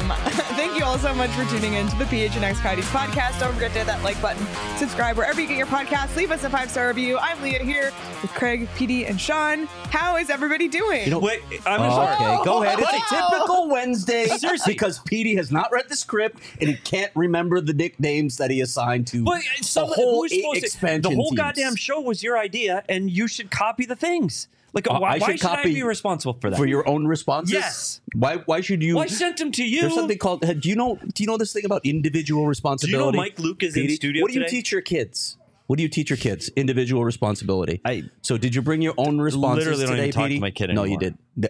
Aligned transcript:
Um, 0.00 0.08
thank 0.56 0.78
you 0.78 0.84
all 0.84 0.96
so 0.98 1.14
much 1.14 1.28
for 1.32 1.44
tuning 1.50 1.74
in 1.74 1.86
to 1.88 1.96
the 1.98 2.04
PHNX 2.04 2.54
Coyotes 2.62 2.88
podcast. 2.88 3.38
Don't 3.38 3.52
forget 3.52 3.70
to 3.72 3.78
hit 3.78 3.86
that 3.86 4.02
like 4.02 4.20
button, 4.22 4.46
subscribe 4.78 5.16
wherever 5.18 5.38
you 5.40 5.46
get 5.46 5.58
your 5.58 5.66
podcasts, 5.66 6.16
leave 6.16 6.30
us 6.30 6.42
a 6.44 6.48
five 6.50 6.70
star 6.70 6.88
review. 6.88 7.18
I'm 7.18 7.40
Leah 7.42 7.62
here 7.62 7.92
with 8.22 8.30
Craig, 8.32 8.66
Petey, 8.76 9.04
and 9.04 9.20
Shawn. 9.20 9.66
How 9.90 10.16
is 10.16 10.30
everybody 10.30 10.68
doing? 10.68 11.04
You 11.04 11.10
know, 11.10 11.18
Wait, 11.18 11.42
I'm 11.66 11.82
Oh, 11.82 11.90
sorry. 11.90 12.14
okay, 12.14 12.44
go 12.44 12.62
ahead. 12.62 12.78
It's 12.80 13.12
a 13.12 13.14
typical 13.30 13.68
Wednesday 13.68 14.26
Seriously. 14.28 14.72
because 14.72 15.00
Petey 15.00 15.34
has 15.36 15.52
not 15.52 15.70
read 15.70 15.88
the 15.90 15.96
script 15.96 16.38
and 16.60 16.70
he 16.70 16.76
can't 16.76 17.12
remember 17.14 17.60
the 17.60 17.74
nicknames 17.74 18.38
that 18.38 18.50
he 18.50 18.62
assigned 18.62 19.06
to 19.08 19.22
But 19.24 19.42
some, 19.60 19.88
the 19.90 19.94
whole 19.96 20.22
who's 20.22 20.32
e- 20.32 20.40
supposed 20.40 20.60
to, 20.60 20.66
expansion 20.66 21.02
the 21.02 21.14
whole 21.16 21.30
teams. 21.30 21.36
goddamn 21.40 21.76
show 21.76 22.00
was 22.00 22.22
your 22.22 22.38
idea, 22.38 22.84
and 22.88 23.10
you 23.10 23.28
should 23.28 23.50
copy 23.50 23.84
the 23.84 23.96
things. 23.96 24.48
Like, 24.72 24.88
Uh, 24.88 24.98
why, 24.98 25.14
I 25.14 25.18
why 25.18 25.26
should 25.32 25.40
should 25.40 25.48
I 25.50 25.64
be 25.64 25.82
responsible 25.82 26.34
for 26.40 26.50
that? 26.50 26.56
for 26.56 26.66
your 26.66 26.88
own 26.88 27.06
responses. 27.06 27.52
Yes. 27.52 28.00
Why? 28.14 28.36
Why 28.46 28.60
should 28.60 28.82
you? 28.82 28.94
well, 28.96 29.04
I 29.04 29.08
sent 29.08 29.36
them 29.38 29.50
to 29.52 29.64
you. 29.64 29.80
There's 29.82 29.94
something 29.94 30.18
called. 30.18 30.40
Do 30.42 30.68
you 30.68 30.76
know? 30.76 30.98
Do 31.14 31.22
you 31.22 31.26
know 31.26 31.36
this 31.36 31.52
thing 31.52 31.64
about 31.64 31.84
individual 31.84 32.46
responsibility? 32.46 32.96
Do 32.96 33.06
you 33.06 33.12
know 33.12 33.16
Mike 33.16 33.38
Luke 33.38 33.62
is 33.62 33.76
in 33.76 33.88
studio 33.90 34.22
What 34.22 34.28
do 34.28 34.34
you 34.34 34.40
today? 34.44 34.50
teach 34.56 34.70
your 34.72 34.82
kids? 34.82 35.36
What 35.66 35.76
do 35.76 35.82
you 35.84 35.88
teach 35.88 36.10
your 36.10 36.16
kids? 36.16 36.50
Individual 36.56 37.04
responsibility. 37.04 37.80
I 37.84 38.04
so 38.22 38.36
did 38.36 38.54
you 38.54 38.62
bring 38.62 38.82
your 38.82 38.94
own 38.96 39.20
responses 39.20 39.66
literally 39.66 39.84
don't 39.86 39.96
today, 39.96 40.08
even 40.08 40.20
talk 40.20 40.28
to 40.30 40.40
my 40.40 40.50
kid 40.50 40.74
No, 40.74 40.84
you 40.84 40.98
did. 40.98 41.16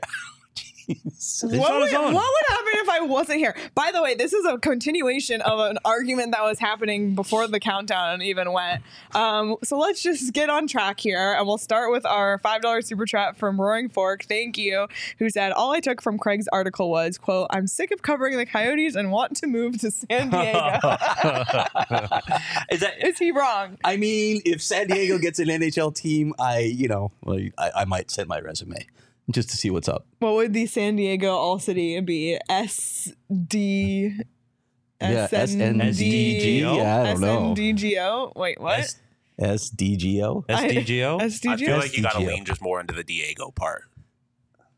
It's 1.20 1.42
what, 1.42 1.52
would, 1.52 1.92
what 1.92 2.12
would 2.12 2.46
happen 2.48 2.72
if 2.74 2.88
I 2.88 3.00
wasn't 3.02 3.38
here? 3.38 3.54
By 3.74 3.90
the 3.92 4.02
way, 4.02 4.14
this 4.14 4.32
is 4.32 4.44
a 4.44 4.58
continuation 4.58 5.40
of 5.42 5.58
an 5.58 5.78
argument 5.84 6.32
that 6.32 6.42
was 6.42 6.58
happening 6.58 7.14
before 7.14 7.46
the 7.46 7.60
countdown 7.60 8.22
even 8.22 8.52
went. 8.52 8.82
Um, 9.14 9.56
so 9.62 9.78
let's 9.78 10.02
just 10.02 10.32
get 10.32 10.50
on 10.50 10.66
track 10.66 11.00
here, 11.00 11.34
and 11.34 11.46
we'll 11.46 11.58
start 11.58 11.90
with 11.90 12.06
our 12.06 12.38
five 12.38 12.62
dollars 12.62 12.86
super 12.86 13.06
chat 13.06 13.36
from 13.36 13.60
Roaring 13.60 13.88
Fork. 13.88 14.24
Thank 14.24 14.58
you, 14.58 14.86
who 15.18 15.30
said 15.30 15.52
all 15.52 15.72
I 15.72 15.80
took 15.80 16.00
from 16.02 16.18
Craig's 16.18 16.48
article 16.48 16.90
was 16.90 17.18
quote 17.18 17.48
I'm 17.50 17.66
sick 17.66 17.90
of 17.90 18.02
covering 18.02 18.36
the 18.36 18.46
Coyotes 18.46 18.94
and 18.94 19.10
want 19.10 19.36
to 19.38 19.46
move 19.46 19.78
to 19.80 19.90
San 19.90 20.30
Diego. 20.30 20.58
is 22.70 22.80
that 22.80 22.94
is 23.00 23.18
he 23.18 23.30
wrong? 23.30 23.78
I 23.84 23.96
mean, 23.96 24.42
if 24.44 24.62
San 24.62 24.88
Diego 24.88 25.18
gets 25.18 25.38
an 25.38 25.48
NHL 25.48 25.94
team, 25.94 26.34
I, 26.38 26.60
you 26.60 26.88
know, 26.88 27.12
I, 27.58 27.70
I 27.76 27.84
might 27.84 28.10
send 28.10 28.28
my 28.28 28.40
resume 28.40 28.86
just 29.32 29.50
to 29.50 29.56
see 29.56 29.70
what's 29.70 29.88
up. 29.88 30.06
What 30.18 30.34
would 30.34 30.52
the 30.52 30.66
San 30.66 30.96
Diego 30.96 31.30
All 31.34 31.58
City 31.58 31.98
be? 32.00 32.38
S 32.48 33.12
D. 33.46 34.16
Yeah, 35.00 35.28
SND 35.28 36.60
Yeah, 36.60 37.02
I 37.02 37.06
don't 37.06 37.20
know. 37.20 37.54
SNDGO. 37.54 38.34
Wait, 38.36 38.60
what? 38.60 38.80
S- 38.80 39.00
SDGO. 39.40 40.44
SDGO? 40.46 40.46
SDGO. 41.20 41.48
I 41.52 41.56
feel 41.56 41.76
like 41.78 41.96
you 41.96 42.02
got 42.02 42.12
to 42.12 42.20
lean 42.20 42.44
just 42.44 42.60
more 42.60 42.80
into 42.80 42.92
the 42.94 43.02
Diego 43.04 43.50
part. 43.50 43.84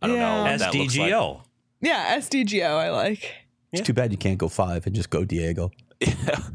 I 0.01 0.07
don't 0.07 0.17
Yeah. 0.17 0.45
know. 0.45 0.51
What 0.53 0.61
like. 0.61 0.89
SDGO. 0.89 1.43
Yeah, 1.81 2.19
SDGO. 2.19 2.71
I 2.71 2.91
like. 2.91 3.33
It's 3.73 3.83
too 3.87 3.93
bad 3.93 4.13
you 4.13 4.19
can't 4.19 4.39
go 4.39 4.49
five 4.49 4.87
and 4.87 4.95
just 4.95 5.11
go 5.11 5.25
Diego. 5.25 5.71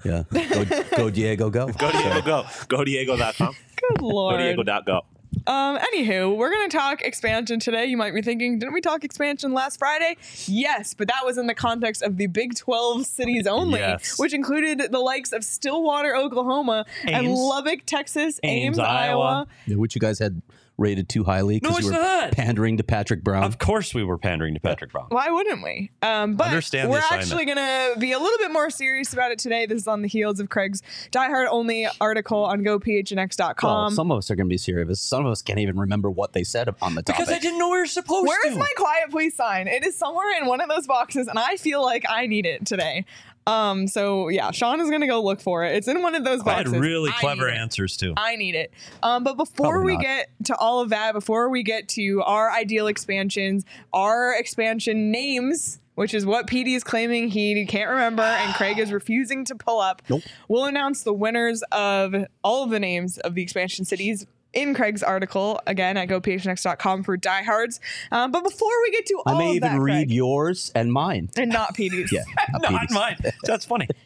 Yeah. 0.05 0.23
Go, 0.31 0.65
go 0.95 1.09
Diego, 1.09 1.49
go. 1.49 1.67
Go 1.67 1.91
Diego, 1.91 2.21
go. 2.21 2.45
Go 2.67 2.83
Diego.com. 2.85 3.55
Good 3.75 4.01
lord. 4.01 4.01
Go 4.01 4.07
lord. 4.07 4.39
Diego.go. 4.39 5.01
Um. 5.45 5.77
Anywho, 5.77 6.35
we're 6.35 6.51
gonna 6.51 6.67
talk 6.69 7.01
expansion 7.01 7.59
today. 7.59 7.85
You 7.85 7.95
might 7.97 8.13
be 8.13 8.21
thinking, 8.21 8.59
didn't 8.59 8.73
we 8.73 8.81
talk 8.81 9.03
expansion 9.03 9.53
last 9.53 9.77
Friday? 9.79 10.17
Yes, 10.45 10.93
but 10.93 11.07
that 11.07 11.21
was 11.25 11.37
in 11.37 11.47
the 11.47 11.55
context 11.55 12.01
of 12.01 12.17
the 12.17 12.27
Big 12.27 12.55
Twelve 12.55 13.05
cities 13.05 13.47
only, 13.47 13.79
Yes. 13.79 14.17
which 14.19 14.33
included 14.33 14.91
the 14.91 14.99
likes 14.99 15.31
of 15.31 15.43
Stillwater, 15.43 16.15
Oklahoma, 16.15 16.85
and 17.05 17.27
Lubbock, 17.31 17.85
Texas, 17.85 18.39
Ames, 18.43 18.77
Ames, 18.77 18.79
Iowa. 18.79 19.21
Iowa. 19.23 19.47
Yeah, 19.65 19.75
Which 19.77 19.95
you 19.95 20.01
guys 20.01 20.19
had 20.19 20.41
rated 20.77 21.09
too 21.09 21.23
highly 21.23 21.59
because 21.59 21.77
it's 21.77 21.87
you 21.87 21.93
were 21.93 21.99
not. 21.99 22.31
pandering 22.31 22.77
to 22.77 22.83
Patrick 22.83 23.23
Brown. 23.23 23.43
Of 23.43 23.57
course 23.57 23.93
we 23.93 24.03
were 24.03 24.17
pandering 24.17 24.53
to 24.53 24.59
Patrick 24.59 24.91
Brown. 24.91 25.07
Why 25.09 25.29
wouldn't 25.29 25.63
we? 25.63 25.91
Um, 26.01 26.35
but 26.35 26.47
Understand 26.47 26.87
the 26.87 26.91
we're 26.91 27.03
actually 27.11 27.45
going 27.45 27.57
to 27.57 27.95
be 27.99 28.11
a 28.11 28.19
little 28.19 28.37
bit 28.37 28.51
more 28.51 28.69
serious 28.69 29.11
about 29.13 29.31
it 29.31 29.39
today. 29.39 29.65
This 29.65 29.81
is 29.81 29.87
on 29.87 30.01
the 30.01 30.07
heels 30.07 30.39
of 30.39 30.49
Craig's 30.49 30.81
Die 31.11 31.27
Hard 31.27 31.47
Only 31.49 31.87
article 31.99 32.43
on 32.45 32.61
GoPHNX.com. 32.63 33.69
well, 33.69 33.91
some 33.91 34.11
of 34.11 34.19
us 34.19 34.29
are 34.29 34.35
going 34.35 34.47
to 34.47 34.53
be 34.53 34.57
serious. 34.57 35.01
Some 35.01 35.25
of 35.25 35.31
us 35.31 35.41
can't 35.41 35.59
even 35.59 35.79
remember 35.79 36.11
what 36.11 36.33
they 36.33 36.43
said 36.43 36.69
on 36.81 36.95
the 36.95 37.01
topic. 37.01 37.19
Because 37.19 37.33
I 37.33 37.39
didn't 37.39 37.59
know 37.59 37.69
we 37.69 37.79
were 37.79 37.85
supposed 37.85 38.27
Where 38.27 38.41
to. 38.43 38.49
is 38.49 38.57
my 38.57 38.71
quiet 38.77 39.09
please 39.09 39.35
sign? 39.35 39.67
It 39.67 39.85
is 39.85 39.97
somewhere 39.97 40.39
in 40.39 40.47
one 40.47 40.61
of 40.61 40.69
those 40.69 40.87
boxes, 40.87 41.27
and 41.27 41.39
I 41.39 41.57
feel 41.57 41.81
like 41.83 42.05
I 42.09 42.27
need 42.27 42.45
it 42.45 42.65
today. 42.65 43.05
Um, 43.47 43.87
so 43.87 44.27
yeah, 44.27 44.51
Shawn 44.51 44.81
is 44.81 44.89
gonna 44.89 45.07
go 45.07 45.23
look 45.23 45.39
for 45.39 45.63
it. 45.63 45.75
It's 45.75 45.87
in 45.87 46.01
one 46.01 46.15
of 46.15 46.23
those 46.25 46.43
boxes. 46.43 46.73
I 46.73 46.75
had 46.75 46.81
really 46.83 47.09
I 47.09 47.19
clever 47.19 47.49
answers 47.49 47.95
too. 47.95 48.13
I 48.17 48.35
need 48.35 48.55
it. 48.55 48.73
Um, 49.01 49.23
but 49.23 49.37
before 49.37 49.71
Probably 49.71 49.93
we 49.93 49.95
not. 49.95 50.03
get 50.03 50.29
to 50.45 50.55
all 50.57 50.81
of 50.81 50.89
that, 50.89 51.13
before 51.13 51.49
we 51.49 51.63
get 51.63 51.87
to 51.89 52.21
our 52.23 52.51
ideal 52.51 52.87
expansions, 52.87 53.63
our 53.93 54.33
expansion 54.37 55.11
names, 55.11 55.79
which 55.95 56.13
is 56.13 56.25
what 56.25 56.45
Petey 56.47 56.75
is 56.75 56.83
claiming 56.83 57.29
he 57.29 57.65
can't 57.65 57.89
remember 57.89 58.21
and 58.21 58.53
Craig 58.55 58.79
is 58.79 58.91
refusing 58.91 59.45
to 59.45 59.55
pull 59.55 59.79
up, 59.79 60.01
Nope. 60.09 60.23
we'll 60.49 60.65
announce 60.65 61.03
the 61.03 61.13
winners 61.13 61.63
of 61.71 62.13
all 62.43 62.63
of 62.65 62.69
the 62.69 62.79
names 62.79 63.17
of 63.19 63.33
the 63.33 63.41
expansion 63.41 63.85
cities 63.85 64.27
in 64.57 64.73
Craig's 64.73 65.03
article 65.03 65.59
again 65.67 65.95
at 65.97 66.09
gophnx.com 66.09 67.03
for 67.03 67.15
diehards. 67.17 67.79
Um, 68.11 68.31
but 68.31 68.43
before 68.43 68.71
we 68.83 68.91
get 68.91 69.05
to 69.07 69.21
all 69.25 69.35
I 69.35 69.37
may 69.37 69.49
of 69.51 69.55
even 69.57 69.71
that, 69.73 69.79
read 69.79 69.93
Craig, 70.07 70.11
yours 70.11 70.71
and 70.75 70.91
mine. 70.91 71.29
and 71.37 71.51
not 71.51 71.73
Petey's. 71.75 72.11
Yeah. 72.17 72.23
not 72.51 72.61
Not 72.71 72.81
Petey's. 72.81 72.91
mine. 72.95 73.15
That's 73.43 73.65
funny. 73.65 73.87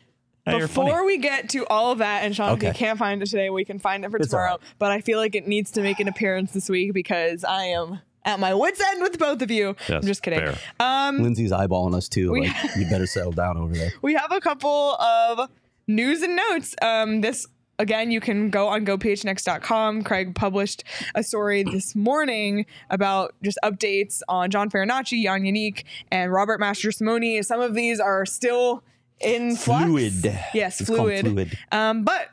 Now. 0.43 0.57
Before 0.57 1.05
we 1.05 1.19
get 1.19 1.49
to 1.49 1.67
all 1.67 1.91
of 1.91 1.99
that, 1.99 2.23
and 2.23 2.35
Shawn, 2.35 2.57
if 2.57 2.63
you 2.63 2.71
can't 2.73 2.97
find 2.97 3.21
it 3.21 3.27
today, 3.27 3.51
we 3.51 3.63
can 3.63 3.77
find 3.77 4.03
it 4.03 4.09
for 4.09 4.17
It's 4.17 4.29
tomorrow. 4.29 4.49
right. 4.53 4.59
But 4.79 4.91
I 4.91 4.99
feel 4.99 5.19
like 5.19 5.35
it 5.35 5.47
needs 5.47 5.69
to 5.73 5.81
make 5.83 5.99
an 5.99 6.07
appearance 6.07 6.51
this 6.51 6.67
week 6.67 6.93
because 6.93 7.43
I 7.43 7.65
am 7.65 7.99
at 8.25 8.39
my 8.39 8.55
wits' 8.55 8.81
end 8.81 9.03
with 9.03 9.19
both 9.19 9.43
of 9.43 9.51
you. 9.51 9.75
Yes, 9.87 10.01
I'm 10.01 10.01
just 10.01 10.23
kidding. 10.23 10.39
fair. 10.39 10.57
Um, 10.79 11.21
Lindsay's 11.21 11.51
eyeballing 11.51 11.93
us 11.93 12.09
too. 12.09 12.31
Like, 12.35 12.51
you 12.75 12.89
better 12.89 13.05
settle 13.05 13.33
down 13.33 13.55
over 13.55 13.71
there. 13.75 13.91
we 14.01 14.15
have 14.15 14.31
a 14.31 14.41
couple 14.41 14.95
of 14.95 15.47
news 15.87 16.23
and 16.23 16.35
notes. 16.35 16.73
Um, 16.81 17.21
this 17.21 17.45
again, 17.81 18.11
you 18.11 18.21
can 18.21 18.49
go 18.49 18.67
on 18.67 18.85
gophnx.com. 18.85 20.03
Craig 20.03 20.35
published 20.35 20.83
a 21.15 21.23
story 21.23 21.63
this 21.63 21.95
morning 21.95 22.65
about 22.89 23.33
just 23.43 23.57
updates 23.63 24.21
on 24.29 24.49
John 24.51 24.69
Farinacci, 24.69 25.23
Jan 25.23 25.41
Jenik, 25.41 25.83
and 26.11 26.31
Robert 26.31 26.59
Mastrosimone. 26.61 27.43
Some 27.43 27.59
of 27.59 27.73
these 27.73 27.99
are 27.99 28.25
still 28.25 28.83
in 29.19 29.55
flux. 29.55 29.85
Fluid. 29.85 30.39
Yes, 30.53 30.79
It's 30.81 30.89
fluid. 30.89 31.21
fluid. 31.25 31.57
Um, 31.71 32.03
but 32.03 32.27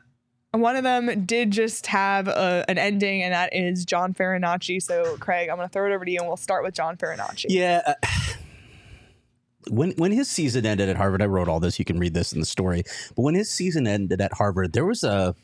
one 0.52 0.76
of 0.76 0.82
them 0.84 1.24
did 1.26 1.50
just 1.50 1.86
have 1.88 2.28
a, 2.28 2.64
an 2.68 2.78
ending, 2.78 3.22
and 3.22 3.32
that 3.34 3.54
is 3.54 3.84
John 3.84 4.14
Farinacci. 4.14 4.82
So, 4.82 5.16
Craig, 5.18 5.48
I'm 5.50 5.56
going 5.56 5.68
to 5.68 5.72
throw 5.72 5.90
it 5.90 5.94
over 5.94 6.04
to 6.04 6.10
you, 6.10 6.18
and 6.18 6.26
we'll 6.28 6.36
start 6.36 6.62
with 6.64 6.74
John 6.74 6.96
Farinacci. 6.96 7.46
Yeah. 7.48 7.82
uh, 7.86 7.94
when 9.70 9.92
when 9.92 10.12
his 10.12 10.28
season 10.28 10.66
ended 10.66 10.88
at 10.88 10.96
Harvard, 10.96 11.22
I 11.22 11.26
wrote 11.26 11.48
all 11.48 11.60
this. 11.60 11.78
You 11.78 11.84
can 11.84 11.98
read 11.98 12.14
this 12.14 12.32
in 12.32 12.40
the 12.40 12.46
story. 12.46 12.82
But 13.16 13.22
when 13.22 13.34
his 13.34 13.50
season 13.50 13.86
ended 13.86 14.20
at 14.20 14.32
Harvard, 14.34 14.72
there 14.72 14.84
was 14.84 15.04
a 15.04 15.34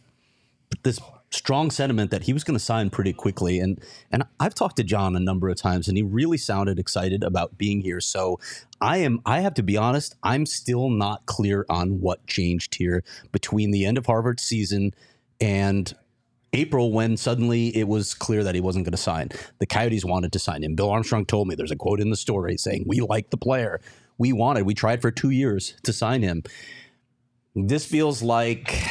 this 0.83 0.99
strong 1.31 1.71
sentiment 1.71 2.11
that 2.11 2.23
he 2.23 2.33
was 2.33 2.45
going 2.45 2.59
to 2.59 2.65
sign 2.65 2.91
pretty 2.91 3.13
quickly. 3.13 3.59
And 3.59 3.81
and 4.11 4.25
I've 4.41 4.55
talked 4.55 4.77
to 4.77 4.85
John 4.85 5.17
a 5.17 5.21
number 5.21 5.49
of 5.49 5.57
times, 5.57 5.89
and 5.89 5.97
he 5.97 6.03
really 6.03 6.39
sounded 6.39 6.79
excited 6.79 7.23
about 7.25 7.59
being 7.59 7.81
here. 7.81 8.01
So 8.01 8.39
I 8.81 8.99
am. 8.99 9.21
I 9.27 9.41
have 9.41 9.55
to 9.55 9.63
be 9.63 9.77
honest. 9.77 10.15
I'm 10.23 10.47
still 10.47 10.91
not 10.91 11.27
clear 11.27 11.67
on 11.69 12.01
what 12.01 12.27
changed 12.27 12.77
here 12.77 13.05
between 13.33 13.71
the 13.71 13.85
end 13.85 13.99
of 13.99 14.07
Harvard's 14.07 14.43
season 14.43 14.95
and 15.41 15.95
April 16.55 16.93
when 16.93 17.17
suddenly 17.17 17.77
it 17.77 17.89
was 17.89 18.15
clear 18.15 18.45
that 18.45 18.55
he 18.55 18.61
wasn't 18.61 18.85
going 18.85 18.93
to 18.93 18.99
sign. 18.99 19.31
The 19.59 19.67
Coyotes 19.67 20.05
wanted 20.05 20.33
to 20.33 20.39
sign 20.39 20.63
him. 20.63 20.77
Bill 20.77 20.91
Armstrong 20.91 21.27
told 21.27 21.49
me 21.49 21.57
there's 21.57 21.73
a 21.73 21.77
quote 21.77 22.01
in 22.01 22.11
the 22.11 22.17
story 22.17 22.57
saying, 22.57 22.85
We 22.87 23.01
like 23.01 23.31
the 23.31 23.37
player. 23.37 23.81
We 24.19 24.33
wanted, 24.33 24.65
we 24.65 24.75
tried 24.75 25.03
for 25.03 25.11
two 25.11 25.31
years 25.31 25.75
to 25.83 25.93
sign 25.93 26.23
him. 26.23 26.43
This 27.55 27.85
feels 27.85 28.23
like 28.23 28.83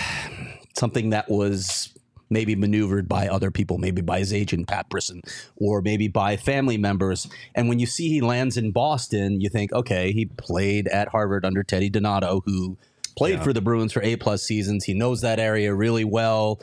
something 0.78 1.12
that 1.12 1.30
was 1.30 1.94
maybe 2.30 2.56
maneuvered 2.56 3.08
by 3.08 3.28
other 3.28 3.52
people, 3.52 3.78
maybe 3.78 4.02
by 4.02 4.20
his 4.20 4.34
agent, 4.34 4.68
Pat 4.68 4.90
Brisson, 4.90 5.22
or 5.56 5.82
maybe 5.82 6.08
by 6.08 6.36
family 6.36 6.78
members. 6.78 7.28
And 7.54 7.70
when 7.70 7.80
you 7.80 7.86
see 7.86 8.10
he 8.10 8.22
lands 8.22 8.58
in 8.58 8.72
Boston, 8.72 9.40
you 9.40 9.50
think, 9.50 9.72
okay, 9.72 10.12
he 10.12 10.26
played 10.26 10.88
at 10.88 11.10
Harvard 11.10 11.46
under 11.46 11.64
Teddy 11.64 11.90
Donato, 11.90 12.42
who 12.46 12.78
played 13.16 13.44
for 13.44 13.54
the 13.54 13.62
Bruins 13.62 13.94
for 13.94 14.02
eight 14.02 14.20
plus 14.20 14.44
seasons. 14.44 14.86
He 14.86 14.94
knows 14.94 15.22
that 15.22 15.40
area 15.40 15.74
really 15.74 16.04
well 16.04 16.60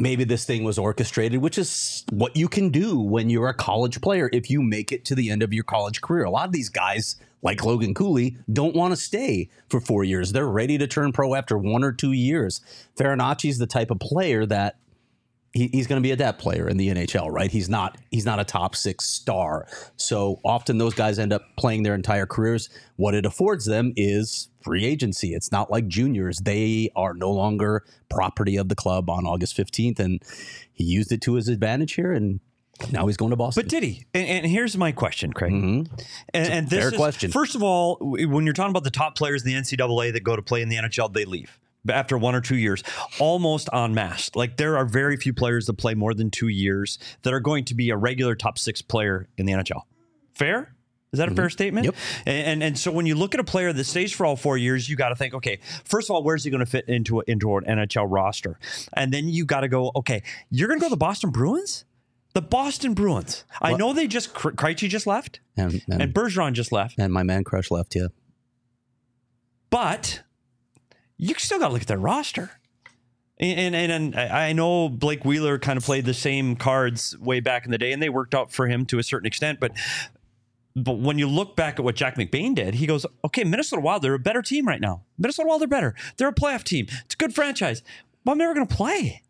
maybe 0.00 0.24
this 0.24 0.44
thing 0.44 0.64
was 0.64 0.78
orchestrated, 0.78 1.40
which 1.40 1.58
is 1.58 2.04
what 2.10 2.34
you 2.34 2.48
can 2.48 2.70
do 2.70 2.98
when 2.98 3.30
you're 3.30 3.48
a 3.48 3.54
college 3.54 4.00
player 4.00 4.30
if 4.32 4.50
you 4.50 4.62
make 4.62 4.90
it 4.90 5.04
to 5.04 5.14
the 5.14 5.30
end 5.30 5.42
of 5.42 5.52
your 5.52 5.64
college 5.64 6.00
career. 6.00 6.24
A 6.24 6.30
lot 6.30 6.46
of 6.46 6.52
these 6.52 6.70
guys, 6.70 7.16
like 7.42 7.64
Logan 7.64 7.94
Cooley, 7.94 8.36
don't 8.52 8.74
want 8.74 8.92
to 8.92 8.96
stay 8.96 9.48
for 9.68 9.80
four 9.80 10.02
years. 10.02 10.32
They're 10.32 10.48
ready 10.48 10.78
to 10.78 10.86
turn 10.86 11.12
pro 11.12 11.34
after 11.34 11.56
one 11.58 11.84
or 11.84 11.92
two 11.92 12.12
years. 12.12 12.60
Farinacci's 12.96 13.58
the 13.58 13.66
type 13.66 13.90
of 13.90 14.00
player 14.00 14.46
that 14.46 14.76
he, 15.52 15.68
he's 15.68 15.86
going 15.86 16.00
to 16.00 16.06
be 16.06 16.12
a 16.12 16.16
depth 16.16 16.40
player 16.40 16.68
in 16.68 16.76
the 16.76 16.88
NHL, 16.88 17.30
right? 17.30 17.50
He's 17.50 17.68
not 17.68 17.98
he's 18.10 18.24
not 18.24 18.38
a 18.38 18.44
top 18.44 18.76
six 18.76 19.06
star. 19.06 19.66
So 19.96 20.40
often 20.44 20.78
those 20.78 20.94
guys 20.94 21.18
end 21.18 21.32
up 21.32 21.42
playing 21.56 21.82
their 21.82 21.94
entire 21.94 22.26
careers. 22.26 22.68
What 22.96 23.14
it 23.14 23.26
affords 23.26 23.64
them 23.64 23.92
is 23.96 24.48
free 24.62 24.84
agency. 24.84 25.34
It's 25.34 25.50
not 25.50 25.70
like 25.70 25.88
juniors; 25.88 26.38
they 26.38 26.90
are 26.94 27.14
no 27.14 27.30
longer 27.32 27.84
property 28.08 28.56
of 28.56 28.68
the 28.68 28.76
club 28.76 29.10
on 29.10 29.26
August 29.26 29.56
fifteenth, 29.56 29.98
and 29.98 30.22
he 30.72 30.84
used 30.84 31.10
it 31.10 31.20
to 31.22 31.34
his 31.34 31.48
advantage 31.48 31.94
here, 31.94 32.12
and 32.12 32.38
now 32.92 33.08
he's 33.08 33.16
going 33.16 33.30
to 33.30 33.36
Boston. 33.36 33.64
But 33.64 33.70
did 33.70 33.82
he? 33.82 34.06
And, 34.14 34.28
and 34.28 34.46
here's 34.46 34.76
my 34.76 34.92
question, 34.92 35.32
Craig. 35.32 35.52
Mhm. 35.52 35.90
And, 36.32 36.52
and 36.52 36.68
this 36.70 36.78
fair 36.78 36.88
is, 36.92 36.96
question. 36.96 37.32
First 37.32 37.56
of 37.56 37.62
all, 37.62 37.96
when 38.00 38.44
you're 38.44 38.54
talking 38.54 38.70
about 38.70 38.84
the 38.84 38.90
top 38.90 39.16
players 39.16 39.44
in 39.44 39.52
the 39.52 39.54
NCAA 39.54 40.12
that 40.12 40.22
go 40.22 40.36
to 40.36 40.42
play 40.42 40.62
in 40.62 40.68
the 40.68 40.76
NHL, 40.76 41.12
they 41.12 41.24
leave 41.24 41.58
after 41.88 42.18
one 42.18 42.34
or 42.34 42.40
two 42.40 42.56
years, 42.56 42.82
almost 43.18 43.68
en 43.72 43.94
masse. 43.94 44.30
Like 44.34 44.56
there 44.56 44.76
are 44.76 44.84
very 44.84 45.16
few 45.16 45.32
players 45.32 45.66
that 45.66 45.74
play 45.74 45.94
more 45.94 46.14
than 46.14 46.30
two 46.30 46.48
years 46.48 46.98
that 47.22 47.32
are 47.32 47.40
going 47.40 47.64
to 47.66 47.74
be 47.74 47.90
a 47.90 47.96
regular 47.96 48.34
top 48.34 48.58
six 48.58 48.82
player 48.82 49.28
in 49.38 49.46
the 49.46 49.52
NHL. 49.52 49.82
Fair? 50.34 50.74
Is 51.12 51.18
that 51.18 51.28
a 51.28 51.34
fair 51.34 51.46
mm-hmm. 51.46 51.50
statement? 51.50 51.84
Yep. 51.86 51.94
And, 52.26 52.46
and 52.46 52.62
and 52.62 52.78
so 52.78 52.92
when 52.92 53.04
you 53.04 53.16
look 53.16 53.34
at 53.34 53.40
a 53.40 53.44
player 53.44 53.72
that 53.72 53.84
stays 53.84 54.12
for 54.12 54.24
all 54.24 54.36
four 54.36 54.56
years, 54.56 54.88
you 54.88 54.94
got 54.94 55.08
to 55.08 55.16
think, 55.16 55.34
okay, 55.34 55.58
first 55.84 56.08
of 56.08 56.14
all, 56.14 56.22
where's 56.22 56.44
he 56.44 56.50
going 56.50 56.64
to 56.64 56.70
fit 56.70 56.88
into 56.88 57.20
a, 57.20 57.24
into 57.26 57.56
an 57.56 57.64
NHL 57.64 58.06
roster? 58.08 58.60
And 58.92 59.12
then 59.12 59.28
you 59.28 59.44
got 59.44 59.60
to 59.60 59.68
go, 59.68 59.90
okay, 59.96 60.22
you're 60.50 60.68
going 60.68 60.78
to 60.78 60.84
go 60.84 60.86
to 60.86 60.90
the 60.90 60.96
Boston 60.96 61.30
Bruins. 61.30 61.84
The 62.32 62.42
Boston 62.42 62.94
Bruins. 62.94 63.44
I 63.60 63.74
know 63.74 63.92
they 63.92 64.06
just 64.06 64.34
Kre- 64.34 64.50
Krejci 64.50 64.88
just 64.88 65.04
left, 65.04 65.40
and, 65.56 65.82
and, 65.90 66.02
and 66.02 66.14
Bergeron 66.14 66.52
just 66.52 66.70
left, 66.70 66.96
and 66.96 67.12
my 67.12 67.24
man 67.24 67.42
crush 67.42 67.72
left. 67.72 67.96
Yeah, 67.96 68.06
but 69.68 70.22
you 71.20 71.34
still 71.38 71.58
got 71.58 71.68
to 71.68 71.72
look 71.72 71.82
at 71.82 71.88
their 71.88 71.98
roster. 71.98 72.50
And, 73.38 73.74
and 73.74 73.92
and 73.92 74.16
I 74.16 74.48
I 74.48 74.52
know 74.52 74.88
Blake 74.88 75.24
Wheeler 75.24 75.58
kind 75.58 75.76
of 75.76 75.84
played 75.84 76.04
the 76.04 76.12
same 76.14 76.56
cards 76.56 77.16
way 77.18 77.40
back 77.40 77.64
in 77.64 77.70
the 77.70 77.78
day, 77.78 77.92
and 77.92 78.02
they 78.02 78.08
worked 78.10 78.34
out 78.34 78.52
for 78.52 78.66
him 78.66 78.84
to 78.86 78.98
a 78.98 79.02
certain 79.02 79.26
extent. 79.26 79.60
But 79.60 79.72
but 80.76 80.98
when 80.98 81.18
you 81.18 81.26
look 81.26 81.56
back 81.56 81.78
at 81.78 81.84
what 81.84 81.94
Jack 81.94 82.16
McBain 82.16 82.54
did, 82.54 82.74
he 82.74 82.86
goes, 82.86 83.06
"Okay, 83.24 83.44
Minnesota 83.44 83.80
Wild, 83.80 84.02
they're 84.02 84.14
a 84.14 84.18
better 84.18 84.42
team 84.42 84.68
right 84.68 84.80
now. 84.80 85.02
Minnesota 85.18 85.48
Wild, 85.48 85.62
they're 85.62 85.68
better. 85.68 85.94
They're 86.16 86.28
a 86.28 86.34
playoff 86.34 86.64
team. 86.64 86.86
It's 87.04 87.14
a 87.14 87.16
good 87.16 87.34
franchise. 87.34 87.82
But 88.24 88.32
I'm 88.32 88.38
never 88.38 88.52
going 88.52 88.66
to 88.66 88.74
play." 88.74 89.22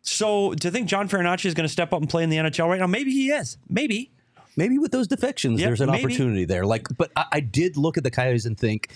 So 0.00 0.54
to 0.54 0.70
think 0.70 0.88
John 0.88 1.06
Farinacci 1.08 1.44
is 1.46 1.54
going 1.54 1.66
to 1.66 1.72
step 1.72 1.92
up 1.92 2.00
and 2.00 2.08
play 2.08 2.22
in 2.22 2.30
the 2.30 2.38
NHL 2.38 2.68
right 2.68 2.80
now, 2.80 2.86
maybe 2.86 3.10
he 3.10 3.30
is. 3.30 3.58
Maybe. 3.68 4.10
maybe 4.56 4.78
with 4.78 4.90
those 4.90 5.06
defections, 5.06 5.60
Yeah, 5.60 5.66
there's 5.66 5.82
an 5.82 5.90
maybe. 5.90 6.04
opportunity 6.04 6.44
there. 6.46 6.64
Like, 6.64 6.86
but 6.96 7.10
I, 7.14 7.24
I 7.32 7.40
did 7.40 7.76
look 7.76 7.98
at 7.98 8.04
the 8.04 8.10
Coyotes 8.10 8.46
and 8.46 8.56
think. 8.58 8.90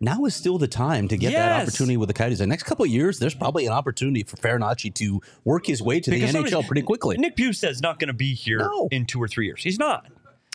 Now 0.00 0.24
is 0.26 0.34
still 0.36 0.58
the 0.58 0.68
time 0.68 1.08
to 1.08 1.16
get 1.16 1.32
that 1.32 1.62
opportunity 1.62 1.96
with 1.96 2.08
the 2.08 2.14
Coyotes. 2.14 2.38
The 2.38 2.46
next 2.46 2.62
couple 2.64 2.84
of 2.84 2.90
years, 2.90 3.18
there's 3.18 3.34
probably 3.34 3.66
an 3.66 3.72
opportunity 3.72 4.22
for 4.22 4.36
Farinacci 4.36 4.94
to 4.94 5.20
work 5.44 5.66
his 5.66 5.82
way 5.82 5.98
to 5.98 6.10
Because 6.10 6.32
the 6.32 6.38
NHL 6.38 6.66
pretty 6.66 6.82
quickly. 6.82 7.16
Nick 7.18 7.36
Bjugstad's 7.36 7.82
not 7.82 7.98
going 7.98 8.06
to 8.08 8.14
be 8.14 8.32
here 8.34 8.58
No. 8.60 8.88
in 8.92 9.06
two 9.06 9.20
or 9.20 9.26
three 9.26 9.46
years. 9.46 9.62
He's 9.62 9.78
not. 9.78 10.06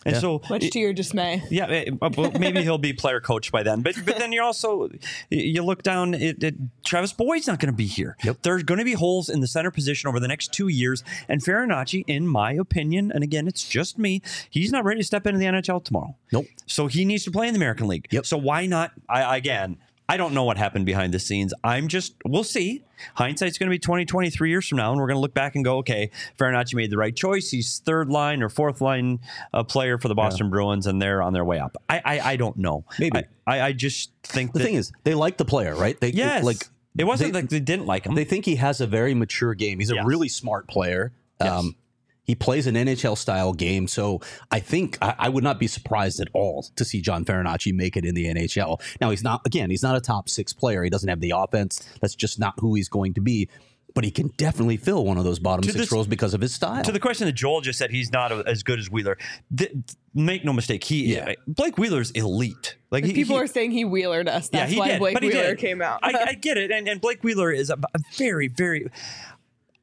And 0.06 0.18
so 0.18 0.42
Much 0.50 0.70
to 0.70 0.80
your 0.80 0.94
dismay. 0.94 1.44
Yeah, 1.50 1.66
eh, 1.68 1.90
but 1.92 2.40
maybe 2.40 2.62
he'll 2.62 2.78
be 2.78 2.94
player 2.94 3.20
coach 3.20 3.52
by 3.52 3.64
then. 3.64 3.82
But 3.82 3.96
but 4.06 4.18
then 4.18 4.32
you're 4.32 4.44
also 4.44 4.90
you 5.30 5.64
look 5.64 5.84
down 5.84 6.14
at, 6.16 6.44
at 6.44 6.54
Travis 6.84 7.14
Boyd's 7.14 7.48
not 7.48 7.60
going 7.60 7.72
to 7.72 7.78
be 7.78 7.86
here. 7.86 8.18
Yep. 8.24 8.38
There's 8.42 8.64
going 8.64 8.80
to 8.80 8.86
be 8.86 8.94
holes 8.94 9.30
in 9.30 9.40
the 9.40 9.48
center 9.48 9.72
position 9.72 10.10
over 10.10 10.20
the 10.20 10.28
next 10.28 10.54
two 10.54 10.68
years. 10.68 11.04
And 11.28 11.42
Farinacci, 11.42 12.04
in 12.08 12.28
my 12.28 12.54
opinion, 12.54 13.12
and 13.12 13.24
again, 13.24 13.48
it's 13.48 13.68
just 13.68 13.98
me, 13.98 14.22
he's 14.50 14.72
not 14.72 14.84
ready 14.84 15.00
to 15.00 15.06
step 15.06 15.26
into 15.28 15.40
the 15.40 15.46
NHL 15.46 15.84
tomorrow. 15.84 16.16
Nope. 16.32 16.46
So 16.66 16.88
he 16.88 17.06
needs 17.06 17.24
to 17.26 17.32
play 17.32 17.48
in 17.48 17.54
the 17.54 17.60
American 17.60 17.88
League. 17.88 18.08
Yep. 18.12 18.26
So 18.26 18.38
why 18.38 18.66
not? 18.66 18.92
I 19.10 19.38
again. 19.38 19.78
I 20.14 20.18
don't 20.18 20.34
know 20.36 20.44
what 20.44 20.58
happened 20.58 20.86
behind 20.86 21.12
the 21.12 21.20
scenes. 21.20 21.56
I'm 21.64 21.88
just, 21.88 22.14
we'll 22.24 22.44
see. 22.44 22.84
Hindsight's 23.16 23.58
going 23.58 23.68
to 23.68 23.74
be 23.74 23.80
20, 23.80 24.06
23 24.06 24.50
years 24.50 24.68
from 24.68 24.78
now, 24.78 24.92
and 24.92 25.02
we're 25.02 25.08
going 25.08 25.16
to 25.16 25.22
look 25.22 25.34
back 25.34 25.56
and 25.56 25.66
go, 25.66 25.78
okay, 25.80 26.12
Farinacci 26.38 26.76
made 26.76 26.92
the 26.92 26.98
right 26.98 27.16
choice. 27.16 27.50
He's 27.50 27.80
third 27.80 28.10
line 28.10 28.44
or 28.44 28.50
fourth 28.50 28.80
line 28.80 29.20
uh, 29.54 29.64
player 29.64 29.98
for 29.98 30.10
the 30.10 30.14
Boston 30.16 30.52
Bruins, 30.52 30.86
and 30.86 31.02
they're 31.02 31.24
on 31.24 31.34
their 31.34 31.44
way 31.44 31.58
up. 31.58 31.76
I, 31.90 32.02
I, 32.06 32.20
I 32.34 32.36
don't 32.36 32.58
know. 32.58 32.86
Maybe. 33.00 33.18
I, 33.18 33.58
I, 33.58 33.62
I 33.68 33.72
just 33.74 34.12
think 34.22 34.54
The 34.54 34.60
that, 34.60 34.66
thing 34.66 34.76
is, 34.76 34.92
they 35.04 35.16
like 35.16 35.38
the 35.38 35.46
player, 35.46 35.74
right? 35.76 36.00
They 36.00 36.12
yes, 36.12 36.44
like 36.44 36.68
it 36.96 37.06
wasn't 37.06 37.34
they- 37.34 37.42
like 37.42 37.50
they 37.50 37.60
didn't 37.60 37.88
like 37.88 38.06
him. 38.06 38.14
They 38.14 38.24
think 38.24 38.46
he 38.46 38.58
has 38.58 38.82
a 38.82 38.88
very 38.88 39.16
mature 39.16 39.56
game. 39.56 39.80
He's 39.80 39.90
a 39.90 39.96
Yes. 39.96 40.06
really 40.06 40.30
smart 40.30 40.68
player. 40.68 41.12
Um, 41.40 41.76
he 42.24 42.36
plays 42.36 42.68
an 42.68 42.76
NHL 42.76 43.18
style 43.18 43.54
game. 43.54 43.88
So 43.88 44.22
I 44.52 44.60
think 44.60 44.98
I, 45.02 45.16
I 45.20 45.30
would 45.30 45.44
not 45.44 45.60
be 45.60 45.68
surprised 45.68 46.20
at 46.22 46.30
all 46.34 46.64
to 46.76 46.86
see 46.86 47.02
John 47.02 47.26
Farinacci 47.26 47.74
make 47.74 47.98
it 47.98 48.06
in 48.06 48.16
the 48.16 48.26
NHL. 48.26 48.80
Now, 49.02 49.10
he's 49.10 49.24
not, 49.24 49.42
again, 49.46 49.70
he's 49.70 49.84
not 49.84 49.96
a 49.98 50.02
top 50.02 50.30
six 50.30 50.54
player. 50.54 50.84
He 50.84 50.90
doesn't 50.90 51.10
have 51.10 51.20
the 51.20 51.34
offense. 51.36 51.88
That's 52.02 52.16
just 52.16 52.40
not 52.40 52.54
who 52.60 52.76
he's 52.76 52.88
going 52.90 53.14
to 53.16 53.22
be. 53.22 53.50
But 53.96 54.04
he 54.04 54.10
can 54.10 54.30
definitely 54.38 54.78
fill 54.78 55.06
one 55.06 55.20
of 55.20 55.24
those 55.24 55.38
bottom 55.38 55.62
six 55.64 55.76
this- 55.76 55.92
roles 55.92 56.08
because 56.08 56.34
of 56.34 56.42
his 56.42 56.52
style. 56.52 56.82
to 56.84 56.92
the 56.92 57.00
question 57.00 57.28
that 57.28 57.34
Joel 57.34 57.62
just 57.62 57.78
said, 57.78 57.92
he's 57.92 58.12
not 58.12 58.32
a, 58.32 58.44
as 58.48 58.64
good 58.64 58.80
as 58.80 58.90
Wheeler. 58.90 59.20
Th- 59.56 59.72
make 60.16 60.44
no 60.44 60.52
mistake, 60.52 60.84
he 60.84 61.14
Yeah. 61.14 61.34
Blake 61.46 61.78
Wheeler's 61.78 62.10
elite. 62.12 62.78
Like 62.90 63.04
he, 63.06 63.14
People 63.14 63.36
he- 63.36 63.44
are 63.44 63.48
saying 63.48 63.70
he 63.70 63.86
wheelered 63.86 64.28
us. 64.28 64.50
That's 64.50 64.72
yeah, 64.72 64.74
he 64.74 64.80
why 64.80 64.88
did, 64.88 65.00
Blake 65.00 65.14
but 65.14 65.22
he 65.22 65.30
Wheeler 65.30 65.44
did. 65.50 65.60
came 65.60 65.82
out. 65.84 66.00
I, 66.02 66.26
I 66.30 66.34
get 66.42 66.58
it, 66.58 66.72
and, 66.72 66.88
and 66.88 67.00
Blake 67.02 67.24
Wheeler 67.24 67.52
is 67.52 67.70
a, 67.70 67.74
a 67.76 68.00
very, 68.18 68.48
very. 68.48 68.88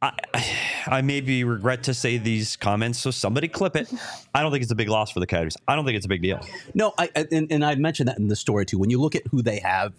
I, 0.02 0.12
I 0.86 1.02
maybe 1.02 1.44
regret 1.44 1.82
to 1.84 1.94
say 1.94 2.18
these 2.18 2.56
comments, 2.56 2.98
so 2.98 3.10
somebody 3.10 3.48
clip 3.48 3.76
it. 3.76 3.92
I 4.34 4.42
don't 4.42 4.50
think 4.52 4.62
it's 4.62 4.72
a 4.72 4.76
big 4.76 4.88
loss 4.88 5.10
for 5.10 5.20
the 5.20 5.26
Coyotes. 5.26 5.56
I 5.68 5.76
don't 5.76 5.84
think 5.84 5.96
it's 5.96 6.06
a 6.06 6.08
big 6.08 6.22
deal. 6.22 6.40
No, 6.74 6.92
I 6.98 7.10
and, 7.14 7.50
and 7.50 7.64
I 7.64 7.74
mentioned 7.74 8.08
that 8.08 8.18
in 8.18 8.28
the 8.28 8.36
story 8.36 8.66
too. 8.66 8.78
When 8.78 8.90
you 8.90 9.00
look 9.00 9.14
at 9.14 9.26
who 9.28 9.42
they 9.42 9.58
have, 9.60 9.92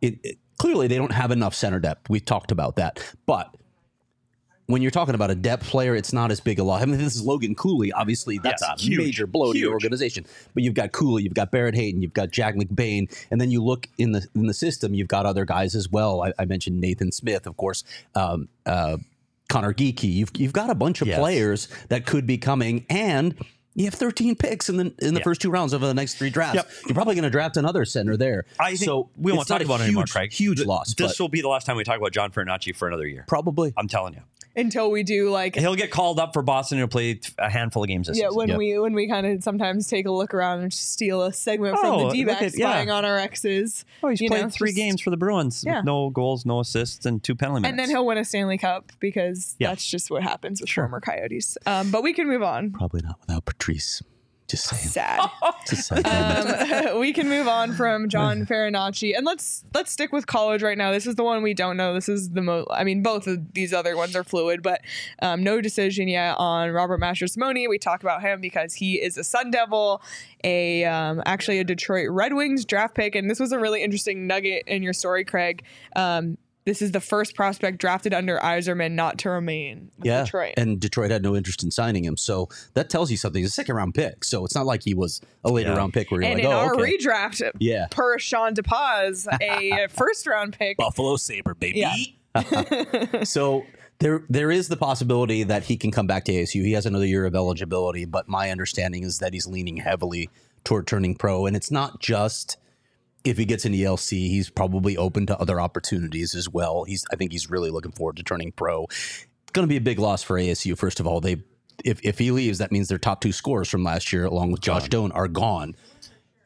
it, 0.00 0.18
it- 0.22 0.38
clearly 0.58 0.86
they 0.86 0.96
don't 0.96 1.12
have 1.12 1.30
enough 1.30 1.54
center 1.54 1.80
depth. 1.80 2.08
We've 2.08 2.24
talked 2.24 2.52
about 2.52 2.76
that, 2.76 3.00
but 3.26 3.54
when 4.66 4.80
you're 4.80 4.90
talking 4.90 5.14
about 5.14 5.30
a 5.30 5.34
depth 5.34 5.64
player, 5.64 5.94
it's 5.94 6.12
not 6.14 6.30
as 6.30 6.40
big 6.40 6.58
a 6.58 6.64
loss. 6.64 6.80
I 6.80 6.86
mean, 6.86 6.96
this 6.96 7.14
is 7.14 7.22
Logan 7.22 7.54
Cooley. 7.54 7.92
Obviously, 7.92 8.38
that's 8.38 8.62
Yes, 8.62 8.80
a 8.80 8.82
huge, 8.82 8.98
major 8.98 9.26
blow 9.26 9.52
to 9.52 9.58
your 9.58 9.72
organization. 9.72 10.24
But 10.54 10.62
you've 10.62 10.72
got 10.74 10.92
Cooley, 10.92 11.22
you've 11.22 11.34
got 11.34 11.50
Barrett 11.50 11.74
Hayton, 11.74 12.00
you've 12.00 12.14
got 12.14 12.30
Jack 12.30 12.54
McBain, 12.54 13.14
and 13.30 13.38
then 13.40 13.50
you 13.50 13.62
look 13.62 13.88
in 13.98 14.12
the 14.12 14.26
in 14.34 14.46
the 14.46 14.54
system. 14.54 14.94
You've 14.94 15.08
got 15.08 15.26
other 15.26 15.44
guys 15.44 15.74
as 15.74 15.90
well. 15.90 16.22
I, 16.22 16.32
I 16.38 16.44
mentioned 16.46 16.80
Nathan 16.80 17.12
Smith, 17.12 17.46
of 17.46 17.56
course. 17.58 17.84
Um, 18.14 18.48
uh, 18.64 18.96
Conor 19.48 19.72
Geekie. 19.74 20.12
You've 20.12 20.30
you've 20.36 20.52
got 20.52 20.70
a 20.70 20.74
bunch 20.74 21.00
of 21.02 21.08
Yes. 21.08 21.18
players 21.18 21.68
that 21.88 22.06
could 22.06 22.26
be 22.26 22.38
coming, 22.38 22.86
and 22.88 23.34
you 23.74 23.84
have 23.86 23.94
13 23.94 24.36
picks 24.36 24.68
in 24.68 24.76
the 24.76 24.84
in 25.00 25.14
the 25.14 25.20
Yeah. 25.20 25.24
first 25.24 25.40
two 25.40 25.50
rounds 25.50 25.74
over 25.74 25.86
the 25.86 25.94
next 25.94 26.14
three 26.14 26.30
drafts. 26.30 26.54
Yep. 26.56 26.70
You're 26.86 26.94
probably 26.94 27.14
going 27.16 27.24
to 27.24 27.30
draft 27.30 27.56
another 27.56 27.84
center 27.84 28.16
there. 28.16 28.44
I 28.60 28.70
think 28.70 28.80
so 28.84 29.10
we 29.16 29.32
won't 29.32 29.48
talk 29.48 29.60
about 29.62 29.80
it 29.80 29.84
huge, 29.84 29.88
anymore, 29.88 30.04
Craig. 30.06 30.32
Huge 30.32 30.58
Th- 30.58 30.66
loss. 30.68 30.94
This 30.94 31.18
will 31.20 31.28
be 31.28 31.40
the 31.40 31.48
last 31.48 31.66
time 31.66 31.76
we 31.76 31.84
talk 31.84 31.98
about 31.98 32.12
John 32.12 32.30
Farinacci 32.30 32.74
for 32.74 32.86
another 32.88 33.06
year. 33.06 33.24
probably. 33.28 33.72
I'm 33.76 33.88
telling 33.88 34.14
you, 34.14 34.20
Until 34.56 34.90
we 34.90 35.02
do 35.02 35.30
like 35.30 35.56
he'll 35.56 35.74
get 35.74 35.90
called 35.90 36.20
up 36.20 36.32
for 36.32 36.42
Boston. 36.42 36.78
He'll 36.78 36.86
play 36.86 37.18
a 37.38 37.50
handful 37.50 37.82
of 37.82 37.88
games 37.88 38.06
this 38.06 38.16
yeah, 38.18 38.26
season. 38.26 38.36
when 38.36 38.48
Yep. 38.50 38.58
we 38.58 38.78
when 38.78 38.92
we 38.94 39.08
kind 39.08 39.26
of 39.26 39.42
sometimes 39.42 39.88
take 39.88 40.06
a 40.06 40.10
look 40.12 40.32
around 40.32 40.60
and 40.60 40.72
steal 40.72 41.22
a 41.22 41.32
segment 41.32 41.78
from 41.78 41.92
Oh, 41.94 42.08
the 42.08 42.14
D-backs 42.14 42.42
at- 42.54 42.58
yeah. 42.58 42.70
spying 42.70 42.90
on 42.90 43.04
our 43.04 43.18
exes. 43.18 43.84
Oh, 44.02 44.08
he's 44.08 44.20
you 44.20 44.28
played 44.28 44.42
know, 44.42 44.48
three 44.50 44.68
just- 44.70 44.76
games 44.76 45.00
for 45.00 45.10
the 45.10 45.16
Bruins. 45.16 45.64
Yeah. 45.66 45.76
with 45.78 45.84
No 45.86 46.10
goals, 46.10 46.46
no 46.46 46.60
assists, 46.60 47.04
and 47.04 47.22
two 47.22 47.34
penalty 47.34 47.62
minutes. 47.62 47.70
And 47.70 47.78
then 47.78 47.88
he'll 47.90 48.06
win 48.06 48.18
a 48.18 48.24
Stanley 48.24 48.58
Cup 48.58 48.92
because 49.00 49.56
Yeah. 49.58 49.68
that's 49.70 49.86
just 49.90 50.10
what 50.10 50.22
happens 50.22 50.60
with 50.60 50.70
former 50.70 51.00
Coyotes. 51.00 51.58
Um, 51.66 51.90
but 51.90 52.02
we 52.02 52.12
can 52.12 52.28
move 52.28 52.42
on. 52.42 52.70
Probably 52.72 53.00
not 53.02 53.18
without 53.20 53.44
Patrice. 53.46 54.02
Just 54.46 54.66
saying. 54.66 54.88
Sad. 54.88 55.30
Just 55.66 55.88
saying. 55.88 56.04
um, 56.04 56.98
we 57.00 57.12
can 57.14 57.28
move 57.28 57.48
on 57.48 57.72
from 57.72 58.10
John 58.10 58.44
Farinacci 58.44 59.16
and 59.16 59.24
let's 59.24 59.64
let's 59.72 59.90
stick 59.90 60.12
with 60.12 60.26
college 60.26 60.62
right 60.62 60.76
now. 60.76 60.92
This 60.92 61.06
is 61.06 61.14
the 61.14 61.24
one 61.24 61.42
we 61.42 61.54
don't 61.54 61.78
know. 61.78 61.94
This 61.94 62.10
is 62.10 62.30
the 62.30 62.42
most. 62.42 62.68
I 62.70 62.84
mean, 62.84 63.02
both 63.02 63.26
of 63.26 63.54
these 63.54 63.72
other 63.72 63.96
ones 63.96 64.14
are 64.14 64.22
fluid, 64.22 64.62
but 64.62 64.82
um, 65.22 65.42
no 65.42 65.62
decision 65.62 66.08
yet 66.08 66.36
on 66.38 66.70
Robert 66.70 67.00
Mastrosimone. 67.00 67.68
We 67.70 67.78
talk 67.78 68.02
about 68.02 68.20
him 68.20 68.42
because 68.42 68.74
he 68.74 69.00
is 69.00 69.16
a 69.16 69.24
Sun 69.24 69.50
Devil, 69.50 70.02
a 70.42 70.84
um, 70.84 71.22
actually 71.24 71.58
a 71.58 71.64
Detroit 71.64 72.10
Red 72.10 72.34
Wings 72.34 72.66
draft 72.66 72.94
pick, 72.94 73.14
and 73.14 73.30
this 73.30 73.40
was 73.40 73.50
a 73.52 73.58
really 73.58 73.82
interesting 73.82 74.26
nugget 74.26 74.64
in 74.66 74.82
your 74.82 74.92
story, 74.92 75.24
Craig. 75.24 75.64
Um, 75.96 76.36
this 76.64 76.80
is 76.80 76.92
the 76.92 77.00
first 77.00 77.34
prospect 77.34 77.78
drafted 77.78 78.14
under 78.14 78.38
Yzerman 78.38 78.92
not 78.92 79.18
to 79.18 79.30
remain 79.30 79.90
with 79.98 80.06
yeah. 80.06 80.24
Detroit. 80.24 80.54
And 80.56 80.80
Detroit 80.80 81.10
had 81.10 81.22
no 81.22 81.36
interest 81.36 81.62
in 81.62 81.70
signing 81.70 82.04
him. 82.04 82.16
So 82.16 82.48
that 82.72 82.88
tells 82.88 83.10
you 83.10 83.16
something. 83.16 83.42
He's 83.42 83.50
a 83.50 83.54
second 83.54 83.76
round 83.76 83.94
pick. 83.94 84.24
So 84.24 84.44
it's 84.44 84.54
not 84.54 84.64
like 84.64 84.82
he 84.82 84.94
was 84.94 85.20
a 85.44 85.50
later 85.50 85.70
Yeah. 85.70 85.76
round 85.76 85.92
pick 85.92 86.10
where 86.10 86.22
you're 86.22 86.30
and 86.30 86.38
like, 86.38 86.46
in 86.46 86.52
oh, 86.52 86.56
our 86.56 86.74
okay. 86.74 86.96
redraft, 86.96 87.50
Yeah. 87.58 87.86
per 87.90 88.18
Shawn 88.18 88.54
DePaz, 88.54 89.26
a 89.42 89.88
first 89.90 90.26
round 90.26 90.58
pick. 90.58 90.78
Buffalo 90.78 91.16
Saber, 91.16 91.54
baby. 91.54 91.80
Yeah. 91.80 91.94
so 93.24 93.64
there 94.00 94.24
there 94.28 94.50
is 94.50 94.68
the 94.68 94.76
possibility 94.76 95.44
that 95.44 95.64
he 95.64 95.76
can 95.76 95.90
come 95.90 96.06
back 96.06 96.24
to 96.24 96.32
ASU. 96.32 96.64
He 96.64 96.72
has 96.72 96.86
another 96.86 97.06
year 97.06 97.26
of 97.26 97.34
eligibility, 97.34 98.06
but 98.06 98.28
my 98.28 98.50
understanding 98.50 99.04
is 99.04 99.18
that 99.18 99.32
he's 99.32 99.46
leaning 99.46 99.76
heavily 99.76 100.30
toward 100.64 100.86
turning 100.86 101.14
pro. 101.14 101.46
And 101.46 101.54
it's 101.54 101.70
not 101.70 102.00
just 102.00 102.56
if 103.24 103.38
he 103.38 103.44
gets 103.44 103.64
an 103.64 103.72
ELC, 103.72 104.10
he's 104.10 104.50
probably 104.50 104.96
open 104.96 105.26
to 105.26 105.38
other 105.38 105.60
opportunities 105.60 106.34
as 106.34 106.48
well. 106.48 106.84
He's 106.84 107.04
I 107.10 107.16
think 107.16 107.32
he's 107.32 107.50
really 107.50 107.70
looking 107.70 107.92
forward 107.92 108.16
to 108.18 108.22
turning 108.22 108.52
pro. 108.52 108.84
It's 108.84 109.26
going 109.52 109.66
to 109.66 109.68
be 109.68 109.78
a 109.78 109.80
big 109.80 109.98
loss 109.98 110.22
for 110.22 110.38
ASU. 110.38 110.76
First 110.76 111.00
of 111.00 111.06
all, 111.06 111.20
they 111.20 111.42
if 111.84 112.00
if 112.04 112.18
he 112.18 112.30
leaves, 112.30 112.58
that 112.58 112.70
means 112.70 112.88
their 112.88 112.98
top 112.98 113.20
two 113.20 113.32
scorers 113.32 113.68
from 113.68 113.82
last 113.82 114.12
year, 114.12 114.26
along 114.26 114.52
with 114.52 114.60
Josh 114.60 114.88
Doan, 114.88 115.10
are 115.12 115.28
gone, 115.28 115.74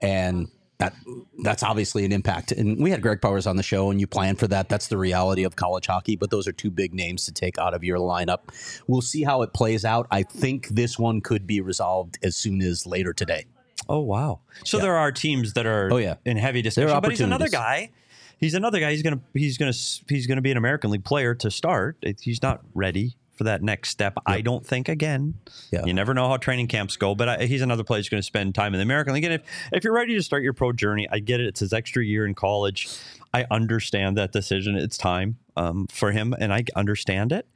and 0.00 0.48
that 0.78 0.94
that's 1.42 1.64
obviously 1.64 2.04
an 2.04 2.12
impact. 2.12 2.52
And 2.52 2.80
we 2.80 2.90
had 2.90 3.02
Greg 3.02 3.20
Powers 3.20 3.46
on 3.46 3.56
the 3.56 3.62
show, 3.62 3.90
and 3.90 4.00
you 4.00 4.06
plan 4.06 4.36
for 4.36 4.46
that. 4.48 4.68
That's 4.68 4.86
the 4.86 4.96
reality 4.96 5.42
of 5.42 5.56
college 5.56 5.86
hockey. 5.86 6.16
But 6.16 6.30
those 6.30 6.46
are 6.46 6.52
two 6.52 6.70
big 6.70 6.94
names 6.94 7.24
to 7.26 7.32
take 7.32 7.58
out 7.58 7.74
of 7.74 7.82
your 7.82 7.98
lineup. 7.98 8.50
We'll 8.86 9.02
see 9.02 9.24
how 9.24 9.42
it 9.42 9.52
plays 9.52 9.84
out. 9.84 10.06
I 10.10 10.22
think 10.22 10.68
this 10.68 10.98
one 10.98 11.20
could 11.20 11.46
be 11.46 11.60
resolved 11.60 12.18
as 12.22 12.36
soon 12.36 12.62
as 12.62 12.86
later 12.86 13.12
today. 13.12 13.46
Oh 13.88 14.00
wow! 14.00 14.40
So 14.64 14.78
there 14.78 14.96
are 14.96 15.12
teams 15.12 15.52
that 15.54 15.66
are 15.66 15.92
Oh, 15.92 15.96
yeah. 15.98 16.14
in 16.24 16.36
heavy 16.36 16.62
discussion, 16.62 17.00
but 17.00 17.10
he's 17.10 17.20
another 17.20 17.48
guy. 17.48 17.90
He's 18.38 18.54
another 18.54 18.80
guy. 18.80 18.90
He's 18.92 19.02
gonna 19.02 19.20
he's 19.34 19.58
gonna 19.58 19.72
he's 20.08 20.26
gonna 20.26 20.40
be 20.42 20.50
an 20.50 20.56
American 20.56 20.90
League 20.90 21.04
player 21.04 21.34
to 21.36 21.50
start. 21.50 21.96
He's 22.20 22.40
not 22.42 22.60
ready 22.74 23.16
for 23.36 23.44
that 23.44 23.62
next 23.62 23.90
step. 23.90 24.14
I 24.26 24.40
don't 24.40 24.66
think. 24.66 24.88
Again, 24.88 25.34
Yeah. 25.70 25.84
you 25.84 25.94
never 25.94 26.12
know 26.12 26.28
how 26.28 26.36
training 26.38 26.66
camps 26.66 26.96
go, 26.96 27.14
but 27.14 27.28
I, 27.28 27.46
he's 27.46 27.62
another 27.62 27.84
player 27.84 28.00
who's 28.00 28.08
going 28.08 28.20
to 28.20 28.26
spend 28.26 28.52
time 28.56 28.74
in 28.74 28.78
the 28.78 28.82
American 28.82 29.14
League. 29.14 29.22
And 29.24 29.34
if 29.34 29.42
if 29.72 29.84
you're 29.84 29.92
ready 29.94 30.14
to 30.16 30.22
start 30.22 30.42
your 30.42 30.52
pro 30.54 30.72
journey, 30.72 31.06
I 31.10 31.20
get 31.20 31.40
it. 31.40 31.46
It's 31.46 31.60
his 31.60 31.72
extra 31.72 32.04
year 32.04 32.26
in 32.26 32.34
college. 32.34 32.88
I 33.32 33.46
understand 33.50 34.16
that 34.18 34.32
decision. 34.32 34.74
It's 34.76 34.98
time 34.98 35.36
um, 35.56 35.86
for 35.88 36.10
him, 36.12 36.34
and 36.38 36.52
I 36.52 36.64
understand 36.74 37.30
it. 37.32 37.46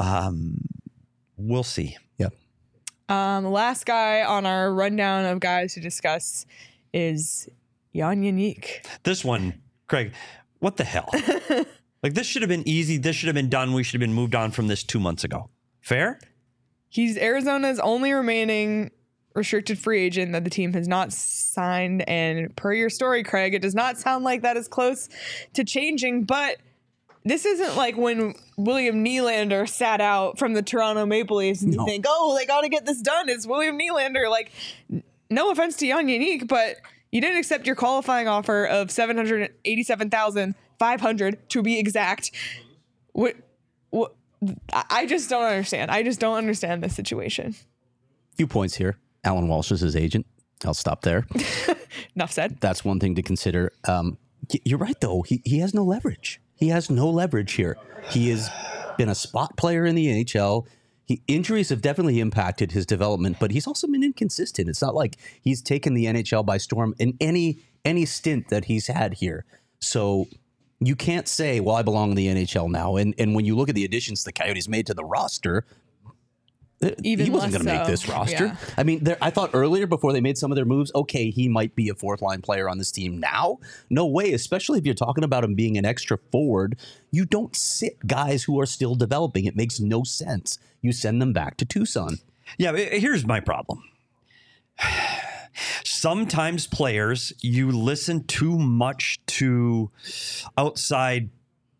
Um, 0.00 0.60
we'll 1.36 1.62
see. 1.62 1.96
Yeah. 2.18 2.28
Um, 3.08 3.46
last 3.46 3.86
guy 3.86 4.22
on 4.22 4.44
our 4.44 4.72
rundown 4.72 5.24
of 5.24 5.40
guys 5.40 5.74
to 5.74 5.80
discuss 5.80 6.46
is 6.92 7.48
Jan 7.94 8.22
Jenik. 8.22 8.86
This 9.02 9.24
one, 9.24 9.60
Craig, 9.86 10.12
what 10.58 10.76
the 10.76 10.84
hell? 10.84 11.08
like 12.02 12.14
this 12.14 12.26
should 12.26 12.42
have 12.42 12.48
been 12.48 12.68
easy. 12.68 12.98
This 12.98 13.16
should 13.16 13.28
have 13.28 13.34
been 13.34 13.48
done. 13.48 13.72
We 13.72 13.82
should 13.82 13.94
have 13.94 14.06
been 14.06 14.14
moved 14.14 14.34
on 14.34 14.50
from 14.50 14.68
this 14.68 14.82
two 14.82 15.00
months 15.00 15.24
ago. 15.24 15.48
Fair? 15.80 16.20
He's 16.88 17.16
Arizona's 17.16 17.80
only 17.80 18.12
remaining 18.12 18.90
restricted 19.34 19.78
free 19.78 20.02
agent 20.02 20.32
that 20.32 20.44
the 20.44 20.50
team 20.50 20.72
has 20.74 20.88
not 20.88 21.12
signed. 21.12 22.06
And 22.08 22.54
per 22.56 22.72
your 22.72 22.90
story, 22.90 23.22
Craig, 23.22 23.54
it 23.54 23.62
does 23.62 23.74
not 23.74 23.96
sound 23.96 24.24
like 24.24 24.42
that 24.42 24.56
is 24.56 24.68
close 24.68 25.08
to 25.54 25.64
changing. 25.64 26.24
But 26.24 26.58
this 27.24 27.44
isn't 27.44 27.76
like 27.76 27.96
when 27.96 28.34
William 28.56 29.04
Nylander 29.04 29.68
sat 29.68 30.00
out 30.00 30.38
from 30.38 30.54
the 30.54 30.62
Toronto 30.62 31.04
Maple 31.06 31.38
Leafs 31.38 31.62
and 31.62 31.74
you 31.74 31.84
think, 31.84 32.04
oh, 32.08 32.36
they 32.36 32.46
got 32.46 32.62
to 32.62 32.68
get 32.68 32.86
this 32.86 33.00
done. 33.00 33.28
It's 33.28 33.46
William 33.46 33.78
Nylander. 33.78 34.30
Like, 34.30 34.52
no 35.30 35.50
offense 35.50 35.76
to 35.76 35.86
Jan 35.86 36.06
Jenik, 36.06 36.48
but 36.48 36.76
you 37.12 37.20
didn't 37.20 37.38
accept 37.38 37.66
your 37.66 37.76
qualifying 37.76 38.28
offer 38.28 38.64
of 38.64 38.90
787500 38.90 41.48
to 41.50 41.62
be 41.62 41.78
exact. 41.78 42.30
What, 43.12 43.36
what, 43.90 44.14
I 44.72 44.84
I 44.90 45.06
just 45.06 45.28
don't 45.28 45.44
understand. 45.44 45.90
I 45.90 46.02
just 46.02 46.20
don't 46.20 46.36
understand 46.36 46.82
this 46.82 46.94
situation. 46.94 47.54
Few 48.36 48.46
points 48.46 48.76
here. 48.76 48.98
Allan 49.24 49.48
Walsh 49.48 49.72
is 49.72 49.80
his 49.80 49.96
agent. 49.96 50.26
I'll 50.64 50.74
stop 50.74 51.02
there. 51.02 51.26
Enough 52.16 52.32
said. 52.32 52.58
That's 52.60 52.84
one 52.84 53.00
thing 53.00 53.14
to 53.16 53.22
consider. 53.22 53.72
Um, 53.86 54.16
you're 54.64 54.78
right, 54.78 54.98
though. 55.00 55.22
He, 55.22 55.42
he 55.44 55.58
has 55.58 55.74
no 55.74 55.84
leverage. 55.84 56.40
He 56.58 56.68
has 56.68 56.90
no 56.90 57.08
leverage 57.08 57.52
here. 57.52 57.76
He 58.10 58.30
has 58.30 58.50
been 58.96 59.08
a 59.08 59.14
spot 59.14 59.56
player 59.56 59.86
in 59.86 59.94
the 59.94 60.06
NHL. 60.06 60.66
He, 61.06 61.22
injuries 61.28 61.68
have 61.70 61.80
definitely 61.80 62.20
impacted 62.20 62.72
his 62.72 62.84
development, 62.84 63.36
but 63.38 63.52
he's 63.52 63.66
also 63.66 63.86
been 63.86 64.02
inconsistent. 64.02 64.68
It's 64.68 64.82
not 64.82 64.94
like 64.94 65.16
he's 65.40 65.62
taken 65.62 65.94
the 65.94 66.06
NHL 66.06 66.44
by 66.44 66.58
storm 66.58 66.94
in 66.98 67.16
any 67.20 67.60
any 67.84 68.04
stint 68.04 68.48
that 68.48 68.64
he's 68.64 68.88
had 68.88 69.14
here. 69.14 69.44
So 69.80 70.26
you 70.80 70.96
can't 70.96 71.28
say, 71.28 71.60
"Well, 71.60 71.76
I 71.76 71.82
belong 71.82 72.10
in 72.10 72.16
the 72.16 72.26
NHL 72.26 72.68
now." 72.68 72.96
And 72.96 73.14
and 73.18 73.34
when 73.34 73.44
you 73.44 73.56
look 73.56 73.68
at 73.68 73.76
the 73.76 73.84
additions 73.84 74.24
the 74.24 74.32
Coyotes 74.32 74.68
made 74.68 74.86
to 74.86 74.94
the 74.94 75.04
roster, 75.04 75.64
Even 77.02 77.26
he 77.26 77.30
wasn't 77.30 77.52
going 77.52 77.64
to 77.64 77.72
make 77.72 77.86
this 77.86 78.08
roster. 78.08 78.46
Yeah. 78.46 78.56
I 78.76 78.84
mean, 78.84 79.02
there, 79.02 79.18
I 79.20 79.30
thought 79.30 79.50
earlier 79.52 79.86
before 79.88 80.12
they 80.12 80.20
made 80.20 80.38
some 80.38 80.52
of 80.52 80.56
their 80.56 80.64
moves, 80.64 80.92
okay, 80.94 81.30
he 81.30 81.48
might 81.48 81.74
be 81.74 81.88
a 81.88 81.94
fourth 81.94 82.22
line 82.22 82.40
player 82.40 82.68
on 82.68 82.78
this 82.78 82.92
team. 82.92 83.18
Now, 83.18 83.58
no 83.90 84.06
way. 84.06 84.32
Especially 84.32 84.78
if 84.78 84.86
you're 84.86 84.94
talking 84.94 85.24
about 85.24 85.42
him 85.42 85.54
being 85.54 85.76
an 85.76 85.84
extra 85.84 86.18
forward, 86.30 86.78
you 87.10 87.24
don't 87.24 87.56
sit 87.56 88.06
guys 88.06 88.44
who 88.44 88.60
are 88.60 88.66
still 88.66 88.94
developing. 88.94 89.44
It 89.44 89.56
makes 89.56 89.80
no 89.80 90.04
sense. 90.04 90.58
You 90.80 90.92
send 90.92 91.20
them 91.20 91.32
back 91.32 91.56
to 91.56 91.64
Tucson. 91.64 92.18
Yeah, 92.58 92.70
uh, 92.70 92.76
here's 92.76 93.26
my 93.26 93.40
problem. 93.40 93.82
Sometimes 95.84 96.68
players, 96.68 97.32
you 97.40 97.72
listen 97.72 98.22
too 98.24 98.56
much 98.56 99.18
to 99.26 99.90
outside 100.56 101.30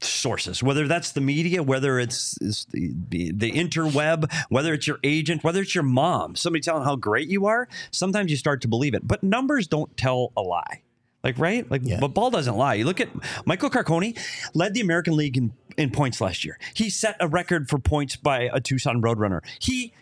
sources, 0.01 0.63
whether 0.63 0.87
that's 0.87 1.13
the 1.13 1.21
media, 1.21 1.63
whether 1.63 1.99
it's, 1.99 2.39
it's 2.41 2.65
the, 2.67 2.93
the, 3.09 3.33
the 3.33 3.51
interweb, 3.53 4.31
whether 4.49 4.73
it's 4.73 4.87
your 4.87 4.99
agent, 5.03 5.43
whether 5.45 5.61
it's 5.63 5.75
your 5.75 5.85
mom, 5.85 6.37
somebody 6.37 6.61
telling 6.63 6.85
how 6.85 6.97
great 6.97 7.29
you 7.29 7.47
are. 7.47 7.69
Sometimes 7.91 8.31
you 8.31 8.37
start 8.37 8.61
to 8.63 8.69
believe 8.69 8.95
it, 8.95 9.07
but 9.07 9.23
numbers 9.23 9.67
don't 9.67 9.97
tell 9.97 10.33
a 10.37 10.43
lie. 10.43 10.83
Like, 11.25 11.39
right? 11.39 11.69
Like, 11.69 11.83
Yeah. 11.85 11.99
but 12.01 12.09
ball 12.09 12.31
doesn't 12.31 12.57
lie. 12.57 12.75
You 12.75 12.85
look 12.85 13.01
at 13.01 13.09
Michael 13.45 13.71
Carcone 13.71 14.17
led 14.55 14.75
the 14.75 14.81
American 14.81 15.17
League 15.17 15.37
in, 15.37 15.53
in 15.77 15.91
points 15.91 16.21
last 16.21 16.45
year. 16.45 16.59
He 16.75 16.91
set 16.91 17.17
a 17.19 17.27
record 17.27 17.69
for 17.69 17.79
points 17.79 18.15
by 18.15 18.49
a 18.53 18.61
Tucson 18.61 19.03
Roadrunner. 19.03 19.41
He 19.59 19.93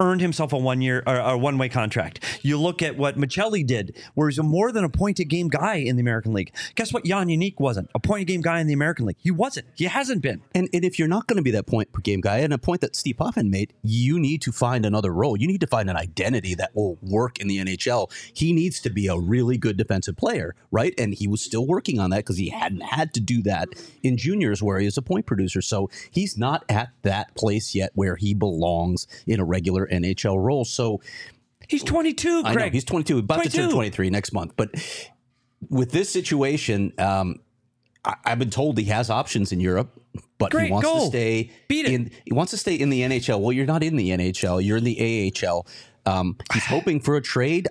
earned 0.00 0.20
himself 0.20 0.52
a 0.52 0.58
one 0.58 0.80
year 0.80 1.02
or 1.06 1.36
one 1.36 1.58
way 1.58 1.68
contract. 1.68 2.40
You 2.42 2.58
look 2.58 2.82
at 2.82 2.96
what 2.96 3.16
Maccelli 3.16 3.66
did, 3.66 3.96
where 4.14 4.28
he's 4.28 4.38
a 4.38 4.42
more 4.42 4.72
than 4.72 4.84
a 4.84 4.88
point 4.88 5.18
a 5.18 5.24
game 5.24 5.48
guy 5.48 5.76
in 5.76 5.96
the 5.96 6.00
American 6.00 6.32
League. 6.32 6.54
Guess 6.74 6.92
what? 6.92 7.04
Jan 7.04 7.28
Jenik 7.28 7.58
wasn't 7.58 7.90
a 7.94 7.98
point 7.98 8.22
a 8.22 8.24
game 8.24 8.40
guy 8.40 8.60
in 8.60 8.66
the 8.66 8.72
American 8.72 9.06
League. 9.06 9.16
He 9.18 9.30
wasn't. 9.30 9.66
He 9.74 9.84
hasn't 9.84 10.22
been. 10.22 10.42
And, 10.54 10.68
and 10.72 10.84
if 10.84 10.98
you're 10.98 11.08
not 11.08 11.26
going 11.26 11.36
to 11.36 11.42
be 11.42 11.50
that 11.52 11.66
point 11.66 11.92
per 11.92 12.00
game 12.00 12.20
guy, 12.20 12.38
and 12.38 12.52
a 12.52 12.58
point 12.58 12.80
that 12.80 12.96
Steve 12.96 13.16
Hoffman 13.18 13.50
made, 13.50 13.72
you 13.82 14.18
need 14.18 14.42
to 14.42 14.52
find 14.52 14.84
another 14.86 15.12
role. 15.12 15.36
You 15.36 15.46
need 15.46 15.60
to 15.60 15.66
find 15.66 15.88
an 15.90 15.96
identity 15.96 16.54
that 16.54 16.74
will 16.74 16.98
work 17.02 17.38
in 17.38 17.48
the 17.48 17.58
NHL. 17.58 18.10
He 18.34 18.52
needs 18.52 18.80
to 18.80 18.90
be 18.90 19.06
a 19.08 19.18
really 19.18 19.56
good 19.56 19.76
defensive 19.76 20.16
player, 20.16 20.54
right? 20.70 20.94
And 20.98 21.14
he 21.14 21.26
was 21.26 21.42
still 21.42 21.66
working 21.66 21.98
on 21.98 22.10
that 22.10 22.18
because 22.18 22.36
he 22.36 22.50
hadn't 22.50 22.82
had 22.82 23.14
to 23.14 23.20
do 23.20 23.42
that 23.42 23.68
in 24.02 24.16
juniors 24.16 24.62
where 24.62 24.78
he 24.78 24.86
is 24.86 24.96
a 24.96 25.02
point 25.02 25.26
producer. 25.26 25.62
So 25.62 25.90
he's 26.10 26.36
not 26.36 26.64
at 26.68 26.90
that 27.02 27.34
place 27.34 27.74
yet 27.74 27.90
where 27.94 28.16
he 28.16 28.34
belongs 28.34 29.06
in 29.26 29.40
a 29.40 29.44
regular 29.44 29.85
NHL 29.88 30.42
role. 30.42 30.64
So 30.64 31.00
He's 31.68 31.82
22, 31.82 32.42
I 32.44 32.52
Craig. 32.52 32.66
know 32.66 32.72
he's 32.72 32.84
22, 32.84 33.18
about 33.18 33.42
to 33.42 33.50
turn 33.50 33.70
23 33.70 34.10
next 34.10 34.32
month. 34.32 34.52
But 34.56 34.70
with 35.68 35.90
this 35.90 36.08
situation, 36.10 36.92
um, 36.98 37.40
I, 38.04 38.14
I've 38.24 38.38
been 38.38 38.50
told 38.50 38.78
he 38.78 38.84
has 38.84 39.10
options 39.10 39.50
in 39.50 39.58
Europe, 39.60 39.90
but 40.38 40.52
Great, 40.52 40.66
he 40.66 40.72
wants 40.72 40.88
to 40.92 41.06
stay 41.06 41.50
Beat 41.66 41.86
it. 41.86 41.92
in. 41.92 42.10
He 42.24 42.32
wants 42.32 42.52
to 42.52 42.56
stay 42.56 42.74
in 42.76 42.90
the 42.90 43.00
NHL. 43.00 43.40
Well, 43.40 43.52
you're 43.52 43.66
not 43.66 43.82
in 43.82 43.96
the 43.96 44.10
NHL. 44.10 44.62
You're 44.64 44.76
in 44.76 44.84
the 44.84 45.32
AHL. 45.44 45.66
Um, 46.04 46.36
he's 46.52 46.64
hoping 46.66 47.00
for 47.00 47.16
a 47.16 47.20
trade. 47.22 47.68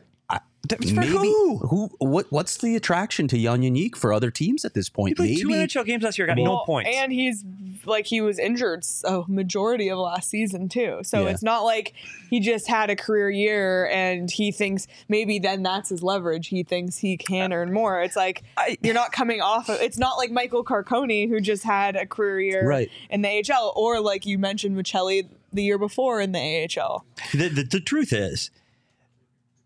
I- 0.72 0.86
For 0.86 1.02
who? 1.02 1.90
What? 2.00 2.32
What's 2.32 2.58
the 2.58 2.76
attraction 2.76 3.28
to 3.30 3.38
Jan 3.38 3.62
Jenik 3.62 3.96
for 3.96 4.12
other 4.14 4.32
teams 4.32 4.66
at 4.66 4.74
this 4.74 4.90
point? 4.90 5.10
He 5.10 5.16
played 5.16 5.40
two 5.40 5.48
NHL 5.50 5.86
games 5.86 6.04
last 6.04 6.18
year, 6.18 6.28
got 6.28 6.38
no 6.38 6.64
points. 6.66 6.90
And 6.94 7.12
he's 7.12 7.44
like 7.86 8.08
he 8.08 8.20
was 8.20 8.40
injured 8.40 8.84
a 9.04 9.24
majority 9.28 9.90
of 9.90 10.00
last 10.00 10.30
season 10.30 10.68
too. 10.70 11.00
So 11.04 11.24
Yeah. 11.24 11.30
it's 11.30 11.44
not 11.44 11.62
like 11.62 11.94
he 12.32 12.40
just 12.40 12.68
had 12.68 12.90
a 12.90 12.96
career 12.96 13.30
year 13.30 13.88
and 13.90 14.32
he 14.32 14.52
thinks 14.52 14.88
maybe 15.08 15.38
then 15.38 15.62
that's 15.62 15.90
his 15.90 16.02
leverage. 16.02 16.48
He 16.48 16.64
thinks 16.64 16.98
he 16.98 17.16
can 17.16 17.54
earn 17.54 17.72
more. 17.72 18.02
It's 18.02 18.16
like 18.16 18.42
I- 18.58 18.78
you're 18.82 18.96
not 18.96 19.12
coming 19.12 19.40
off 19.42 19.70
of 19.70 19.80
it's 19.82 20.00
not 20.00 20.18
like 20.18 20.32
Michael 20.32 20.64
Carcone 20.66 21.30
who 21.30 21.40
just 21.40 21.64
had 21.64 21.96
a 21.96 22.08
career 22.08 22.40
year 22.42 22.68
Right. 22.68 22.90
in 23.12 23.22
the 23.22 23.30
AHL 23.30 23.72
or 23.76 24.00
like 24.00 24.26
you 24.26 24.40
mentioned 24.40 24.76
Maccelli 24.76 25.28
the 25.54 25.62
year 25.64 25.78
before 25.78 26.20
in 26.22 26.32
the 26.32 26.40
AHL. 26.40 27.06
the, 27.34 27.48
the, 27.50 27.64
the 27.64 27.80
truth 27.80 28.12
is, 28.12 28.50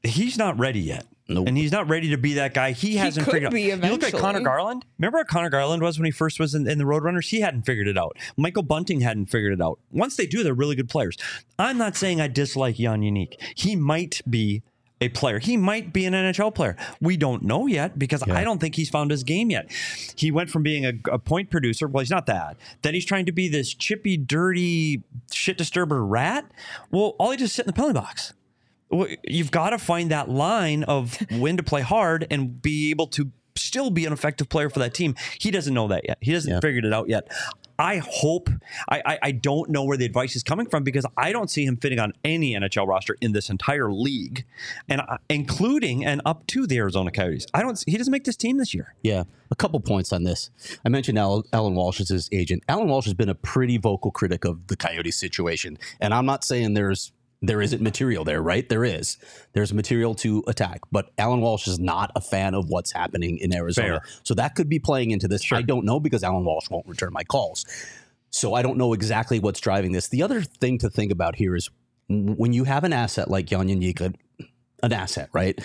he's 0.03 0.38
not 0.38 0.58
ready 0.60 0.79
yet. 0.79 1.06
Nope. 1.32 1.48
And 1.48 1.56
he's 1.56 1.72
not 1.72 1.88
ready 1.88 2.10
to 2.10 2.18
be 2.18 2.34
that 2.34 2.56
guy. 2.56 2.72
He 2.72 2.96
hasn't 2.96 3.25
could 3.25 3.34
figured 3.34 3.51
be 3.51 3.72
out. 3.72 3.84
You 3.84 3.91
look 3.91 4.03
at 4.03 4.12
Connor 4.13 4.39
eventually. 4.39 4.44
Garland. 4.46 4.86
Remember 4.98 5.20
how 5.20 5.24
Conor 5.25 5.50
Garland 5.51 5.84
was 5.84 6.00
when 6.00 6.06
he 6.06 6.12
first 6.12 6.39
was 6.39 6.56
in, 6.56 6.68
in 6.68 6.79
the 6.79 6.86
Roadrunners? 6.86 7.29
He 7.29 7.41
hadn't 7.41 7.63
figured 7.63 7.88
it 7.88 8.00
out. 8.00 8.18
Michael 8.36 8.63
Bunting 8.63 9.01
hadn't 9.01 9.27
figured 9.27 9.53
it 9.53 9.62
out. 9.62 9.79
Once 9.91 10.15
they 10.18 10.25
do, 10.25 10.41
they're 10.41 10.56
really 10.56 10.75
good 10.75 10.89
players. 10.89 11.18
I'm 11.60 11.77
not 11.77 11.96
saying 11.96 12.20
I 12.20 12.29
dislike 12.29 12.77
Jan 12.77 13.01
Jenik. 13.01 13.36
He 13.56 13.75
might 13.75 14.22
be 14.27 14.63
a 15.01 15.10
player. 15.10 15.39
He 15.39 15.56
might 15.56 15.94
be 15.94 16.06
an 16.06 16.13
NHL 16.13 16.53
player. 16.53 16.75
We 17.00 17.15
don't 17.15 17.44
know 17.44 17.68
yet 17.68 17.98
because 17.98 18.24
I 18.24 18.44
don't 18.44 18.60
think 18.60 18.75
he's 18.75 18.89
found 18.89 19.12
his 19.12 19.24
game 19.24 19.50
yet. 19.50 19.72
He 20.15 20.32
went 20.32 20.50
from 20.50 20.63
being 20.63 20.86
a, 20.86 20.94
a 21.12 21.20
point 21.20 21.50
producer. 21.50 21.88
Well, 21.88 22.01
he's 22.01 22.10
not 22.10 22.25
that. 22.25 22.58
Then 22.82 22.96
he's 22.96 23.06
trying 23.06 23.25
to 23.27 23.32
be 23.32 23.48
this 23.48 23.74
chippy, 23.74 24.18
dirty, 24.18 25.03
shit 25.32 25.58
disturber 25.58 26.03
rat. 26.03 26.51
Well, 26.91 27.15
all 27.18 27.32
he 27.32 27.38
does 27.38 27.50
is 27.50 27.53
sit 27.53 27.65
in 27.65 27.68
the 27.68 27.74
penalty 27.74 27.94
box. 27.94 28.34
Well, 28.89 29.08
you've 29.24 29.51
got 29.51 29.69
to 29.72 29.77
find 29.77 30.12
that 30.12 30.29
line 30.29 30.84
of 30.84 31.15
when 31.31 31.58
to 31.58 31.63
play 31.63 31.81
hard 31.81 32.25
and 32.31 32.62
be 32.62 32.89
able 32.89 33.08
to 33.08 33.31
still 33.55 33.89
be 33.91 34.05
an 34.05 34.13
effective 34.13 34.48
player 34.50 34.69
for 34.69 34.79
that 34.79 34.93
team. 34.93 35.15
He 35.39 35.51
doesn't 35.51 35.74
know 35.74 35.88
that 35.89 36.03
yet. 36.08 36.17
He 36.22 36.31
hasn't 36.31 36.53
Yeah. 36.53 36.60
figured 36.62 36.86
it 36.86 36.93
out 36.93 37.10
yet. 37.10 37.27
I 37.77 37.98
hope 38.03 38.50
I, 38.89 39.01
I 39.05 39.19
I 39.24 39.31
don't 39.31 39.69
know 39.69 39.86
where 39.86 39.96
the 39.96 40.03
advice 40.05 40.36
is 40.36 40.43
coming 40.43 40.65
from 40.65 40.84
because 40.84 41.05
I 41.15 41.31
don't 41.31 41.50
see 41.50 41.63
him 41.65 41.77
fitting 41.77 41.98
on 42.00 42.12
any 42.25 42.53
NHL 42.53 42.86
roster 42.88 43.15
in 43.22 43.31
this 43.31 43.50
entire 43.50 43.89
league, 43.91 44.46
and 44.89 45.00
I- 45.01 45.17
including 45.29 46.05
and 46.05 46.22
up 46.25 46.46
to 46.48 46.67
the 46.67 46.77
Arizona 46.77 47.10
Coyotes. 47.12 47.46
I 47.53 47.62
don't. 47.62 47.81
He 47.88 47.96
doesn't 47.98 48.12
make 48.12 48.25
this 48.25 48.36
team 48.36 48.58
this 48.58 48.74
year. 48.74 48.96
Yeah, 49.01 49.24
a 49.51 49.55
couple 49.55 49.79
points 49.79 50.12
on 50.12 50.24
this. 50.24 50.50
I 50.86 50.89
mentioned 50.89 51.17
Al- 51.17 51.46
Allan 51.53 51.74
Walsh 51.75 52.01
as 52.01 52.10
his 52.10 52.27
agent. 52.34 52.63
Allan 52.67 52.89
Walsh 52.89 53.05
has 53.05 53.13
been 53.13 53.29
a 53.29 53.36
pretty 53.36 53.77
vocal 53.77 54.12
critic 54.12 54.43
of 54.43 54.67
the 54.67 54.75
Coyotes 54.75 55.15
situation, 55.17 55.77
and 56.01 56.13
I'm 56.13 56.25
not 56.25 56.43
saying 56.43 56.74
there's 56.74 57.13
there 57.41 57.62
isn't 57.62 57.81
material 57.81 58.24
there, 58.25 58.41
right? 58.41 58.67
There 58.67 58.84
is. 58.84 59.17
There's 59.53 59.74
material 59.74 60.13
to 60.15 60.43
attack, 60.48 60.81
but 60.91 61.12
Allan 61.17 61.41
Walsh 61.41 61.67
is 61.67 61.79
not 61.79 62.12
a 62.15 62.22
fan 62.22 62.53
of 62.53 62.69
what's 62.69 62.91
happening 62.91 63.38
in 63.38 63.55
Arizona, 63.55 63.88
Fair. 63.88 64.01
so 64.24 64.34
that 64.34 64.55
could 64.55 64.67
be 64.67 64.79
playing 64.79 65.12
into 65.12 65.27
this. 65.27 65.50
I 65.51 65.62
don't 65.62 65.86
know 65.86 66.00
because 66.00 66.24
Allan 66.24 66.43
Walsh 66.43 66.69
won't 66.69 66.88
return 66.88 67.13
my 67.13 67.24
calls, 67.24 67.65
so 68.29 68.53
I 68.53 68.62
don't 68.62 68.77
know 68.77 68.93
exactly 68.93 69.39
what's 69.39 69.60
driving 69.60 69.93
this. 69.93 70.10
The 70.10 70.22
other 70.24 70.41
thing 70.41 70.77
to 70.79 70.89
think 70.89 71.12
about 71.12 71.36
here 71.36 71.55
is 71.55 71.69
when 72.10 72.51
you 72.53 72.65
have 72.65 72.84
an 72.84 72.91
asset 72.91 73.29
like 73.29 73.46
Jan 73.46 73.67
Jenik, 73.67 74.13
an 74.84 74.93
asset, 74.93 75.29
right? 75.31 75.60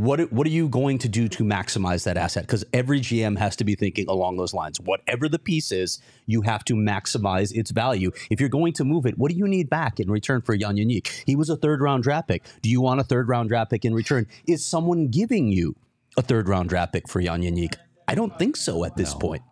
What 0.00 0.32
what 0.32 0.46
are 0.46 0.50
you 0.50 0.68
going 0.68 0.98
to 0.98 1.08
do 1.08 1.28
to 1.28 1.44
maximize 1.44 2.04
that 2.04 2.16
asset? 2.16 2.44
Because 2.44 2.64
every 2.72 3.00
GM 3.00 3.38
has 3.38 3.56
to 3.56 3.64
be 3.64 3.74
thinking 3.74 4.06
along 4.08 4.36
those 4.36 4.54
lines. 4.54 4.80
Whatever 4.80 5.28
the 5.28 5.38
piece 5.38 5.70
is, 5.70 6.00
you 6.26 6.42
have 6.42 6.64
to 6.66 6.74
maximize 6.74 7.52
its 7.54 7.70
value. 7.70 8.10
If 8.30 8.40
you're 8.40 8.48
going 8.48 8.72
to 8.74 8.84
move 8.84 9.06
it, 9.06 9.18
what 9.18 9.30
do 9.30 9.36
you 9.36 9.46
need 9.46 9.68
back 9.68 10.00
in 10.00 10.10
return 10.10 10.40
for 10.40 10.56
Jan 10.56 10.76
Jenik? 10.76 11.24
He 11.26 11.36
was 11.36 11.50
a 11.50 11.56
third 11.56 11.80
round 11.80 12.04
draft 12.04 12.28
pick. 12.28 12.44
Do 12.62 12.70
you 12.70 12.80
want 12.80 13.00
a 13.00 13.04
third 13.04 13.28
round 13.28 13.50
draft 13.50 13.70
pick 13.70 13.84
in 13.84 13.94
return? 13.94 14.26
Is 14.46 14.64
someone 14.64 15.08
giving 15.08 15.48
you 15.48 15.76
a 16.16 16.22
third 16.22 16.48
round 16.48 16.68
draft 16.70 16.92
pick 16.92 17.08
for 17.08 17.20
Jan 17.20 17.42
Jenik? 17.42 17.74
I 18.08 18.14
don't 18.14 18.36
think 18.38 18.56
so 18.56 18.84
at 18.84 18.96
this 18.96 19.14
point. 19.14 19.42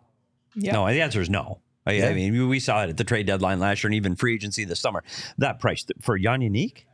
Yeah. 0.55 0.73
No, 0.73 0.87
the 0.87 1.01
answer 1.01 1.21
is 1.21 1.29
no. 1.29 1.61
I, 1.85 2.01
I 2.03 2.13
mean, 2.13 2.47
we 2.47 2.59
saw 2.59 2.83
it 2.83 2.89
at 2.89 2.97
the 2.97 3.03
trade 3.03 3.25
deadline 3.25 3.59
last 3.59 3.83
year 3.83 3.89
and 3.89 3.95
even 3.95 4.15
free 4.15 4.35
agency 4.35 4.65
this 4.65 4.79
summer. 4.79 5.03
That 5.37 5.59
price 5.59 5.85
for 5.99 6.17
Jan 6.17 6.41
Jenik, 6.41 6.85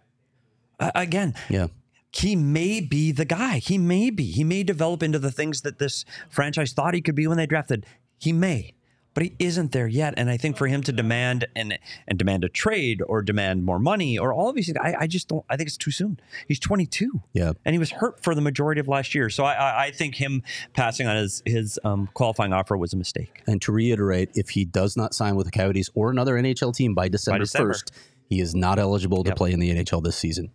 uh, 0.80 0.92
again, 0.96 1.34
Yeah. 1.50 1.68
He 2.12 2.36
may 2.36 2.80
be 2.82 3.12
the 3.12 3.26
guy. 3.26 3.58
He 3.60 3.78
may 3.78 4.10
be. 4.10 4.32
He 4.32 4.44
may 4.44 4.64
develop 4.64 5.04
into 5.04 5.20
the 5.20 5.32
things 5.32 5.62
that 5.62 5.78
this 5.80 6.06
franchise 6.30 6.74
thought 6.74 6.94
he 6.94 7.02
could 7.02 7.16
be 7.16 7.28
when 7.28 7.38
they 7.38 7.46
drafted. 7.46 7.86
He 8.18 8.32
may, 8.34 8.74
but 9.14 9.24
he 9.24 9.36
isn't 9.40 9.72
there 9.72 9.88
yet. 9.88 10.14
And 10.18 10.30
I 10.30 10.38
think 10.38 10.58
for 10.58 10.68
him 10.68 10.82
to 10.84 10.92
demand 10.92 11.46
and 11.56 11.78
and 12.08 12.18
demand 12.18 12.44
a 12.44 12.50
trade 12.50 13.02
or 13.06 13.22
demand 13.22 13.64
more 13.66 13.78
money 13.78 14.18
or 14.18 14.34
all 14.34 14.50
of 14.50 14.56
these 14.56 14.68
things, 14.68 14.78
I, 14.82 14.96
I 15.02 15.08
just 15.08 15.28
don't. 15.28 15.46
I 15.50 15.58
think 15.58 15.68
it's 15.68 15.78
too 15.78 15.92
soon. 15.92 16.20
He's 16.48 16.60
22. 16.60 17.22
Yeah. 17.34 17.54
and 17.66 17.74
he 17.76 17.80
was 17.80 17.92
hurt 17.92 18.24
for 18.24 18.34
the 18.34 18.42
majority 18.42 18.80
of 18.80 18.88
last 18.88 19.14
year. 19.14 19.30
So 19.30 19.44
I, 19.44 19.54
I, 19.54 19.84
I 19.86 19.92
think 19.92 20.16
him 20.16 20.42
passing 20.74 21.08
on 21.08 21.18
his 21.18 21.44
his 21.46 21.78
um, 21.84 22.10
qualifying 22.14 22.54
offer 22.54 22.78
was 22.78 22.94
a 22.94 22.98
mistake. 22.98 23.44
And 23.46 23.62
to 23.64 23.72
reiterate, 23.72 24.30
if 24.34 24.50
he 24.52 24.66
does 24.66 24.96
not 24.98 25.14
sign 25.14 25.36
with 25.36 25.46
the 25.46 25.52
Coyotes 25.52 25.90
or 25.94 26.10
another 26.10 26.36
NHL 26.36 26.74
team 26.76 26.96
by 26.96 27.10
December. 27.10 27.44
1st, 27.46 27.92
he 28.30 28.40
is 28.42 28.56
not 28.56 28.80
eligible 28.80 29.24
to 29.24 29.30
Yep. 29.30 29.38
play 29.38 29.52
in 29.52 29.60
the 29.60 29.70
NHL 29.70 30.04
this 30.04 30.18
season. 30.18 30.52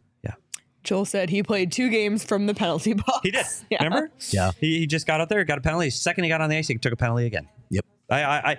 Yeah. 0.82 0.88
Joel 0.88 1.04
said 1.04 1.30
he 1.30 1.42
played 1.42 1.72
two 1.72 1.88
games 1.90 2.24
from 2.24 2.46
the 2.46 2.54
penalty 2.54 2.92
box. 2.94 3.20
He 3.22 3.30
did. 3.30 3.46
Yeah. 3.70 3.82
Remember? 3.84 4.10
Yeah. 4.30 4.52
He, 4.60 4.80
he 4.80 4.86
just 4.86 5.06
got 5.06 5.20
out 5.20 5.28
there, 5.28 5.42
got 5.44 5.58
a 5.58 5.62
penalty. 5.62 5.90
Second 5.90 6.24
he 6.24 6.30
got 6.30 6.40
on 6.40 6.50
the 6.50 6.56
ice, 6.56 6.68
he 6.68 6.76
took 6.76 6.92
a 6.92 6.96
penalty 6.96 7.26
again. 7.26 7.48
Yep. 7.70 7.84
I, 8.10 8.22
I, 8.22 8.50
I 8.50 8.56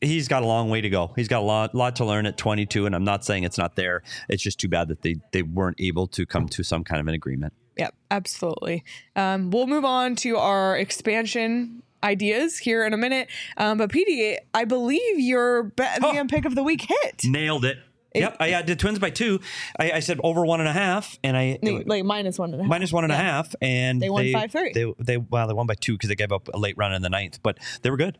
he's 0.00 0.28
got 0.28 0.42
a 0.42 0.46
long 0.46 0.68
way 0.68 0.80
to 0.80 0.88
go. 0.90 1.12
He's 1.16 1.28
got 1.28 1.40
a 1.40 1.44
lot, 1.46 1.74
lot 1.74 1.96
to 1.96 2.04
learn 2.04 2.26
at 2.26 2.36
22, 2.36 2.84
and 2.86 2.94
I'm 2.94 3.04
not 3.04 3.24
saying 3.24 3.44
it's 3.44 3.56
not 3.58 3.76
there. 3.76 4.02
It's 4.28 4.42
just 4.42 4.58
too 4.60 4.68
bad 4.68 4.88
that 4.88 5.02
they 5.02 5.16
they 5.32 5.42
weren't 5.42 5.80
able 5.80 6.06
to 6.08 6.26
come 6.26 6.48
to 6.50 6.62
some 6.62 6.84
kind 6.84 7.00
of 7.00 7.06
an 7.08 7.14
agreement. 7.14 7.52
Yep, 7.78 7.94
absolutely. 8.10 8.84
Um, 9.16 9.50
we'll 9.50 9.66
move 9.66 9.84
on 9.84 10.16
to 10.16 10.36
our 10.38 10.76
expansion 10.76 11.82
ideas 12.04 12.58
here 12.58 12.84
in 12.86 12.92
a 12.92 12.96
minute. 12.96 13.28
Um, 13.56 13.78
but 13.78 13.90
Petey, 13.90 14.36
I 14.54 14.64
believe 14.64 15.18
your 15.18 15.64
bet 15.64 15.98
Oh. 16.02 16.24
pick 16.28 16.44
of 16.44 16.54
the 16.54 16.62
week 16.62 16.86
hit. 16.88 17.22
Nailed 17.24 17.64
it. 17.64 17.78
Yep, 18.20 18.36
I 18.40 18.52
uh, 18.54 18.62
did 18.62 18.78
Twins 18.78 18.98
by 18.98 19.10
two. 19.10 19.40
I, 19.78 19.92
I 19.92 20.00
said 20.00 20.20
over 20.24 20.44
one 20.44 20.60
and 20.60 20.68
a 20.68 20.72
half, 20.72 21.18
and 21.24 21.36
I 21.36 21.58
Like 21.62 22.04
minus 22.04 22.38
one 22.38 22.52
and 22.52 22.60
a 22.60 22.64
half. 22.64 22.68
minus 22.70 22.92
one 22.92 23.04
and 23.04 23.12
a 23.12 23.16
half, 23.16 23.54
and 23.62 24.00
They 24.02 24.10
won 24.10 24.24
5-3. 24.24 24.72
They 24.74 24.92
they 24.98 25.16
well 25.18 25.46
they 25.48 25.54
won 25.54 25.66
by 25.66 25.74
two 25.74 25.92
because 25.94 26.08
they 26.08 26.14
gave 26.16 26.32
up 26.32 26.48
a 26.52 26.58
late 26.58 26.76
run 26.76 26.92
in 26.92 27.02
the 27.02 27.10
ninth, 27.10 27.40
but 27.42 27.58
they 27.82 27.90
were 27.90 27.96
good. 27.96 28.18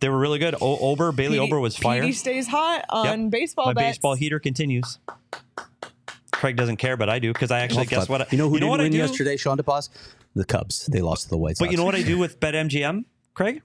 They 0.00 0.08
were 0.08 0.18
really 0.18 0.38
good. 0.38 0.54
O- 0.60 0.90
Ober 0.90 1.12
Bailey 1.12 1.38
PD 1.38 1.42
Ober 1.46 1.60
was 1.60 1.76
fire. 1.76 2.00
Petey 2.02 2.12
stays 2.12 2.48
hot 2.48 2.84
on 2.90 3.22
Yep. 3.24 3.30
baseball 3.30 3.66
My 3.66 3.74
bets. 3.74 3.86
baseball 3.96 4.14
heater 4.14 4.38
continues. 4.40 4.98
Craig 6.32 6.56
doesn't 6.56 6.76
care, 6.76 6.96
but 6.96 7.08
I 7.08 7.18
do 7.18 7.32
because 7.32 7.50
I 7.50 7.60
actually 7.60 7.78
Love 7.78 7.88
guess 7.88 7.98
Cubs. 8.00 8.08
what 8.08 8.22
I, 8.22 8.26
you 8.30 8.38
know 8.38 8.48
who 8.48 8.54
you 8.56 8.60
know 8.60 8.66
didn't 8.66 8.70
what 8.70 8.80
I 8.80 8.82
win 8.84 8.92
do. 8.92 8.98
yesterday, 8.98 9.36
Shawn 9.36 9.58
DePaz? 9.58 9.88
The 10.34 10.44
Cubs. 10.44 10.86
They 10.86 11.00
lost 11.00 11.24
to 11.24 11.30
the 11.30 11.36
White 11.38 11.56
Sox. 11.56 11.66
But 11.66 11.70
you 11.72 11.76
know 11.76 11.84
what 11.84 11.94
I 11.94 12.02
do 12.02 12.18
with 12.24 12.38
BetMGM, 12.38 13.04
Craig? 13.34 13.62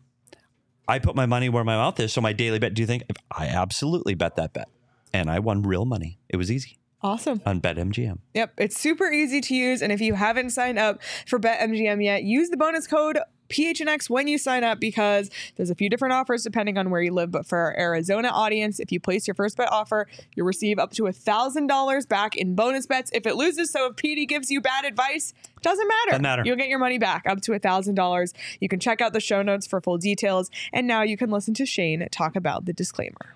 I 0.88 1.00
put 1.00 1.16
my 1.16 1.26
money 1.26 1.50
where 1.50 1.64
my 1.64 1.76
mouth 1.76 2.00
is. 2.00 2.12
So 2.14 2.20
my 2.22 2.34
daily 2.34 2.60
bet. 2.60 2.74
Do 2.74 2.82
you 2.82 2.88
think 2.88 3.04
I 3.32 3.48
absolutely 3.48 4.16
bet 4.16 4.36
that 4.38 4.54
bet, 4.54 4.70
and 5.14 5.30
I 5.30 5.40
won 5.40 5.62
real 5.62 5.86
money? 5.86 6.20
It 6.30 6.38
was 6.38 6.52
easy 6.52 6.78
Awesome. 7.02 7.42
on 7.46 7.60
BetMGM. 7.62 8.20
Yep, 8.34 8.54
it's 8.58 8.80
super 8.80 9.12
easy 9.12 9.42
to 9.42 9.56
use. 9.56 9.82
And 9.82 9.92
if 9.92 10.02
you 10.02 10.14
haven't 10.14 10.52
signed 10.52 10.80
up 10.80 11.02
for 11.28 11.40
BetMGM 11.40 12.04
yet, 12.04 12.24
use 12.24 12.50
the 12.50 12.58
bonus 12.58 12.88
code 12.88 13.20
PHNX 13.50 14.10
when 14.10 14.28
you 14.28 14.38
sign 14.38 14.64
up 14.64 14.80
because 14.80 15.30
there's 15.58 15.70
a 15.70 15.76
few 15.76 15.90
different 15.90 16.14
offers 16.14 16.44
depending 16.44 16.78
on 16.78 16.90
where 16.90 17.02
you 17.02 17.14
live. 17.14 17.30
But 17.30 17.46
for 17.46 17.58
our 17.60 17.78
Arizona 17.78 18.30
audience, 18.30 18.80
if 18.80 18.92
you 18.92 19.00
place 19.00 19.28
your 19.28 19.36
first 19.36 19.58
bet 19.58 19.72
offer, 19.72 20.08
you'll 20.34 20.48
receive 20.48 20.80
up 20.80 20.92
to 20.94 21.04
$1,000 21.04 22.08
back 22.08 22.36
in 22.36 22.56
bonus 22.56 22.88
bets 22.88 23.12
if 23.14 23.28
it 23.28 23.36
loses. 23.36 23.70
So 23.72 23.88
if 23.92 23.96
Petey 23.98 24.26
gives 24.26 24.50
you 24.50 24.62
bad 24.62 24.86
advice, 24.86 25.34
doesn't 25.62 25.88
matter. 25.88 26.12
Doesn't 26.12 26.24
matter. 26.24 26.44
You'll 26.46 26.56
get 26.56 26.70
your 26.70 26.80
money 26.80 26.98
back 26.98 27.26
up 27.28 27.42
to 27.42 27.52
$1,000. 27.52 28.34
You 28.60 28.70
can 28.70 28.80
check 28.80 29.02
out 29.02 29.14
the 29.14 29.20
show 29.20 29.42
notes 29.44 29.68
for 29.68 29.82
full 29.82 29.98
details. 29.98 30.50
And 30.72 30.88
now 30.88 31.04
you 31.04 31.18
can 31.18 31.30
listen 31.30 31.54
to 31.56 31.66
Shane 31.66 32.08
talk 32.12 32.36
about 32.36 32.66
the 32.66 32.74
disclaimer. 32.74 33.36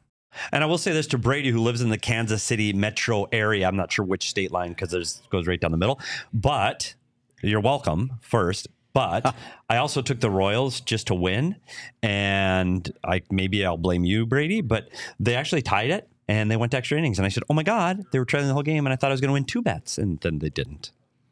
And 0.51 0.63
I 0.63 0.67
will 0.67 0.77
say 0.77 0.91
this 0.91 1.07
to 1.07 1.17
Brady, 1.17 1.49
who 1.49 1.59
lives 1.59 1.81
in 1.81 1.89
the 1.89 1.97
Kansas 1.97 2.43
City 2.43 2.73
metro 2.73 3.27
area. 3.31 3.67
I'm 3.67 3.75
not 3.75 3.91
sure 3.91 4.05
which 4.05 4.29
state 4.29 4.51
line 4.51 4.69
because 4.69 4.93
it 4.93 5.21
goes 5.29 5.47
right 5.47 5.59
down 5.59 5.71
the 5.71 5.77
middle. 5.77 5.99
But 6.33 6.95
you're 7.41 7.59
welcome 7.59 8.13
first. 8.21 8.67
But 8.93 9.35
I 9.69 9.77
also 9.77 10.01
took 10.01 10.19
the 10.19 10.29
Royals 10.29 10.81
just 10.81 11.07
to 11.07 11.15
win, 11.15 11.55
and 12.03 12.91
I 13.05 13.21
maybe 13.31 13.65
I'll 13.65 13.77
blame 13.77 14.03
you, 14.03 14.25
Brady. 14.25 14.59
But 14.61 14.89
they 15.17 15.35
actually 15.35 15.61
tied 15.61 15.91
it, 15.91 16.09
and 16.27 16.51
they 16.51 16.57
went 16.57 16.71
to 16.73 16.77
extra 16.77 16.97
innings. 16.97 17.17
And 17.17 17.25
I 17.25 17.29
said, 17.29 17.43
"Oh 17.49 17.53
my 17.53 17.63
God, 17.63 18.03
they 18.11 18.19
were 18.19 18.25
trailing 18.25 18.49
the 18.49 18.53
whole 18.53 18.63
game," 18.63 18.85
and 18.85 18.91
I 18.91 18.97
thought 18.97 19.11
I 19.11 19.13
was 19.13 19.21
going 19.21 19.29
to 19.29 19.33
win 19.33 19.45
two 19.45 19.61
bets, 19.61 19.97
and 19.97 20.19
then 20.19 20.39
they 20.39 20.49
didn't. 20.49 20.91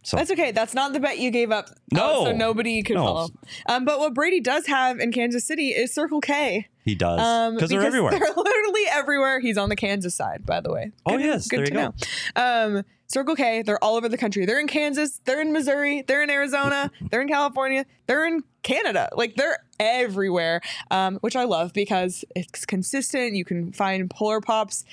So 0.10 0.18
That's 0.18 0.32
okay. 0.32 0.52
That's 0.52 0.74
not 0.74 0.92
the 0.94 1.00
bet 1.00 1.20
you 1.20 1.30
gave 1.30 1.52
up. 1.52 1.70
No. 1.94 2.22
Uh, 2.22 2.26
so 2.26 2.32
nobody 2.32 2.82
could 2.82 2.96
No. 2.96 3.04
follow. 3.06 3.28
Um, 3.68 3.86
but 3.86 4.00
what 4.00 4.16
Brady 4.16 4.40
does 4.40 4.66
have 4.66 5.00
in 5.00 5.12
Kansas 5.12 5.46
City 5.46 5.70
is 5.70 5.94
Circle 5.94 6.20
K. 6.20 6.68
he 6.84 6.96
does 6.96 7.20
Um, 7.22 7.54
because 7.54 7.70
they're 7.70 7.84
everywhere. 7.86 8.12
They're 8.18 8.34
literally 8.36 8.82
everywhere. 8.92 9.40
He's 9.40 9.56
on 9.58 9.70
the 9.70 9.76
Kansas 9.76 10.16
side, 10.16 10.48
by 10.48 10.62
the 10.62 10.72
way. 10.72 10.92
Oh, 11.06 11.12
Good- 11.18 11.22
yes. 11.26 11.48
good 11.48 11.60
There 11.60 11.66
to 11.68 11.74
know. 11.74 11.94
Um, 12.36 12.84
Circle 13.06 13.36
K. 13.36 13.62
They're 13.62 13.84
all 13.84 13.96
over 13.98 14.10
the 14.10 14.18
country. 14.18 14.46
They're 14.48 14.60
in 14.60 14.68
Kansas. 14.68 15.22
They're 15.26 15.42
in 15.42 15.52
Missouri. 15.54 16.04
They're 16.08 16.24
in 16.24 16.30
Arizona. 16.32 16.90
they're 17.12 17.22
in 17.22 17.28
California. 17.28 17.86
They're 18.08 18.26
in 18.26 18.44
Canada. 18.64 19.10
Like 19.16 19.36
they're 19.36 19.58
everywhere, 19.80 20.62
um, 20.92 21.16
which 21.22 21.36
I 21.36 21.44
love 21.44 21.72
because 21.74 22.26
it's 22.36 22.66
consistent. 22.66 23.36
You 23.36 23.46
can 23.46 23.72
find 23.72 24.10
Polar 24.10 24.42
Pops 24.42 24.86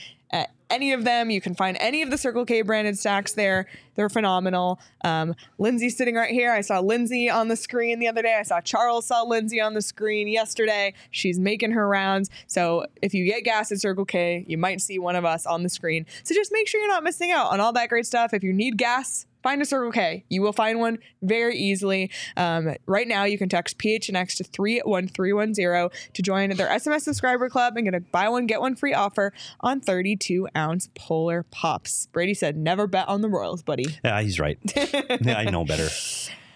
any 0.70 0.92
of 0.92 1.04
them. 1.04 1.30
You 1.30 1.40
can 1.40 1.54
find 1.54 1.76
any 1.80 2.02
of 2.02 2.10
the 2.10 2.18
Circle 2.18 2.44
K 2.44 2.62
branded 2.62 2.98
stacks 2.98 3.32
there. 3.32 3.66
They're 3.94 4.08
phenomenal. 4.08 4.78
Um, 5.04 5.34
Lindsay's 5.58 5.96
sitting 5.96 6.14
right 6.14 6.30
here. 6.30 6.52
I 6.52 6.60
saw 6.60 6.80
Lindsay 6.80 7.30
on 7.30 7.48
the 7.48 7.56
screen 7.56 7.98
the 7.98 8.08
other 8.08 8.22
day. 8.22 8.36
I 8.38 8.42
saw 8.42 8.60
Charles 8.60 9.06
saw 9.06 9.22
Lindsay 9.22 9.60
on 9.60 9.74
the 9.74 9.82
screen 9.82 10.28
yesterday. 10.28 10.92
She's 11.10 11.38
making 11.38 11.72
her 11.72 11.88
rounds. 11.88 12.30
So 12.46 12.86
if 13.02 13.14
you 13.14 13.24
get 13.24 13.44
gas 13.44 13.72
at 13.72 13.80
Circle 13.80 14.04
K, 14.04 14.44
you 14.48 14.58
might 14.58 14.80
see 14.80 14.98
one 14.98 15.16
of 15.16 15.24
us 15.24 15.46
on 15.46 15.62
the 15.62 15.68
screen. 15.68 16.06
So 16.24 16.34
just 16.34 16.52
make 16.52 16.68
sure 16.68 16.80
you're 16.80 16.90
not 16.90 17.04
missing 17.04 17.30
out 17.30 17.52
on 17.52 17.60
all 17.60 17.72
that 17.72 17.88
great 17.88 18.06
stuff. 18.06 18.34
If 18.34 18.42
you 18.42 18.52
need 18.52 18.76
gas, 18.76 19.26
find 19.46 19.62
a 19.62 19.64
Circle 19.64 19.92
K. 19.92 20.24
You 20.28 20.42
will 20.42 20.52
find 20.52 20.80
one 20.80 20.98
very 21.22 21.56
easily. 21.56 22.10
Um, 22.36 22.74
right 22.86 23.06
now, 23.06 23.22
you 23.22 23.38
can 23.38 23.48
text 23.48 23.78
PHNX 23.78 24.38
to 24.38 24.44
31310 24.44 26.12
to 26.14 26.22
join 26.22 26.50
their 26.50 26.66
SMS 26.66 27.02
subscriber 27.02 27.48
club 27.48 27.76
and 27.76 27.84
get 27.84 27.94
a 27.94 28.00
buy 28.00 28.28
one, 28.28 28.48
get 28.48 28.60
one 28.60 28.74
free 28.74 28.92
offer 28.92 29.32
on 29.60 29.80
32 29.80 30.48
ounce 30.56 30.88
polar 30.96 31.44
pops. 31.44 32.08
Brady 32.08 32.34
said, 32.34 32.56
never 32.56 32.88
bet 32.88 33.08
on 33.08 33.20
the 33.20 33.28
Royals, 33.28 33.62
buddy. 33.62 33.86
Yeah, 34.04 34.20
he's 34.20 34.40
right. 34.40 34.58
yeah, 34.76 35.38
I 35.38 35.44
know 35.44 35.64
better. 35.64 35.88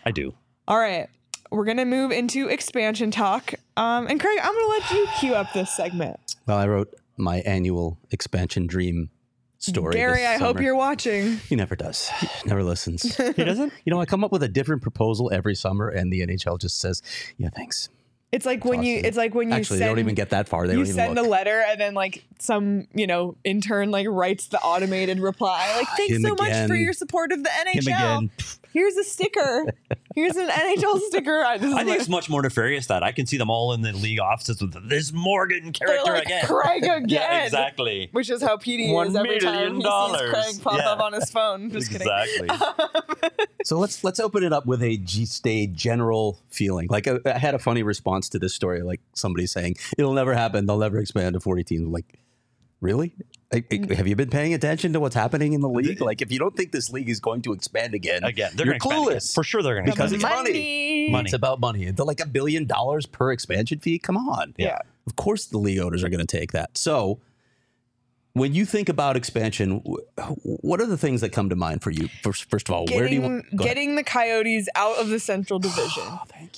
I 0.05 0.11
do. 0.11 0.35
All 0.67 0.79
right. 0.79 1.09
We're 1.53 1.67
going 1.67 1.77
to 1.77 1.85
move 1.85 2.11
into 2.11 2.49
expansion 2.49 3.13
talk. 3.13 3.55
Um, 3.77 4.09
and 4.09 4.19
Craig, 4.21 4.41
I'm 4.43 4.53
going 4.53 4.67
to 4.67 4.71
let 4.71 4.91
you 4.91 5.07
cue 5.21 5.35
up 5.37 5.53
this 5.53 5.71
segment. 5.71 6.19
Well, 6.45 6.59
I 6.59 6.67
wrote 6.67 6.93
my 7.17 7.39
annual 7.41 7.99
expansion 8.11 8.67
dream 8.67 9.11
story. 9.61 9.95
Gary, 9.95 10.27
I 10.27 10.39
hope 10.39 10.61
you're 10.61 10.77
watching. 10.77 11.37
He 11.49 11.57
never 11.57 11.77
does. 11.77 12.11
Never 12.45 12.65
listens. 12.65 13.17
He 13.17 13.45
doesn't? 13.45 13.73
You 13.85 13.91
know, 13.91 14.01
I 14.01 14.07
come 14.07 14.25
up 14.25 14.33
with 14.33 14.43
a 14.43 14.49
different 14.49 14.83
proposal 14.83 15.31
every 15.33 15.55
summer, 15.55 15.89
and 15.89 16.13
the 16.13 16.21
NHL 16.21 16.61
just 16.61 16.81
says, 16.81 17.03
"Yeah, 17.37 17.51
thanks." 17.51 17.89
It's 18.33 18.47
like 18.47 18.65
when 18.65 18.85
you, 18.85 19.01
it's 19.03 19.17
like 19.17 19.35
when 19.35 19.49
you 19.49 19.57
Actually, 19.57 19.79
send, 19.79 19.83
they 19.83 19.87
don't 19.93 19.99
even 19.99 20.15
get 20.15 20.31
that 20.31 20.49
far. 20.49 20.67
They 20.69 20.75
you 20.75 20.79
don't 20.79 20.87
even 20.87 20.95
send 20.95 21.15
look. 21.17 21.27
a 21.27 21.29
letter 21.29 21.65
and 21.67 21.81
then 21.81 21.95
like 21.95 22.25
some 22.39 22.87
you 22.95 23.07
know 23.07 23.37
intern 23.43 23.91
like 23.91 24.07
writes 24.09 24.47
the 24.47 24.61
automated 24.61 25.19
reply 25.19 25.75
like 25.77 25.89
thanks 25.97 26.15
Him 26.15 26.23
so 26.23 26.37
much 26.37 26.69
for 26.69 26.77
your 26.77 26.93
support 26.93 27.33
of 27.33 27.43
the 27.43 27.51
Him 27.51 27.83
NHL. 27.83 28.31
Again. 28.71 28.83
Here's 28.83 28.97
a 28.97 29.05
sticker. 29.05 29.67
Here's 30.15 30.37
an 30.37 30.49
NHL 30.49 30.99
sticker. 31.09 31.45
I, 31.45 31.59
this 31.59 31.73
I 31.73 31.79
think 31.79 31.89
like, 31.91 32.01
it's 32.01 32.09
much 32.09 32.29
more 32.31 32.43
nefarious 32.43 32.87
that 32.89 33.03
I 33.03 33.13
can 33.13 33.27
see 33.27 33.37
them 33.37 33.51
all 33.51 33.73
in 33.73 33.83
the 33.83 33.93
league 33.93 34.19
offices 34.21 34.61
with 34.61 34.89
this 34.89 35.13
Morgan 35.13 35.73
character 35.73 36.13
like 36.13 36.25
again. 36.27 36.45
Craig 36.47 36.83
again. 36.85 37.09
Yeah, 37.09 37.45
exactly. 37.45 38.09
Which 38.13 38.31
is 38.31 38.43
how 38.43 38.57
Petey 38.57 38.93
One 38.93 39.09
is 39.09 39.17
every 39.17 39.39
time 39.39 39.55
million 39.55 39.77
he 39.77 39.83
dollars. 39.83 40.21
sees 40.47 40.59
Craig 40.59 40.63
pop 40.65 40.79
Yeah. 40.79 40.91
up 40.91 41.01
on 41.01 41.13
his 41.13 41.31
phone. 41.31 41.71
Just 41.71 41.91
kidding. 41.91 42.07
Exactly. 42.09 42.49
Um, 42.81 43.47
so 43.65 43.79
let's 43.79 44.03
let's 44.03 44.19
open 44.21 44.43
it 44.43 44.53
up 44.53 44.65
with 44.67 44.83
a 44.83 44.97
G 44.97 45.27
stay 45.27 45.67
general 45.67 46.41
feeling. 46.49 46.89
Like 46.91 47.07
I, 47.07 47.19
I 47.27 47.39
had 47.39 47.55
a 47.55 47.59
funny 47.59 47.83
response 47.83 48.29
to 48.31 48.39
this 48.39 48.55
story, 48.55 48.83
like 48.83 49.01
somebody 49.15 49.47
saying 49.47 49.77
it'll 49.99 50.15
never 50.15 50.33
happen. 50.35 50.65
They'll 50.67 50.79
never 50.79 50.99
expand 50.99 51.35
to 51.35 51.41
forty 51.41 51.63
teams. 51.63 51.89
Like, 51.89 52.19
really? 52.81 53.15
I- 53.53 53.57
I- 53.57 53.61
mm. 53.63 53.91
have 53.97 54.07
you 54.07 54.15
been 54.15 54.31
paying 54.31 54.55
attention 54.55 54.93
to 54.93 55.01
what's 55.01 55.15
happening 55.15 55.55
in 55.55 55.61
the 55.61 55.69
league? 55.69 56.01
Like, 56.01 56.23
if 56.23 56.31
you 56.31 56.39
don't 56.39 56.57
think 56.57 56.71
this 56.71 56.91
league 56.91 57.09
is 57.09 57.19
going 57.19 57.43
to 57.43 57.53
expand 57.53 57.95
again, 57.95 58.23
Again, 58.23 58.53
they're 58.55 58.67
you're 58.67 58.79
gonna 58.79 58.95
expand 58.95 59.09
again. 59.09 59.17
clueless. 59.19 59.35
For 59.35 59.43
sure, 59.43 59.63
they're 59.63 59.75
going 59.75 59.87
to 59.87 59.91
Because 59.91 60.13
it's 60.13 60.23
again. 60.23 60.37
money. 60.37 61.09
Money. 61.11 61.25
It's 61.27 61.33
about 61.35 61.59
money. 61.59 61.91
They're 61.91 62.07
like 62.07 62.21
a 62.21 62.27
billion 62.29 62.67
dollars 62.67 63.07
per 63.07 63.33
expansion 63.33 63.81
fee. 63.81 63.99
Come 63.99 64.17
on. 64.17 64.55
Yeah. 64.57 64.79
Of 65.07 65.17
course, 65.17 65.47
the 65.47 65.59
league 65.59 65.81
owners 65.81 66.05
are 66.05 66.09
going 66.09 66.25
to 66.25 66.39
take 66.39 66.53
that. 66.53 66.77
So, 66.79 67.19
when 68.33 68.55
you 68.55 68.65
think 68.65 68.89
about 68.89 69.17
expansion, 69.17 69.83
what 70.35 70.81
are 70.81 70.87
the 70.87 70.97
things 70.97 71.21
that 71.21 71.31
come 71.31 71.49
to 71.49 71.57
mind 71.57 71.83
for 71.83 71.91
you? 71.91 72.09
First, 72.23 72.49
first 72.51 72.69
of 72.69 72.75
all, 72.75 72.87
where 72.87 73.09
do 73.09 73.15
you 73.15 73.21
Getting, 73.21 73.23
want? 73.23 73.57
go 73.57 73.65
ahead. 73.65 73.75
getting 73.77 73.97
the 73.97 74.05
Coyotes 74.05 74.69
out 74.77 74.97
of 74.99 75.09
the 75.09 75.19
Central 75.19 75.59
Division. 75.69 76.05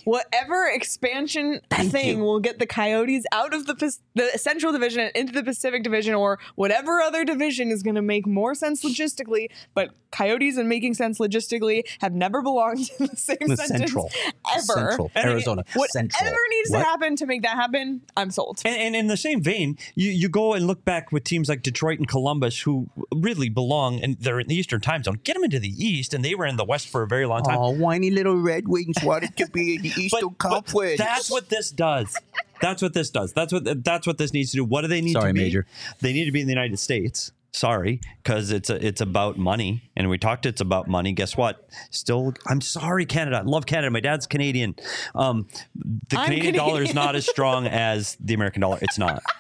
Whatever 0.05 0.67
expansion 0.69 1.61
thing 1.71 2.19
you. 2.19 2.25
will 2.25 2.41
get 2.41 2.59
the 2.59 2.67
Coyotes 2.67 3.25
out 3.33 3.55
of 3.55 3.67
the 3.67 3.75
the 4.15 4.31
Central 4.39 4.73
Division 4.73 5.01
and 5.01 5.11
into 5.15 5.33
the 5.33 5.43
Pacific 5.43 5.83
Division, 5.83 6.15
or 6.15 6.39
whatever 6.57 7.01
other 7.01 7.25
division 7.25 7.71
is 7.71 7.83
going 7.83 7.95
to 7.95 8.03
make 8.03 8.27
more 8.27 8.55
sense 8.55 8.85
logistically. 8.85 9.49
But 9.75 9.91
Coyotes 10.11 10.57
and 10.59 10.69
making 10.69 10.95
sense 10.95 11.19
logistically 11.19 11.85
have 12.01 12.13
never 12.13 12.43
belonged 12.43 12.91
in 13.01 13.07
the 13.07 13.17
same 13.17 13.39
The 13.41 13.57
sentence 13.57 13.79
Central, 13.93 14.11
ever. 14.55 14.61
Central, 14.63 15.11
And 15.15 15.27
it- 15.29 15.33
Arizona, 15.33 15.65
Whatever 15.75 15.89
Central. 16.11 16.35
needs 16.51 16.71
What? 16.71 16.79
to 16.81 16.85
happen 16.85 17.17
to 17.17 17.27
make 17.27 17.43
that 17.43 17.57
happen, 17.57 18.03
I'm 18.17 18.31
sold. 18.31 18.61
And, 18.65 18.77
and 18.77 18.95
in 18.97 19.07
the 19.07 19.17
same 19.17 19.43
vein, 19.43 19.79
you, 19.95 20.11
you 20.11 20.29
go 20.29 20.53
and 20.53 20.67
look 20.67 20.85
back 20.85 21.13
with 21.13 21.25
teams 21.25 21.49
like 21.49 21.62
Detroit 21.63 21.99
and 21.99 22.09
Columbus, 22.09 22.61
who 22.61 22.89
really 23.15 23.49
belong, 23.49 24.01
and 24.03 24.17
they're 24.19 24.41
in 24.41 24.49
the 24.49 24.55
Eastern 24.57 24.81
time 24.81 25.03
zone. 25.03 25.21
Get 25.25 25.35
them 25.35 25.45
into 25.45 25.59
the 25.59 25.69
East, 25.69 26.13
and 26.15 26.25
they 26.25 26.35
were 26.35 26.47
in 26.47 26.57
the 26.57 26.65
West 26.65 26.89
for 26.89 27.03
a 27.03 27.07
very 27.07 27.27
long 27.27 27.43
time. 27.43 27.59
Oh, 27.59 27.71
whiny 27.71 28.11
little 28.11 28.37
Red 28.37 28.69
Wings 28.69 28.97
wanted 29.03 29.37
to 29.37 29.47
be 29.49 29.77
in 29.77 29.83
the 29.83 29.89
Eastern 29.97 30.21
But- 30.21 30.39
but 30.39 30.39
Conference. 30.39 30.99
that's 30.99 31.31
what 31.31 31.49
this 31.49 31.71
does. 31.71 32.17
That's 32.61 32.81
what 32.83 32.95
this 32.95 33.11
does. 33.11 33.33
That's 33.33 33.53
what 33.53 33.85
that's 33.85 34.07
what 34.07 34.19
this 34.19 34.33
needs 34.33 34.51
to 34.53 34.59
do. 34.59 34.65
What 34.65 34.83
do 34.83 34.89
they 34.89 35.01
need 35.01 35.13
Sorry, 35.15 35.31
to 35.31 35.35
be? 35.35 35.41
Major. 35.41 35.67
They 36.01 36.13
need 36.13 36.27
to 36.27 36.33
be 36.33 36.41
in 36.41 36.47
the 36.47 36.53
United 36.53 36.79
States. 36.79 37.33
Sorry, 37.55 38.01
because 38.23 38.51
it's 38.51 38.71
a, 38.71 38.87
it's 38.87 39.03
about 39.03 39.37
money, 39.37 39.83
and 39.95 40.09
we 40.09 40.17
talked. 40.17 40.47
It's 40.47 40.61
about 40.63 40.89
money. 40.89 41.13
Guess 41.13 41.37
what? 41.37 41.69
Still, 41.91 42.33
I'm 42.47 42.63
sorry, 42.63 43.05
Canada. 43.05 43.39
I 43.39 43.43
love 43.43 43.67
Canada. 43.67 43.91
My 43.91 44.01
dad's 44.01 44.27
Canadian. 44.27 44.75
Um, 45.15 45.49
the 45.75 46.19
I'm 46.19 46.27
Canadian 46.31 46.55
dollar 46.55 46.83
is 46.83 46.95
not 46.95 47.15
as 47.15 47.29
strong 47.29 47.67
as 47.67 48.17
the 48.21 48.33
American 48.35 48.63
dollar. 48.63 48.79
It's 48.81 48.99
not. 48.99 49.23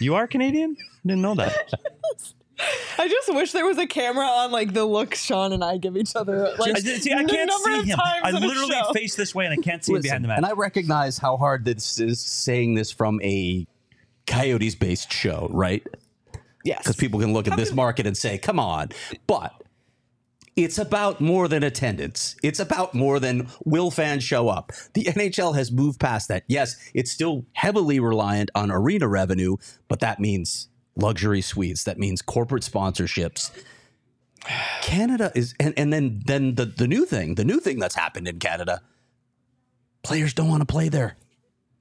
You 0.00 0.14
are 0.14 0.26
Canadian? 0.26 0.76
Didn't 1.06 1.22
know 1.22 1.34
that. 1.34 1.70
I 2.98 3.08
just 3.08 3.34
wish 3.34 3.52
there 3.52 3.66
was 3.66 3.78
a 3.78 3.86
camera 3.86 4.24
on 4.24 4.52
like 4.52 4.72
the 4.72 4.84
look 4.84 5.14
Shawn 5.14 5.52
and 5.52 5.64
I 5.64 5.76
give 5.76 5.96
each 5.96 6.14
other. 6.14 6.54
Like, 6.58 6.76
I, 6.76 6.80
see, 6.80 7.12
I 7.12 7.24
can't 7.24 7.50
see 7.50 7.82
him. 7.82 7.98
I 8.00 8.30
literally 8.30 8.76
face 8.92 9.16
this 9.16 9.34
way, 9.34 9.46
and 9.46 9.52
I 9.52 9.56
can't 9.62 9.84
see 9.84 9.94
him 9.94 10.02
behind 10.02 10.24
the 10.24 10.28
mask. 10.28 10.36
and 10.38 10.46
I 10.46 10.52
recognize 10.52 11.18
how 11.18 11.36
hard 11.36 11.64
this 11.64 11.98
is 11.98 12.20
saying 12.20 12.74
this 12.74 12.92
from 12.92 13.20
a 13.22 13.66
Coyotes 14.26 14.76
based 14.76 15.12
show, 15.12 15.48
right? 15.50 15.84
Yes. 16.64 16.78
Because 16.78 16.96
people 16.96 17.20
can 17.20 17.32
look 17.32 17.48
at 17.48 17.56
this 17.56 17.72
market 17.72 18.06
and 18.06 18.16
say, 18.16 18.38
come 18.38 18.58
on. 18.58 18.90
But 19.26 19.52
it's 20.56 20.78
about 20.78 21.20
more 21.20 21.48
than 21.48 21.62
attendance. 21.62 22.36
It's 22.42 22.60
about 22.60 22.94
more 22.94 23.18
than 23.18 23.48
will 23.64 23.90
fans 23.90 24.22
show 24.22 24.48
up. 24.48 24.72
The 24.94 25.04
NHL 25.04 25.54
has 25.56 25.72
moved 25.72 26.00
past 26.00 26.28
that. 26.28 26.44
Yes, 26.46 26.76
it's 26.94 27.10
still 27.10 27.44
heavily 27.52 28.00
reliant 28.00 28.50
on 28.54 28.70
arena 28.70 29.08
revenue, 29.08 29.56
but 29.88 30.00
that 30.00 30.20
means 30.20 30.68
luxury 30.96 31.40
suites. 31.40 31.84
That 31.84 31.98
means 31.98 32.22
corporate 32.22 32.62
sponsorships. 32.62 33.50
Canada 34.82 35.32
is 35.34 35.54
and, 35.58 35.74
and 35.76 35.92
then 35.92 36.22
then 36.24 36.54
the, 36.54 36.66
the 36.66 36.86
new 36.86 37.06
thing, 37.06 37.34
the 37.34 37.44
new 37.44 37.60
thing 37.60 37.78
that's 37.78 37.94
happened 37.94 38.28
in 38.28 38.38
Canada, 38.38 38.82
players 40.02 40.34
don't 40.34 40.48
want 40.48 40.60
to 40.60 40.66
play 40.66 40.88
there. 40.88 41.16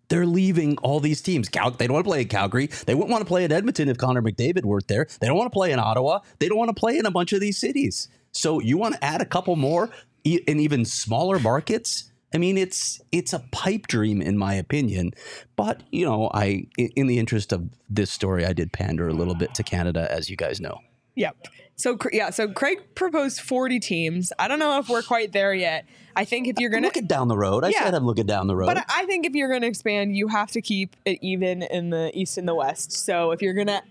They're 0.10 0.26
leaving 0.26 0.78
all 0.80 1.00
these 1.00 1.22
teams. 1.22 1.50
Cal- 1.50 1.72
they 1.72 1.88
don't 1.88 1.94
want 1.94 2.06
to 2.06 2.10
play 2.10 2.22
in 2.22 2.28
Calgary. 2.28 2.68
They 2.68 2.94
wouldn't 2.94 3.12
want 3.12 3.22
to 3.22 3.28
play 3.28 3.46
in 3.46 3.52
Edmonton 3.52 3.90
if 3.90 3.98
Connor 3.98 4.22
McDavid 4.22 4.64
weren't 4.64 4.88
there. 4.88 5.08
They 5.20 5.28
don't 5.28 5.38
want 5.38 5.52
to 5.52 5.56
play 5.56 5.72
in 5.72 5.80
Ottawa. 5.80 6.20
They 6.40 6.50
don't 6.50 6.58
want 6.58 6.70
to 6.70 6.80
play 6.80 6.98
in 6.98 7.06
a 7.06 7.12
bunch 7.12 7.34
of 7.34 7.40
these 7.40 7.58
cities. 7.58 8.10
So 8.34 8.60
you 8.60 8.78
want 8.78 8.96
to 8.96 9.04
add 9.04 9.22
a 9.22 9.26
couple 9.26 9.56
more 9.56 9.90
in 10.24 10.60
even 10.60 10.86
smaller 10.86 11.40
markets? 11.40 12.12
I 12.34 12.40
mean, 12.40 12.58
it's 12.58 13.00
it's 13.12 13.32
a 13.32 13.40
pipe 13.52 13.86
dream 13.88 14.22
in 14.22 14.38
my 14.38 14.56
opinion. 14.56 15.12
But 15.56 15.82
you 15.92 16.06
know, 16.06 16.32
I 16.34 16.66
in 16.78 17.08
the 17.08 17.20
interest 17.20 17.54
of 17.54 17.70
this 17.90 18.12
story, 18.12 18.44
I 18.46 18.54
did 18.54 18.74
pander 18.74 19.08
a 19.08 19.14
little 19.14 19.36
bit 19.36 19.54
to 19.56 19.64
Canada, 19.64 20.08
as 20.12 20.30
you 20.30 20.36
guys 20.36 20.60
know. 20.60 20.80
Yep. 21.16 21.48
So 21.76 21.98
yeah, 22.12 22.32
so 22.32 22.48
Craig 22.48 22.80
proposed 22.96 23.40
40 23.40 23.80
teams. 23.80 24.34
I 24.40 24.48
don't 24.48 24.60
know 24.60 24.80
if 24.80 24.90
we're 24.90 25.04
quite 25.04 25.32
there 25.32 25.54
yet. 25.54 25.86
I 26.16 26.26
think 26.26 26.48
if 26.48 26.60
you're 26.60 26.70
gonna, 26.72 26.88
looking 26.88 27.06
down 27.08 27.28
the 27.28 27.38
road. 27.38 27.64
I 27.64 27.70
Yeah. 27.70 27.84
said 27.84 27.94
I'm 27.94 28.06
looking 28.06 28.26
down 28.26 28.48
the 28.48 28.56
road. 28.56 28.68
but 28.68 28.84
I 28.90 29.06
think 29.06 29.26
if 29.28 29.34
you're 29.34 29.52
gonna 29.52 29.68
expand, 29.68 30.16
you 30.16 30.28
have 30.28 30.50
to 30.52 30.62
keep 30.62 30.96
it 31.06 31.20
even 31.22 31.62
in 31.64 31.92
the 31.92 32.12
East 32.16 32.38
and 32.40 32.48
the 32.48 32.56
West. 32.56 32.92
So 32.94 33.32
if 33.32 33.44
you're 33.44 33.54
gonna 33.56 33.84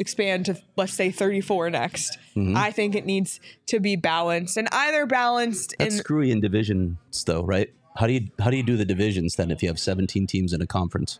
expand 0.00 0.46
to 0.46 0.60
let's 0.76 0.92
say 0.94 1.10
34 1.12 1.70
next, 1.70 2.18
Mm-hmm. 2.36 2.56
I 2.56 2.70
think 2.72 2.94
it 2.96 3.04
needs 3.06 3.38
to 3.66 3.78
be 3.80 3.94
balanced 3.96 4.56
and 4.56 4.68
either 4.72 5.04
balanced 5.06 5.74
That's 5.78 5.94
in 5.94 5.98
screwy 6.00 6.30
in 6.32 6.40
divisions, 6.40 6.96
though, 7.24 7.42
right? 7.44 7.70
How 7.96 8.06
do 8.06 8.12
you 8.14 8.28
how 8.40 8.50
do 8.50 8.56
you 8.56 8.62
do 8.62 8.76
the 8.76 8.84
divisions 8.84 9.36
then 9.36 9.50
if 9.50 9.62
you 9.62 9.68
have 9.68 9.78
17 9.78 10.26
teams 10.26 10.52
in 10.52 10.62
a 10.62 10.66
conference? 10.66 11.18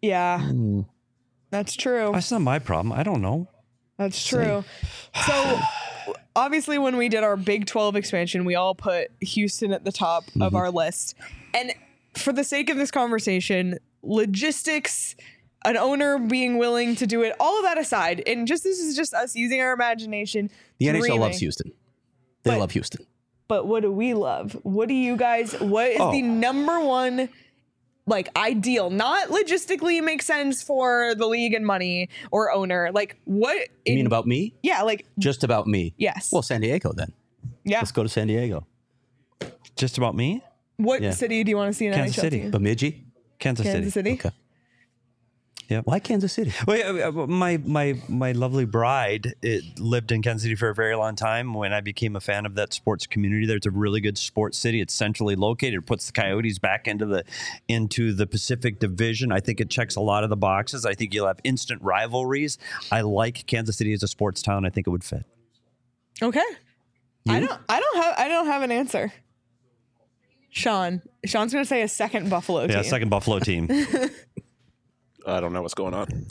yeah. 0.00 0.40
Hmm. 0.40 0.80
That's 1.50 1.74
true. 1.74 2.10
That's 2.12 2.30
not 2.32 2.40
my 2.40 2.58
problem. 2.58 2.92
I 2.92 3.02
don't 3.02 3.20
know. 3.20 3.46
That's 3.98 4.26
true. 4.26 4.64
So 5.26 5.60
obviously 6.34 6.78
when 6.78 6.96
we 6.96 7.08
did 7.10 7.22
our 7.24 7.36
Big 7.36 7.66
12 7.66 7.94
expansion, 7.96 8.44
we 8.44 8.54
all 8.54 8.74
put 8.74 9.10
Houston 9.20 9.72
at 9.72 9.84
the 9.84 9.92
top 9.92 10.24
Mm-hmm. 10.26 10.42
of 10.42 10.54
our 10.54 10.70
list. 10.70 11.14
And 11.54 11.72
for 12.16 12.32
the 12.32 12.42
sake 12.44 12.70
of 12.70 12.76
this 12.78 12.90
conversation, 12.90 13.78
logistics, 14.02 15.14
an 15.64 15.76
owner 15.76 16.18
being 16.18 16.58
willing 16.58 16.96
to 16.96 17.06
do 17.06 17.22
it, 17.22 17.34
all 17.40 17.56
of 17.58 17.64
that 17.64 17.78
aside, 17.78 18.22
and 18.26 18.46
just 18.46 18.62
this 18.64 18.78
is 18.78 18.96
just 18.96 19.14
us 19.14 19.34
using 19.36 19.60
our 19.60 19.72
imagination. 19.72 20.50
The 20.78 20.86
NHL 20.86 21.18
loves 21.18 21.38
Houston. 21.38 21.72
They 22.42 22.50
But- 22.52 22.58
love 22.60 22.70
Houston. 22.72 23.06
But 23.48 23.66
what 23.66 23.82
do 23.82 23.92
we 23.92 24.14
love? 24.14 24.52
What 24.62 24.88
do 24.88 24.94
you 24.94 25.16
guys 25.16 25.52
what 25.60 25.90
is 25.90 25.98
Oh. 26.00 26.10
the 26.10 26.22
number 26.22 26.80
one 26.80 27.28
like 28.06 28.30
ideal, 28.36 28.90
not 28.90 29.28
logistically 29.28 30.02
makes 30.02 30.24
sense 30.26 30.60
for 30.62 31.14
the 31.16 31.26
league 31.26 31.54
and 31.54 31.64
money 31.64 32.08
or 32.32 32.50
owner. 32.50 32.90
Like 32.92 33.16
what 33.24 33.68
You 33.86 33.94
mean 33.94 34.06
about 34.06 34.26
me? 34.26 34.54
Yeah, 34.62 34.82
like 34.82 35.06
Just 35.18 35.44
about 35.44 35.66
me? 35.68 35.94
yes. 35.98 36.30
Well, 36.32 36.42
San 36.42 36.62
Diego 36.62 36.92
then. 36.92 37.12
yeah. 37.64 37.78
Let's 37.78 37.92
go 37.92 38.02
to 38.02 38.08
San 38.08 38.26
Diego. 38.26 38.66
Just 39.76 39.98
about 39.98 40.14
me? 40.16 40.42
What 40.78 41.02
Yeah. 41.02 41.10
city 41.12 41.44
do 41.44 41.50
you 41.50 41.56
want 41.56 41.70
to 41.70 41.74
see 41.74 41.86
in 41.86 41.94
Kansas 41.94 42.16
NHL 42.16 42.20
City. 42.22 42.40
team? 42.40 42.50
Bemidji? 42.50 43.04
Kansas, 43.38 43.64
City. 43.66 43.76
Kansas 43.76 43.94
City. 43.94 44.10
City. 44.16 44.28
Okay. 44.28 44.36
Yep. 45.72 45.86
Why 45.86 46.00
Kansas 46.00 46.32
City? 46.34 46.52
Well, 46.66 46.96
yeah, 46.96 47.10
my 47.10 47.56
my 47.56 48.00
my 48.06 48.32
lovely 48.32 48.66
bride 48.66 49.34
it 49.40 49.80
lived 49.80 50.12
in 50.12 50.20
Kansas 50.20 50.42
City 50.42 50.54
for 50.54 50.68
a 50.68 50.74
very 50.74 50.94
long 50.94 51.16
time. 51.16 51.54
When 51.54 51.72
I 51.72 51.80
became 51.80 52.14
a 52.14 52.20
fan 52.20 52.44
of 52.44 52.54
that 52.56 52.74
sports 52.74 53.06
community, 53.06 53.46
there, 53.46 53.56
it's 53.56 53.64
a 53.64 53.70
really 53.70 54.02
good 54.02 54.18
sports 54.18 54.58
city. 54.58 54.82
It's 54.82 54.92
centrally 54.92 55.34
located. 55.34 55.74
It 55.74 55.86
puts 55.86 56.06
the 56.08 56.12
Coyotes 56.12 56.58
back 56.58 56.86
into 56.86 57.06
the 57.06 57.24
into 57.68 58.12
the 58.12 58.26
Pacific 58.26 58.80
Division. 58.80 59.32
I 59.32 59.40
think 59.40 59.60
it 59.60 59.70
checks 59.70 59.96
a 59.96 60.00
lot 60.00 60.24
of 60.24 60.30
the 60.30 60.36
boxes. 60.36 60.84
I 60.84 60.92
think 60.92 61.14
you'll 61.14 61.26
have 61.26 61.40
instant 61.42 61.80
rivalries. 61.82 62.58
I 62.90 63.00
like 63.00 63.46
Kansas 63.46 63.76
City 63.76 63.94
as 63.94 64.02
a 64.02 64.08
sports 64.08 64.42
town. 64.42 64.66
I 64.66 64.70
think 64.70 64.86
it 64.86 64.90
would 64.90 65.04
fit. 65.04 65.24
Okay. 66.20 66.44
I 67.28 67.40
don't. 67.40 67.60
I 67.68 67.80
don't 67.80 67.96
have. 67.96 68.14
I 68.18 68.28
don't 68.28 68.46
have 68.46 68.62
an 68.62 68.72
answer. 68.72 69.12
Shawn. 70.50 71.00
Shawn's 71.24 71.52
gonna 71.52 71.64
say 71.64 71.80
a 71.80 71.88
second 71.88 72.28
Buffalo 72.28 72.66
team. 72.66 72.76
Yeah, 72.76 72.82
second 72.82 73.08
Buffalo 73.08 73.38
team. 73.38 73.68
I 75.26 75.40
don't 75.40 75.52
know 75.52 75.62
what's 75.62 75.74
going 75.74 75.94
on. 75.94 76.06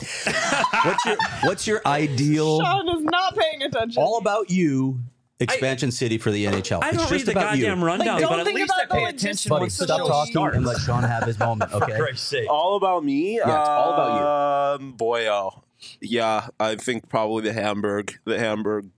What's 0.84 1.04
your 1.06 1.16
What's 1.44 1.66
your 1.66 1.80
ideal? 1.86 2.60
Shawn 2.60 2.88
is 2.90 3.02
not 3.04 3.36
paying 3.36 3.62
attention. 3.62 4.02
All 4.02 4.18
about 4.18 4.50
you. 4.50 5.00
Expansion 5.40 5.90
city 5.90 6.18
for 6.18 6.30
the 6.30 6.44
NHL. 6.44 6.82
I 6.82 6.88
it's 6.90 6.98
don't 6.98 7.08
just 7.08 7.10
read 7.12 7.26
the 7.26 7.30
about 7.32 7.54
goddamn 7.54 7.80
you. 7.80 7.84
rundown, 7.84 8.06
Like, 8.14 8.20
don't 8.20 8.30
but 8.30 8.38
at 8.40 8.46
think 8.46 8.58
least 8.60 8.72
I 8.78 8.82
about 8.84 8.96
pay 8.96 9.04
the 9.04 9.08
attention 9.10 9.28
logistics. 9.28 9.48
Buddy, 9.48 9.60
once 9.62 9.78
the 9.78 9.84
stop 9.86 9.98
show 10.00 10.06
talking 10.08 10.32
starts. 10.32 10.56
and 10.56 10.66
let 10.66 10.76
Shawn 10.78 11.02
have 11.02 11.24
his 11.24 11.38
moment. 11.38 11.72
Okay. 11.74 11.98
Christ's 11.98 12.28
sake. 12.28 12.48
All 12.50 12.76
about 12.76 13.02
me. 13.04 13.38
Yeah, 13.38 13.60
it's 13.60 13.68
all 13.68 13.92
about 13.94 14.78
you. 14.80 14.84
Um, 14.86 14.92
boy, 14.92 15.26
oh, 15.28 15.64
yeah. 16.00 16.46
I 16.60 16.76
think 16.76 17.08
probably 17.08 17.42
the 17.42 17.52
Hamburg, 17.54 18.18
the 18.24 18.38
Hamburg 18.38 18.90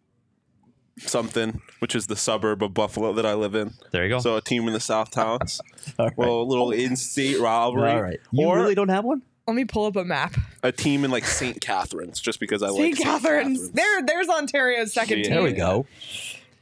something, 0.98 1.60
which 1.78 1.94
is 1.96 2.06
the 2.08 2.16
suburb 2.16 2.62
of 2.62 2.74
Buffalo 2.74 3.12
that 3.14 3.24
I 3.24 3.34
live 3.34 3.54
in. 3.54 3.72
There 3.90 4.02
you 4.04 4.10
go. 4.10 4.18
So 4.20 4.36
a 4.36 4.40
team 4.42 4.66
in 4.66 4.74
the 4.74 4.80
South 4.80 5.10
Towns. 5.10 5.60
All 5.98 6.06
right. 6.08 6.16
Well, 6.18 6.40
a 6.40 6.42
little 6.42 6.72
in-state 6.72 7.40
rivalry. 7.40 7.90
All 7.90 8.02
right. 8.02 8.20
You 8.32 8.46
or 8.46 8.56
really 8.56 8.74
don't 8.74 8.90
have 8.90 9.04
one? 9.04 9.22
Let 9.46 9.54
me 9.56 9.64
pull 9.66 9.84
up 9.86 9.96
a 9.96 10.04
map. 10.04 10.34
a 10.62 10.72
team 10.72 11.04
in 11.04 11.10
like 11.10 11.24
St. 11.26 11.60
Catharines, 11.60 12.18
just 12.20 12.40
because 12.40 12.62
I 12.62 12.68
St. 12.68 12.78
like 12.80 12.96
St. 12.96 13.06
Catharines. 13.06 13.70
There, 13.72 14.02
there's 14.02 14.28
Ontario's 14.28 14.92
second 14.94 15.18
Yeah. 15.18 15.24
team. 15.24 15.32
There 15.34 15.42
we 15.42 15.52
go. 15.52 15.86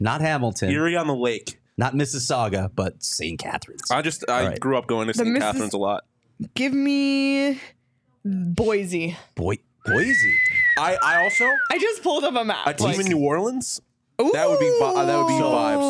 Not 0.00 0.20
Hamilton, 0.20 0.70
Erie 0.70 0.96
on 0.96 1.06
the 1.06 1.14
Lake. 1.14 1.60
not 1.78 1.94
Mississauga, 1.94 2.70
but 2.74 3.02
St. 3.02 3.38
Catharines. 3.38 3.88
I 3.90 4.02
just 4.02 4.24
I 4.28 4.40
All 4.42 4.48
right. 4.48 4.60
grew 4.60 4.76
up 4.76 4.86
going 4.88 5.06
to 5.06 5.12
The 5.12 5.18
St. 5.18 5.28
Missis- 5.30 5.44
Catharines 5.52 5.74
a 5.74 5.78
lot. 5.78 6.04
Give 6.54 6.72
me 6.74 7.60
Boise. 8.24 9.16
Boy, 9.36 9.58
Boise. 9.86 10.36
I, 10.78 10.96
I 11.02 11.22
also 11.22 11.44
I 11.70 11.78
just 11.78 12.02
pulled 12.02 12.24
up 12.24 12.34
a 12.34 12.44
map. 12.44 12.66
a 12.66 12.74
team 12.74 12.88
like- 12.88 12.98
in 13.00 13.06
New 13.06 13.18
Orleans. 13.18 13.80
That 14.18 14.48
would 14.48 14.60
be 14.60 14.76
vi- 14.80 15.04
that 15.04 15.18
would 15.18 15.26
be 15.28 15.34
vibes. 15.34 15.82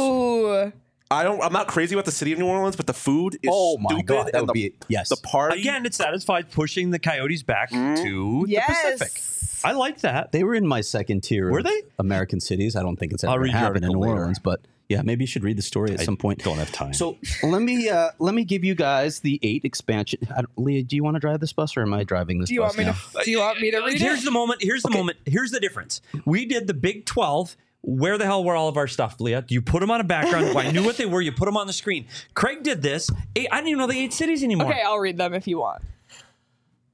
Ooh. 0.68 0.72
I 1.12 1.22
don't. 1.24 1.42
I'm 1.42 1.52
not 1.52 1.68
crazy 1.68 1.94
about 1.94 2.04
the 2.06 2.12
city 2.12 2.32
of 2.32 2.38
New 2.38 2.46
Orleans, 2.46 2.76
but 2.76 2.86
the 2.86 2.94
food 2.94 3.34
is 3.42 3.50
Oh 3.52 3.78
my 3.78 3.90
stupid. 3.90 4.06
god, 4.06 4.26
that 4.26 4.34
and 4.36 4.46
would 4.48 4.54
the, 4.56 4.70
be 4.70 4.74
yes. 4.88 5.08
the 5.10 5.16
party 5.16 5.60
Again, 5.60 5.84
it 5.86 5.94
satisfies 5.94 6.44
pushing 6.50 6.90
the 6.90 6.98
Coyotes 6.98 7.42
back 7.42 7.70
to 7.70 8.44
Yes. 8.48 8.66
the 8.98 9.04
Pacific. 9.04 9.22
I 9.64 9.72
like 9.72 10.00
that. 10.00 10.32
They 10.32 10.42
were 10.42 10.54
in 10.54 10.66
my 10.66 10.80
second 10.80 11.22
tier. 11.22 11.50
Were 11.50 11.58
of 11.60 11.64
they? 11.66 11.82
American 11.98 12.40
cities? 12.40 12.74
I 12.74 12.82
don't 12.82 12.96
think 12.96 13.12
it's 13.12 13.22
I'll 13.22 13.34
ever 13.34 13.42
read 13.44 13.52
your 13.52 13.58
happened 13.60 13.84
in 13.84 13.92
New 13.92 13.98
later. 14.00 14.14
Orleans, 14.14 14.38
but 14.40 14.60
yeah, 14.88 15.02
maybe 15.02 15.22
you 15.22 15.26
should 15.28 15.44
read 15.44 15.56
the 15.56 15.62
story 15.62 15.92
at 15.92 16.00
some 16.00 16.16
point. 16.16 16.42
don't 16.42 16.58
have 16.58 16.72
time. 16.72 16.92
So 16.92 17.16
let 17.44 17.62
me 17.62 17.88
uh, 17.88 18.10
let 18.18 18.34
me 18.34 18.44
give 18.44 18.64
you 18.64 18.74
guys 18.74 19.20
the 19.20 19.38
eight 19.42 19.64
expansion. 19.64 20.18
I 20.36 20.42
Leah, 20.56 20.82
do 20.82 20.96
you 20.96 21.04
want 21.04 21.14
to 21.14 21.20
drive 21.20 21.38
this 21.40 21.52
bus 21.52 21.76
or 21.76 21.82
am 21.82 21.94
I 21.94 22.02
driving 22.04 22.40
this 22.40 22.48
Do 22.48 22.54
you 22.54 22.60
bus 22.60 22.70
want 22.76 22.78
me 22.78 22.84
now? 22.86 22.92
to? 23.20 23.24
Do 23.24 23.30
you 23.30 23.38
want 23.38 23.60
me 23.60 23.70
to 23.70 23.78
read 23.80 24.00
Here's 24.00 24.22
it? 24.22 24.24
the 24.24 24.30
moment. 24.32 24.62
Here's 24.62 24.82
the 24.82 24.90
moment. 24.90 25.18
Here's 25.26 25.50
the 25.52 25.60
difference. 25.60 26.00
We 26.24 26.44
did 26.44 26.66
the 26.66 26.74
Big 26.74 27.06
12. 27.06 27.56
Where 27.84 28.16
the 28.16 28.24
hell 28.24 28.44
were 28.44 28.54
all 28.54 28.68
of 28.68 28.76
our 28.76 28.86
stuff, 28.86 29.20
Leah? 29.20 29.44
You 29.48 29.60
put 29.60 29.80
them 29.80 29.90
on 29.90 30.00
a 30.00 30.04
background. 30.04 30.56
I 30.56 30.70
knew 30.70 30.84
what 30.84 30.96
they 30.96 31.06
were. 31.06 31.20
You 31.20 31.32
put 31.32 31.46
them 31.46 31.56
on 31.56 31.66
the 31.66 31.72
screen. 31.72 32.06
Craig 32.34 32.62
did 32.62 32.80
this. 32.80 33.10
I 33.36 33.42
didn't 33.42 33.66
even 33.68 33.78
know 33.80 33.86
the 33.88 33.98
eight 33.98 34.12
cities 34.12 34.44
anymore. 34.44 34.68
Okay, 34.68 34.82
I'll 34.82 34.98
read 35.00 35.18
them 35.18 35.34
if 35.34 35.46
you 35.48 35.58
want. 35.58 35.82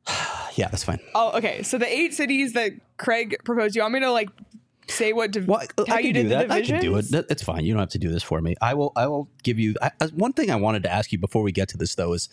Yeah, 0.57 0.67
that's 0.69 0.83
fine. 0.83 0.99
Oh, 1.15 1.37
okay. 1.39 1.63
So 1.63 1.79
the 1.79 1.87
eight 1.87 2.15
cities 2.15 2.55
that 2.55 2.73
Craig 2.97 3.37
proposed. 3.45 3.77
You 3.77 3.83
want 3.83 3.95
me 3.95 4.01
to 4.01 4.11
like 4.11 4.29
say 4.89 5.13
what? 5.13 5.31
Div- 5.31 5.47
Well, 5.47 5.61
I, 5.61 5.85
how 5.87 5.97
I 5.97 5.99
you 6.01 6.13
did 6.13 6.23
do 6.25 6.29
the 6.31 6.35
that. 6.35 6.51
I 6.51 6.63
can 6.63 6.81
do 6.81 6.97
it. 6.97 7.03
That, 7.13 7.27
it's 7.31 7.45
fine. 7.45 7.65
You 7.65 7.75
don't 7.75 7.79
have 7.81 7.91
to 7.91 7.99
do 7.99 8.09
this 8.11 8.25
for 8.25 8.41
me. 8.41 8.57
I 8.61 8.75
will. 8.75 8.91
I 8.97 9.07
will 9.07 9.29
give 9.45 9.61
you. 9.61 9.77
I- 9.81 9.93
one 10.15 10.33
thing 10.33 10.51
I 10.51 10.57
wanted 10.57 10.83
to 10.83 10.93
ask 10.93 11.13
you 11.13 11.19
before 11.19 11.43
we 11.43 11.53
get 11.53 11.69
to 11.69 11.77
this 11.77 11.95
though 11.95 12.13
is, 12.13 12.29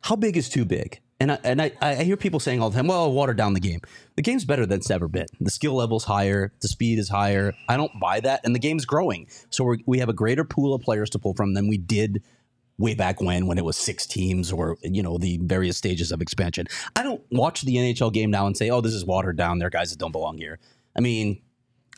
how 0.00 0.16
big 0.16 0.38
is 0.38 0.48
too 0.48 0.64
big? 0.64 1.00
And 1.20 1.32
I, 1.32 1.38
and 1.44 1.60
I, 1.60 1.72
I 1.82 1.94
hear 1.96 2.16
people 2.16 2.40
saying 2.40 2.62
all 2.62 2.70
the 2.70 2.76
time, 2.76 2.86
"Well, 2.86 3.12
water 3.12 3.34
down 3.34 3.52
the 3.52 3.60
game." 3.60 3.80
The 4.16 4.22
game's 4.22 4.46
better 4.46 4.64
than 4.64 4.78
it's 4.78 4.90
ever 4.90 5.06
been. 5.06 5.26
The 5.38 5.50
skill 5.50 5.74
level's 5.74 6.04
higher. 6.04 6.52
The 6.60 6.68
speed 6.68 6.98
is 6.98 7.10
higher. 7.10 7.52
I 7.68 7.76
don't 7.76 7.92
buy 8.00 8.20
that, 8.20 8.40
and 8.44 8.54
the 8.54 8.58
game's 8.58 8.86
growing. 8.86 9.28
So 9.50 9.64
we're, 9.64 9.78
we 9.84 9.98
have 9.98 10.08
a 10.08 10.14
greater 10.14 10.44
pool 10.44 10.74
of 10.74 10.80
players 10.80 11.10
to 11.10 11.18
pull 11.18 11.34
from 11.34 11.52
than 11.52 11.68
we 11.68 11.76
did 11.76 12.22
way 12.78 12.94
back 12.94 13.20
when 13.20 13.46
when 13.46 13.58
it 13.58 13.64
was 13.64 13.76
six 13.76 14.06
teams 14.06 14.50
or 14.50 14.78
you 14.82 15.02
know 15.02 15.18
the 15.18 15.38
various 15.42 15.76
stages 15.76 16.10
of 16.10 16.22
expansion. 16.22 16.66
I 16.96 17.02
don't 17.02 17.22
watch 17.30 17.60
the 17.62 17.76
NHL 17.76 18.12
game 18.12 18.30
now 18.30 18.46
and 18.46 18.56
say, 18.56 18.70
"Oh, 18.70 18.80
this 18.80 18.94
is 18.94 19.04
watered 19.04 19.36
down. 19.36 19.58
There 19.58 19.66
are 19.68 19.70
guys 19.70 19.90
that 19.90 19.98
don't 19.98 20.12
belong 20.12 20.38
here." 20.38 20.58
I 20.96 21.00
mean, 21.00 21.42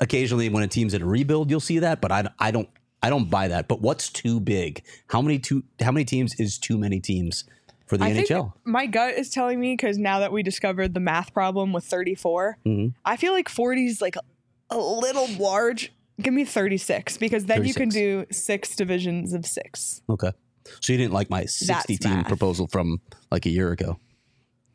occasionally 0.00 0.48
when 0.48 0.64
a 0.64 0.68
team's 0.68 0.94
in 0.94 1.02
a 1.02 1.06
rebuild, 1.06 1.48
you'll 1.48 1.61
see 1.61 1.78
that, 1.78 2.00
but 2.00 2.11
I, 2.11 2.28
I 2.38 2.50
don't 2.50 2.68
I 3.02 3.11
don't 3.11 3.30
buy 3.30 3.48
that. 3.48 3.68
But 3.68 3.80
what's 3.80 4.11
too 4.11 4.40
big? 4.40 4.85
How 5.08 5.22
many 5.22 5.38
too 5.38 5.62
how 5.80 5.92
many 5.92 6.04
teams 6.04 6.35
is 6.38 6.58
too 6.58 6.76
many 6.76 7.00
teams 7.00 7.44
for 7.92 7.98
the 7.98 8.05
I 8.05 8.12
NHL? 8.12 8.52
think 8.52 8.66
my 8.66 8.87
gut 8.87 9.14
is 9.14 9.28
telling 9.31 9.61
me 9.61 9.74
because 9.74 9.98
now 9.98 10.18
that 10.20 10.33
we 10.33 10.42
discovered 10.42 10.94
the 10.94 11.00
math 11.00 11.33
problem 11.35 11.72
with 11.72 11.85
34, 11.85 12.59
Mm-hmm. 12.66 12.88
I 13.05 13.16
feel 13.16 13.33
like 13.33 13.48
40 13.48 13.87
is 13.87 14.00
like 14.00 14.16
a 14.70 14.78
little 14.78 15.28
large. 15.38 15.92
Give 16.20 16.33
me 16.35 16.44
36 16.44 17.18
because 17.18 17.46
then 17.46 17.64
you 17.64 17.74
can 17.74 17.88
do 17.88 18.26
six 18.31 18.74
divisions 18.76 19.33
of 19.33 19.44
six. 19.46 20.02
okay. 20.09 20.31
So 20.81 20.92
you 20.92 20.98
didn't 20.98 21.12
like 21.12 21.28
my 21.28 21.44
60 21.44 21.96
team 21.98 22.12
math. 22.12 22.28
proposal 22.28 22.68
from 22.68 23.00
like 23.31 23.46
a 23.46 23.50
year 23.50 23.72
ago? 23.72 23.98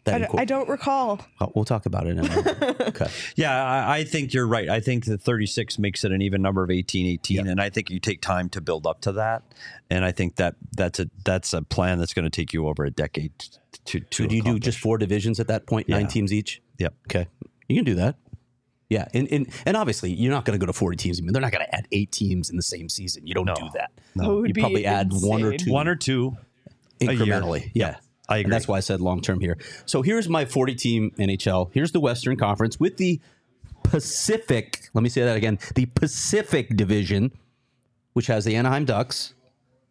That 0.07 0.15
I, 0.15 0.19
don't- 0.19 0.31
inco- 0.31 0.39
I 0.39 0.45
don't 0.45 0.69
recall. 0.69 1.21
Oh, 1.39 1.51
we'll 1.55 1.63
talk 1.65 1.85
about 1.85 2.07
it 2.07 2.17
in 2.17 2.19
a 2.19 2.27
moment. 2.27 2.81
okay. 2.81 3.07
Yeah, 3.35 3.63
I, 3.63 3.97
I 3.99 4.03
think 4.03 4.33
you're 4.33 4.47
right. 4.47 4.67
I 4.67 4.79
think 4.79 5.05
the 5.05 5.17
36 5.17 5.77
makes 5.79 6.03
it 6.03 6.11
an 6.11 6.21
even 6.21 6.41
number 6.41 6.63
of 6.63 6.71
18, 6.71 7.05
18, 7.05 7.47
and 7.47 7.61
I 7.61 7.69
think 7.69 7.89
you 7.89 7.99
take 7.99 8.21
time 8.21 8.49
to 8.49 8.61
build 8.61 8.87
up 8.87 9.01
to 9.01 9.11
that. 9.13 9.43
And 9.89 10.03
I 10.03 10.11
think 10.11 10.35
that 10.37 10.55
that's 10.75 10.99
a 10.99 11.09
that's 11.23 11.53
a 11.53 11.61
plan 11.61 11.99
that's 11.99 12.13
going 12.13 12.25
to 12.25 12.29
take 12.31 12.51
you 12.53 12.67
over 12.67 12.83
a 12.83 12.89
decade 12.91 13.37
to 13.85 13.99
to. 13.99 14.05
So 14.11 14.25
do 14.27 14.35
you 14.35 14.41
do 14.41 14.59
just 14.59 14.79
four 14.79 14.97
divisions 14.97 15.39
at 15.39 15.47
that 15.47 15.65
point, 15.67 15.87
nine 15.87 16.01
Yeah. 16.01 16.07
teams 16.07 16.33
each? 16.33 16.61
Yep. 16.79 16.93
Okay. 17.09 17.27
You 17.69 17.75
can 17.75 17.85
do 17.85 17.95
that. 17.95 18.15
Yeah, 18.89 19.05
and 19.13 19.27
and, 19.31 19.49
and 19.65 19.75
obviously 19.75 20.11
you're 20.13 20.31
not 20.31 20.45
going 20.45 20.57
to 20.57 20.63
go 20.65 20.65
to 20.67 20.71
40 20.73 20.95
teams. 20.95 21.19
I 21.19 21.23
mean, 21.23 21.33
they're 21.33 21.41
not 21.41 21.51
going 21.51 21.65
to 21.65 21.75
add 21.75 21.87
eight 21.91 22.09
teams 22.13 22.49
in 22.49 22.55
the 22.55 22.61
same 22.63 22.87
season. 22.87 23.27
You 23.27 23.33
don't 23.33 23.45
No. 23.45 23.55
do 23.55 23.67
that. 23.73 23.91
That 24.15 24.25
You 24.25 24.53
be 24.53 24.61
probably 24.61 24.85
add 24.85 25.09
one 25.11 25.43
or 25.43 25.57
two 25.57 25.71
one 25.73 25.89
or 25.89 25.95
two? 25.97 26.37
year. 27.01 27.11
incrementally. 27.11 27.69
Yeah. 27.73 27.97
I 28.29 28.39
And 28.39 28.51
that's 28.51 28.67
why 28.67 28.77
I 28.77 28.81
said 28.81 29.01
long 29.01 29.21
term 29.21 29.39
here. 29.39 29.57
So 29.85 30.01
here's 30.01 30.27
my 30.27 30.45
40 30.45 30.75
team 30.75 31.11
NHL. 31.17 31.69
Here's 31.73 31.91
the 31.91 31.99
Western 31.99 32.37
Conference 32.37 32.79
with 32.79 32.97
the 32.97 33.19
Pacific. 33.83 34.89
Let 34.93 35.01
me 35.01 35.09
say 35.09 35.23
that 35.23 35.37
again. 35.37 35.59
The 35.75 35.85
Pacific 35.85 36.75
Division, 36.75 37.31
which 38.13 38.27
has 38.27 38.45
the 38.45 38.55
Anaheim 38.55 38.85
Ducks, 38.85 39.33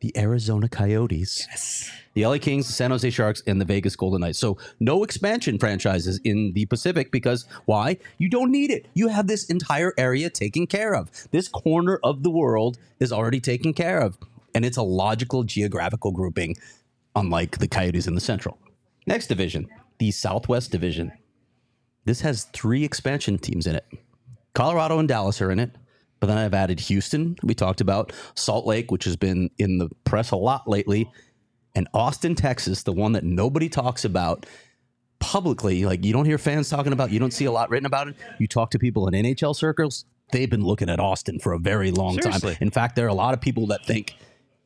the 0.01 0.17
Arizona 0.17 0.69
Coyotes, 0.69 1.91
the 2.13 2.27
LA 2.27 2.39
Kings, 2.39 2.67
the 2.67 2.73
San 2.73 2.91
Jose 2.91 3.09
Sharks, 3.09 3.43
and 3.47 3.61
the 3.61 3.65
Vegas 3.65 3.97
Golden 3.97 4.21
Knights. 4.21 4.39
So 4.39 4.59
no 4.79 5.03
expansion 5.03 5.59
franchises 5.59 6.21
in 6.23 6.53
the 6.53 6.67
Pacific 6.67 7.11
because 7.11 7.47
why? 7.65 7.97
You 8.19 8.29
don't 8.29 8.51
need 8.51 8.71
it. 8.71 8.87
You 8.95 9.09
have 9.09 9.27
this 9.27 9.47
entire 9.47 9.95
area 9.97 10.29
taken 10.29 10.67
care 10.67 10.95
of. 10.95 11.11
This 11.31 11.49
corner 11.49 11.99
of 12.05 12.23
the 12.23 12.31
world 12.31 12.79
is 13.01 13.13
already 13.13 13.41
taken 13.41 13.73
care 13.73 14.01
of. 14.01 14.19
And 14.55 14.65
it's 14.65 14.77
a 14.77 14.83
logical 14.83 15.45
geographical 15.45 16.13
grouping, 16.13 16.57
unlike 17.17 17.59
the 17.59 17.67
Coyotes 17.67 18.07
in 18.07 18.15
the 18.15 18.21
Central. 18.21 18.59
Next 19.07 19.27
division, 19.27 19.69
the 19.99 20.11
Southwest 20.11 20.71
Division. 20.71 21.11
This 22.05 22.21
has 22.21 22.45
three 22.45 22.85
expansion 22.85 23.39
teams 23.39 23.67
in 23.67 23.75
it. 23.75 23.87
Colorado 24.55 24.99
and 25.01 25.09
Dallas 25.09 25.43
are 25.43 25.51
in 25.51 25.59
it. 25.59 25.73
But 26.19 26.29
then 26.29 26.39
I've 26.39 26.55
added 26.55 26.81
Houston, 26.81 27.37
we 27.43 27.55
talked 27.55 27.83
about, 27.83 28.11
Salt 28.35 28.67
Lake, 28.67 28.91
which 28.91 29.05
has 29.05 29.17
been 29.17 29.51
in 29.59 29.77
the 29.77 29.91
press 30.05 30.31
a 30.31 30.37
lot 30.37 30.67
lately, 30.67 31.11
and 31.75 31.87
Austin, 31.93 32.35
Texas, 32.35 32.85
the 32.85 32.93
one 32.93 33.13
that 33.13 33.23
nobody 33.23 33.69
talks 33.69 34.05
about 34.07 34.47
publicly. 35.19 35.85
Like 35.85 36.05
you 36.07 36.15
don't 36.15 36.25
hear 36.25 36.39
fans 36.39 36.71
talking 36.71 36.95
about, 36.95 37.11
you 37.11 37.19
don't 37.19 37.35
see 37.35 37.45
a 37.45 37.53
lot 37.53 37.69
written 37.69 37.85
about 37.85 38.09
it. 38.09 38.17
You 38.39 38.49
talk 38.49 38.71
to 38.71 38.79
people 38.79 39.07
in 39.09 39.15
NHL 39.15 39.55
circles, 39.55 40.07
they've 40.33 40.49
been 40.49 40.65
looking 40.65 40.89
at 40.89 41.01
Austin 41.01 41.39
for 41.39 41.53
a 41.53 41.59
very 41.59 41.91
long 41.91 42.21
Seriously. 42.21 42.55
time. 42.55 42.63
In 42.63 42.71
fact, 42.71 42.97
there 42.97 43.05
are 43.05 43.11
a 43.11 43.15
lot 43.15 43.35
of 43.35 43.41
people 43.43 43.67
that 43.67 43.85
think 43.85 44.15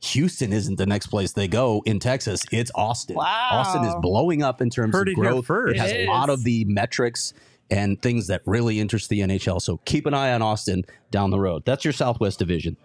Houston 0.03 0.53
isn't 0.53 0.77
the 0.77 0.87
next 0.87 1.09
place 1.09 1.33
they 1.33 1.47
go 1.49 1.83
in 1.85 1.99
Texas. 2.01 2.43
It's 2.51 2.71
Austin. 2.75 3.17
Wow. 3.17 3.49
Austin 3.53 3.85
is 3.85 3.95
blowing 4.01 4.43
up 4.43 4.61
in 4.63 4.71
terms 4.71 4.95
Heard 4.95 5.09
of 5.09 5.15
growth. 5.15 5.47
first. 5.47 5.77
It 5.77 5.81
has 5.81 5.93
It 5.93 6.07
a 6.09 6.11
lot 6.11 6.31
of 6.31 6.43
the 6.45 6.65
metrics 6.65 7.35
and 7.71 8.01
things 8.01 8.27
that 8.29 8.43
really 8.47 8.81
interest 8.81 9.09
the 9.11 9.21
NHL. 9.21 9.61
So 9.61 9.77
keep 9.85 10.07
an 10.07 10.15
eye 10.15 10.33
on 10.33 10.43
Austin 10.43 10.85
down 11.11 11.31
the 11.31 11.39
road. 11.39 11.65
That's 11.67 11.85
your 11.85 11.93
Southwest 11.93 12.39
Division. 12.39 12.77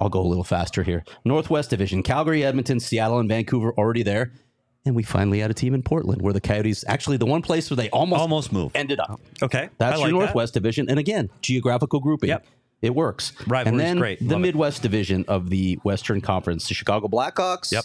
I'll 0.00 0.10
go 0.10 0.20
a 0.20 0.28
little 0.28 0.44
faster 0.44 0.82
here. 0.82 1.02
Northwest 1.24 1.70
Division: 1.70 2.02
Calgary, 2.02 2.44
Edmonton, 2.44 2.78
Seattle, 2.78 3.18
and 3.18 3.28
Vancouver 3.28 3.72
already 3.72 4.02
there. 4.02 4.32
And 4.84 4.94
we 4.96 5.02
finally 5.04 5.38
had 5.38 5.50
a 5.50 5.54
team 5.54 5.74
in 5.74 5.82
Portland 5.82 6.22
where 6.22 6.32
the 6.32 6.40
Coyotes 6.40 6.84
actually 6.88 7.16
the 7.16 7.26
one 7.26 7.40
place 7.40 7.70
where 7.70 7.76
they 7.76 7.88
almost 7.90 8.20
Almost 8.20 8.52
moved. 8.52 8.76
ended 8.76 8.98
up. 9.00 9.20
Okay, 9.40 9.68
That's 9.78 9.94
I 9.96 10.00
like 10.02 10.10
your 10.10 10.20
that. 10.20 10.26
Northwest 10.26 10.54
Division. 10.54 10.88
And 10.90 10.98
again, 10.98 11.30
geographical 11.40 12.00
grouping. 12.00 12.30
Yep. 12.30 12.44
It 12.82 12.94
works. 12.94 13.32
Rivalry's 13.46 13.68
and 13.68 13.80
then 13.80 13.98
great. 13.98 14.18
the 14.18 14.26
Love 14.26 14.38
it. 14.38 14.38
Midwest 14.42 14.82
Division 14.82 15.24
of 15.28 15.48
the 15.50 15.78
Western 15.84 16.20
Conference, 16.20 16.66
the 16.68 16.74
Chicago 16.74 17.06
Blackhawks. 17.08 17.70
Yep. 17.72 17.84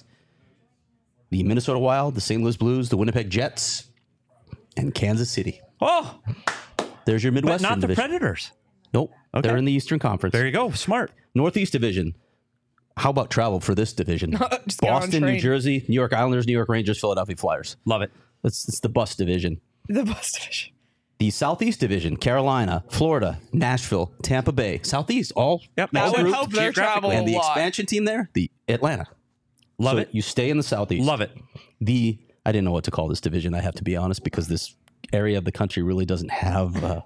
The 1.30 1.44
Minnesota 1.44 1.78
Wild, 1.80 2.16
the 2.16 2.22
St. 2.22 2.42
Louis 2.42 2.58
Blues, 2.58 2.90
the 2.90 2.98
Winnipeg 2.98 3.30
Jets, 3.30 3.90
and 4.76 4.94
Kansas 4.96 5.30
City. 5.30 5.62
Oh, 5.82 6.20
There's 7.06 7.24
your 7.24 7.32
but 7.32 7.44
Midwestern 7.44 7.70
not 7.70 7.76
the 7.82 7.88
division. 7.88 8.02
Predators. 8.10 8.52
Nope, 8.94 9.12
Okay. 9.36 9.48
they're 9.48 9.58
in 9.58 9.66
the 9.66 9.72
Eastern 9.74 10.00
Conference. 10.00 10.34
There 10.34 10.46
you 10.46 10.52
go. 10.52 10.72
Smart. 10.72 11.12
Northeast 11.36 11.74
Division. 11.74 12.16
How 12.96 13.12
about 13.12 13.30
travel 13.30 13.60
for 13.60 13.76
this 13.76 13.94
division? 13.94 14.32
Just 14.68 14.80
get 14.82 14.90
on 14.90 15.02
Boston, 15.02 15.22
New 15.22 15.28
train. 15.28 15.40
Jersey, 15.40 15.86
New 15.88 15.94
York 15.94 16.14
Islanders, 16.14 16.48
New 16.48 16.54
York 16.54 16.70
Rangers, 16.70 17.00
Philadelphia 17.00 17.36
Flyers. 17.36 17.76
Love 17.86 18.02
it. 18.02 18.12
It's, 18.44 18.68
it's 18.68 18.80
the 18.80 18.90
bus 18.90 19.14
division. 19.16 19.62
The 19.90 20.04
bus 20.04 20.32
division. 20.32 20.74
The 21.20 21.32
Southeast 21.32 21.80
Division, 21.80 22.16
Carolina, 22.18 22.84
Florida, 22.90 23.40
Nashville, 23.52 24.14
Tampa 24.22 24.52
Bay, 24.52 24.80
Southeast, 24.84 25.32
all 25.36 25.64
Yep. 25.78 25.90
That 25.92 26.04
all 26.04 26.12
would 26.12 26.18
grouped 26.22 26.36
help 26.36 26.52
their 26.52 26.72
travel 26.72 27.10
geographically. 27.10 27.16
and 27.16 27.28
the 27.28 27.34
lot. 27.34 27.46
expansion 27.58 27.86
team 27.88 28.06
there, 28.06 28.30
the 28.34 28.52
Atlanta. 28.68 29.08
Love 29.80 29.96
So 29.96 30.02
it. 30.02 30.10
You 30.12 30.22
stay 30.22 30.50
in 30.52 30.58
the 30.58 30.64
Southeast. 30.64 31.06
Love 31.06 31.22
it. 31.22 31.32
The 31.82 32.20
I 32.46 32.52
didn't 32.52 32.66
know 32.66 32.72
what 32.72 32.84
to 32.86 32.92
call 32.92 33.08
this 33.08 33.20
division. 33.20 33.54
I 33.56 33.62
have 33.62 33.74
to 33.76 33.84
be 33.84 33.96
honest 33.98 34.24
because 34.24 34.48
this 34.48 34.76
area 35.12 35.38
of 35.38 35.46
the 35.46 35.52
country 35.52 35.82
really 35.84 36.06
doesn't 36.06 36.32
have. 36.32 36.84
Uh, 36.84 37.02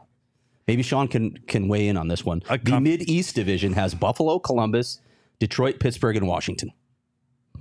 maybe 0.67 0.84
Shawn 0.84 1.08
can 1.08 1.38
can 1.47 1.67
weigh 1.69 1.88
in 1.88 1.95
on 1.97 2.08
this 2.10 2.24
one. 2.26 2.43
A 2.50 2.58
the 2.58 2.71
com- 2.71 2.84
Mid 2.84 3.10
East 3.10 3.36
Division 3.36 3.74
has 3.74 3.93
Buffalo, 3.95 4.39
Columbus, 4.39 5.00
Detroit, 5.39 5.80
Pittsburgh, 5.80 6.17
and 6.17 6.28
Washington. 6.28 6.71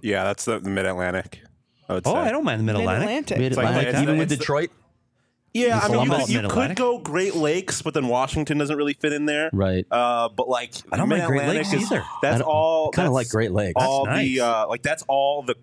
Yeah, 0.02 0.24
that's 0.24 0.44
the, 0.46 0.58
the 0.58 0.68
Mid 0.70 0.86
Atlantic. 0.86 1.40
I 1.88 1.94
would 1.94 2.06
Oh, 2.06 2.12
say. 2.14 2.18
I 2.20 2.30
don't 2.30 2.44
mind 2.44 2.60
the 2.60 2.64
Mid 2.64 2.76
Atlantic. 2.76 3.08
Mid-Atlantic. 3.08 3.38
Mid 3.38 3.56
like 3.56 3.66
Atlantic, 3.66 3.92
that. 3.94 4.02
even 4.02 4.18
with 4.18 4.30
It's 4.30 4.38
the- 4.38 4.38
Detroit, 4.38 4.70
Yeah, 5.52 5.80
I 5.82 5.88
mean, 5.88 6.04
you, 6.04 6.10
could- 6.10 6.28
you 6.28 6.48
could 6.48 6.76
go 6.76 6.98
Great 6.98 7.34
Lakes, 7.34 7.82
but 7.82 7.92
then 7.94 8.06
Washington 8.06 8.58
doesn't 8.58 8.76
really 8.76 8.92
fit 8.94 9.12
in 9.12 9.26
there. 9.26 9.50
right? 9.52 9.84
Uh, 9.90 10.28
but 10.28 10.48
like, 10.48 10.74
I 10.92 10.96
don't 10.96 11.08
mind 11.08 11.26
Great 11.26 11.46
Lakes 11.48 11.72
is- 11.72 11.90
either. 11.90 12.04
That's 12.22 12.40
all. 12.40 12.90
Kind 12.92 13.08
of 13.08 13.14
like 13.14 13.28
Great 13.28 13.50
Lakes. 13.52 13.74
All 13.82 14.04
That's 14.06 14.20
the 14.20 14.40
uh, 14.40 14.68
like 14.68 14.82
that's 14.82 15.02
all 15.08 15.42
the 15.42 15.56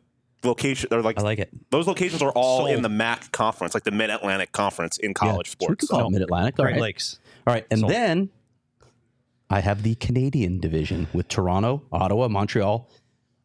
location 0.43 0.93
or 0.93 1.01
like 1.01 1.17
I 1.19 1.23
like 1.23 1.39
it. 1.39 1.49
those 1.71 1.87
locations 1.87 2.21
are 2.21 2.31
all 2.31 2.59
Sold. 2.59 2.69
in 2.71 2.81
the 2.81 2.89
MAC 2.89 3.31
conference, 3.31 3.73
like 3.73 3.83
the 3.85 3.91
Mid 3.91 4.09
Atlantic 4.09 4.51
Conference 4.51 4.97
in 4.97 5.13
college 5.13 5.47
Yeah, 5.47 5.51
sports. 5.51 5.79
could 5.81 5.89
call 5.89 6.07
it 6.07 6.11
Mid 6.11 6.21
Atlantic. 6.21 6.55
Great 6.55 6.73
right. 6.73 6.81
Lakes. 6.81 7.19
All 7.45 7.53
right, 7.53 7.65
and 7.71 7.79
Sold. 7.79 7.91
then 7.91 8.29
I 9.49 9.61
have 9.61 9.83
the 9.83 9.95
Canadian 9.95 10.59
division 10.59 11.07
with 11.13 11.29
Toronto, 11.29 11.83
Ottawa, 11.93 12.27
Montreal, 12.27 12.89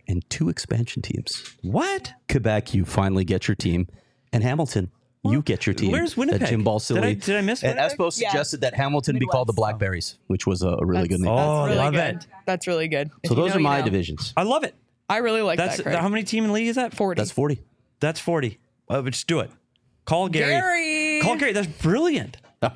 and 0.09 0.29
two 0.29 0.49
expansion 0.49 1.01
teams. 1.03 1.55
What? 1.63 2.13
Quebec, 2.29 2.75
you 2.75 2.85
finally 2.85 3.25
get 3.25 3.47
your 3.47 3.55
team, 3.55 3.87
and 4.33 4.43
Hamilton, 4.43 4.91
you 5.25 5.43
get 5.43 5.67
your 5.67 5.75
team. 5.75 5.93
Where's 5.93 6.11
That 6.15 6.19
Winnipeg? 6.21 6.49
Jim 6.49 6.65
Ball 6.65 6.79
Did. 6.81 6.99
I- 6.99 7.13
did 7.15 7.37
I 7.37 7.41
miss 7.43 7.63
And 7.63 7.77
Winnipeg? 7.77 7.99
Espo 7.99 8.21
Yeah. 8.21 8.29
suggested 8.31 8.61
that 8.63 8.75
Hamilton 8.75 9.19
be 9.19 9.27
called 9.27 9.49
the 9.49 9.53
Blackberries, 9.53 10.19
which 10.27 10.47
was 10.47 10.63
a, 10.63 10.69
a 10.69 10.85
really 10.85 11.07
good 11.09 11.21
name. 11.21 11.31
Oh, 11.33 11.67
That's 11.67 11.69
really 11.69 11.77
love 11.79 11.93
good. 11.95 12.15
it. 12.17 12.27
That's 12.47 12.67
really 12.67 12.89
good. 12.89 13.11
If 13.23 13.29
so 13.29 13.35
those 13.35 13.51
know, 13.51 13.57
are 13.57 13.59
you 13.59 13.65
my 13.65 13.79
know. 13.81 13.85
divisions. 13.85 14.33
I 14.37 14.43
love 14.43 14.65
it. 14.65 14.75
I 15.09 15.19
really 15.19 15.43
like 15.43 15.59
That's 15.59 15.77
that. 15.77 15.83
Craig. 15.85 15.97
how 15.97 16.09
many 16.09 16.25
team 16.25 16.45
in 16.45 16.53
league 16.53 16.69
is 16.69 16.77
that? 16.77 16.95
Forty. 16.95 17.21
That's 17.21 17.31
forty. 17.31 17.61
That's 18.01 18.19
40. 18.19 18.59
Uh, 18.89 19.03
but 19.03 19.13
just 19.13 19.29
do 19.29 19.39
it. 19.41 19.51
Call 20.07 20.29
Gary. 20.29 20.51
Gary. 20.53 21.21
Call 21.23 21.37
Gary. 21.37 21.53
That's 21.53 21.69
brilliant. 21.69 22.37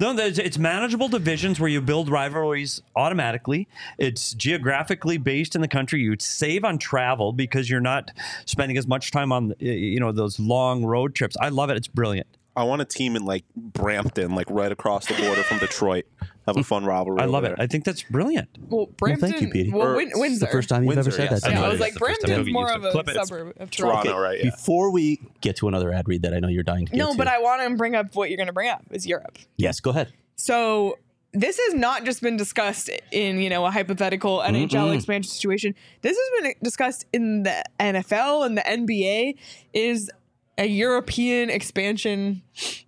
no, 0.00 0.14
it's 0.16 0.58
manageable 0.58 1.08
divisions 1.08 1.60
where 1.60 1.68
you 1.68 1.80
build 1.82 2.08
rivalries 2.08 2.80
automatically. 2.96 3.68
It's 3.98 4.32
geographically 4.32 5.18
based 5.18 5.54
in 5.54 5.60
the 5.60 5.68
country. 5.68 6.00
You 6.00 6.16
save 6.18 6.64
on 6.64 6.78
travel 6.78 7.32
because 7.32 7.68
you're 7.68 7.80
not 7.80 8.10
spending 8.46 8.78
as 8.78 8.86
much 8.86 9.10
time 9.10 9.30
on 9.30 9.54
you 9.58 10.00
know 10.00 10.10
those 10.10 10.40
long 10.40 10.84
road 10.84 11.14
trips. 11.14 11.36
I 11.40 11.50
love 11.50 11.68
it. 11.68 11.76
It's 11.76 11.88
brilliant. 11.88 12.26
I 12.56 12.64
want 12.64 12.82
a 12.82 12.84
team 12.84 13.14
in 13.14 13.24
like 13.24 13.44
Brampton, 13.54 14.34
like 14.34 14.50
right 14.50 14.72
across 14.72 15.06
the 15.06 15.14
border 15.14 15.42
from 15.42 15.58
Detroit. 15.58 16.06
Have 16.46 16.56
a 16.56 16.64
fun 16.64 16.84
rivalry. 16.84 17.20
I 17.20 17.26
love 17.26 17.44
over 17.44 17.52
it. 17.52 17.56
there. 17.56 17.64
I 17.64 17.66
think 17.68 17.84
that's 17.84 18.02
brilliant. 18.02 18.48
Well, 18.68 18.86
Brampton. 18.96 19.30
thank 19.30 19.42
you, 19.42 19.50
Petey. 19.50 19.70
Well, 19.72 19.88
Or- 19.88 19.96
Win- 19.96 20.06
It's 20.08 20.14
the 20.14 20.20
Windsor. 20.20 20.46
The 20.46 20.52
first 20.52 20.68
time 20.68 20.82
you've 20.82 20.88
Windsor, 20.96 21.10
ever 21.10 21.16
said 21.16 21.30
yes. 21.30 21.40
that. 21.42 21.48
to 21.48 21.52
Yeah, 21.54 21.60
me. 21.60 21.64
I 21.64 21.68
it 21.68 21.72
was 21.72 21.80
like, 21.80 21.92
the 21.94 21.98
first 22.00 22.20
time 22.22 22.28
Brampton's 22.30 22.52
more 22.52 22.72
of 22.72 22.84
a 22.84 22.90
Clip 22.90 23.08
it. 23.08 23.14
Suburb 23.26 23.48
of 23.60 23.70
Toronto. 23.70 24.02
Toronto, 24.02 24.20
right? 24.22 24.38
Yeah. 24.42 24.50
Before 24.50 24.90
we 24.90 25.20
get 25.42 25.56
to 25.56 25.68
another 25.68 25.92
ad 25.92 26.08
read 26.08 26.22
that 26.22 26.34
I 26.34 26.40
know 26.40 26.48
you're 26.48 26.62
dying 26.62 26.86
to 26.86 26.92
get 26.92 26.98
No, 26.98 27.12
to. 27.12 27.18
but 27.18 27.28
I 27.28 27.38
want 27.40 27.62
to 27.62 27.76
bring 27.76 27.94
up 27.94 28.14
what 28.14 28.30
you're 28.30 28.36
going 28.38 28.46
to 28.48 28.52
bring 28.52 28.68
up 28.70 28.82
is 28.90 29.06
Europe. 29.06 29.38
yes, 29.56 29.80
go 29.80 29.90
ahead. 29.90 30.12
So 30.36 30.98
this 31.32 31.60
has 31.64 31.74
not 31.74 32.04
just 32.04 32.22
been 32.22 32.36
discussed 32.36 32.90
in 33.12 33.40
you 33.40 33.48
know 33.50 33.64
a 33.66 33.70
hypothetical 33.70 34.40
NHL 34.40 34.92
expansion 34.94 35.30
situation. 35.30 35.74
This 36.02 36.16
has 36.18 36.42
been 36.42 36.54
discussed 36.62 37.04
in 37.12 37.42
the 37.44 37.62
NFL 37.78 38.46
and 38.46 38.56
the 38.58 38.62
NBA. 38.62 39.36
Is 39.72 40.10
a 40.58 40.66
European 40.66 41.48
expansion 41.48 42.42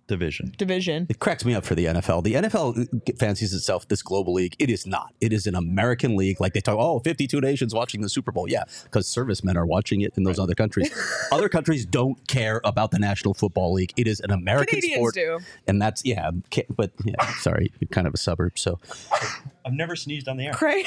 Division. 0.07 0.53
division. 0.57 1.07
It 1.09 1.19
cracks 1.19 1.45
me 1.45 1.55
up 1.55 1.63
for 1.63 1.75
the 1.75 1.85
NFL. 1.85 2.23
The 2.23 2.33
NFL 2.33 2.93
uh, 2.93 3.13
fancies 3.17 3.53
itself 3.53 3.87
this 3.87 4.01
global 4.01 4.33
league. 4.33 4.55
It 4.59 4.69
is 4.69 4.85
not. 4.85 5.13
It 5.21 5.31
is 5.31 5.47
an 5.47 5.55
American 5.55 6.17
league. 6.17 6.41
Like 6.41 6.53
they 6.53 6.59
talk, 6.59 6.77
oh, 6.77 6.99
52 6.99 7.39
nations 7.39 7.73
watching 7.73 8.01
the 8.01 8.09
Super 8.09 8.31
Bowl. 8.31 8.49
Yeah, 8.49 8.63
because 8.83 9.07
servicemen 9.07 9.55
are 9.55 9.65
watching 9.65 10.01
it 10.01 10.13
in 10.17 10.23
those 10.23 10.39
other 10.39 10.55
countries. 10.55 10.91
other 11.31 11.47
countries 11.47 11.85
don't 11.85 12.27
care 12.27 12.59
about 12.65 12.91
the 12.91 12.99
National 12.99 13.33
Football 13.33 13.73
League. 13.73 13.93
It 13.95 14.07
is 14.07 14.19
an 14.19 14.31
American 14.31 14.81
Canadians 14.81 14.97
sport. 14.97 15.15
do. 15.15 15.39
And 15.67 15.81
that's, 15.81 16.03
yeah, 16.03 16.31
but 16.75 16.91
yeah, 17.05 17.25
sorry, 17.35 17.71
you're 17.79 17.87
kind 17.87 18.05
of 18.05 18.13
a 18.13 18.17
suburb. 18.17 18.59
So 18.59 18.79
I've 19.65 19.73
never 19.73 19.95
sneezed 19.95 20.27
on 20.27 20.37
the 20.37 20.47
air. 20.47 20.53
Craig, 20.53 20.85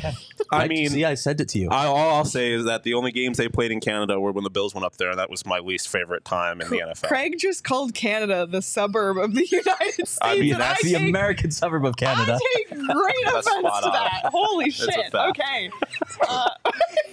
I 0.50 0.66
mean, 0.66 0.92
yeah, 0.96 1.10
I 1.10 1.14
sent 1.14 1.40
it 1.40 1.48
to 1.50 1.58
you. 1.58 1.68
I, 1.70 1.86
all 1.86 2.16
I'll 2.16 2.24
say 2.24 2.52
is 2.52 2.64
that 2.64 2.82
the 2.82 2.94
only 2.94 3.12
games 3.12 3.38
they 3.38 3.48
played 3.48 3.70
in 3.70 3.80
Canada 3.80 4.18
were 4.18 4.32
when 4.32 4.44
the 4.44 4.50
Bills 4.50 4.74
went 4.74 4.84
up 4.84 4.96
there, 4.96 5.10
and 5.10 5.18
that 5.18 5.30
was 5.30 5.46
my 5.46 5.60
least 5.60 5.88
favorite 5.88 6.24
time 6.24 6.60
in 6.60 6.68
the 6.68 6.78
NFL. 6.78 7.08
Craig 7.08 7.36
just 7.38 7.62
called 7.62 7.94
Canada 7.94 8.47
the 8.50 8.62
suburb 8.62 9.18
of 9.18 9.34
the 9.34 9.46
United 9.50 9.92
States. 9.92 10.18
I 10.22 10.38
mean, 10.38 10.52
and 10.52 10.60
that's 10.60 10.82
the 10.82 10.94
take, 10.94 11.08
American 11.08 11.50
suburb 11.50 11.84
of 11.84 11.96
Canada. 11.96 12.38
I 12.42 12.54
take 12.56 12.68
great 12.78 13.26
offense 13.26 13.46
to 13.46 13.90
that. 13.92 14.20
Holy 14.26 14.70
shit. 14.70 15.14
Okay. 15.14 15.70
Uh, 16.28 16.48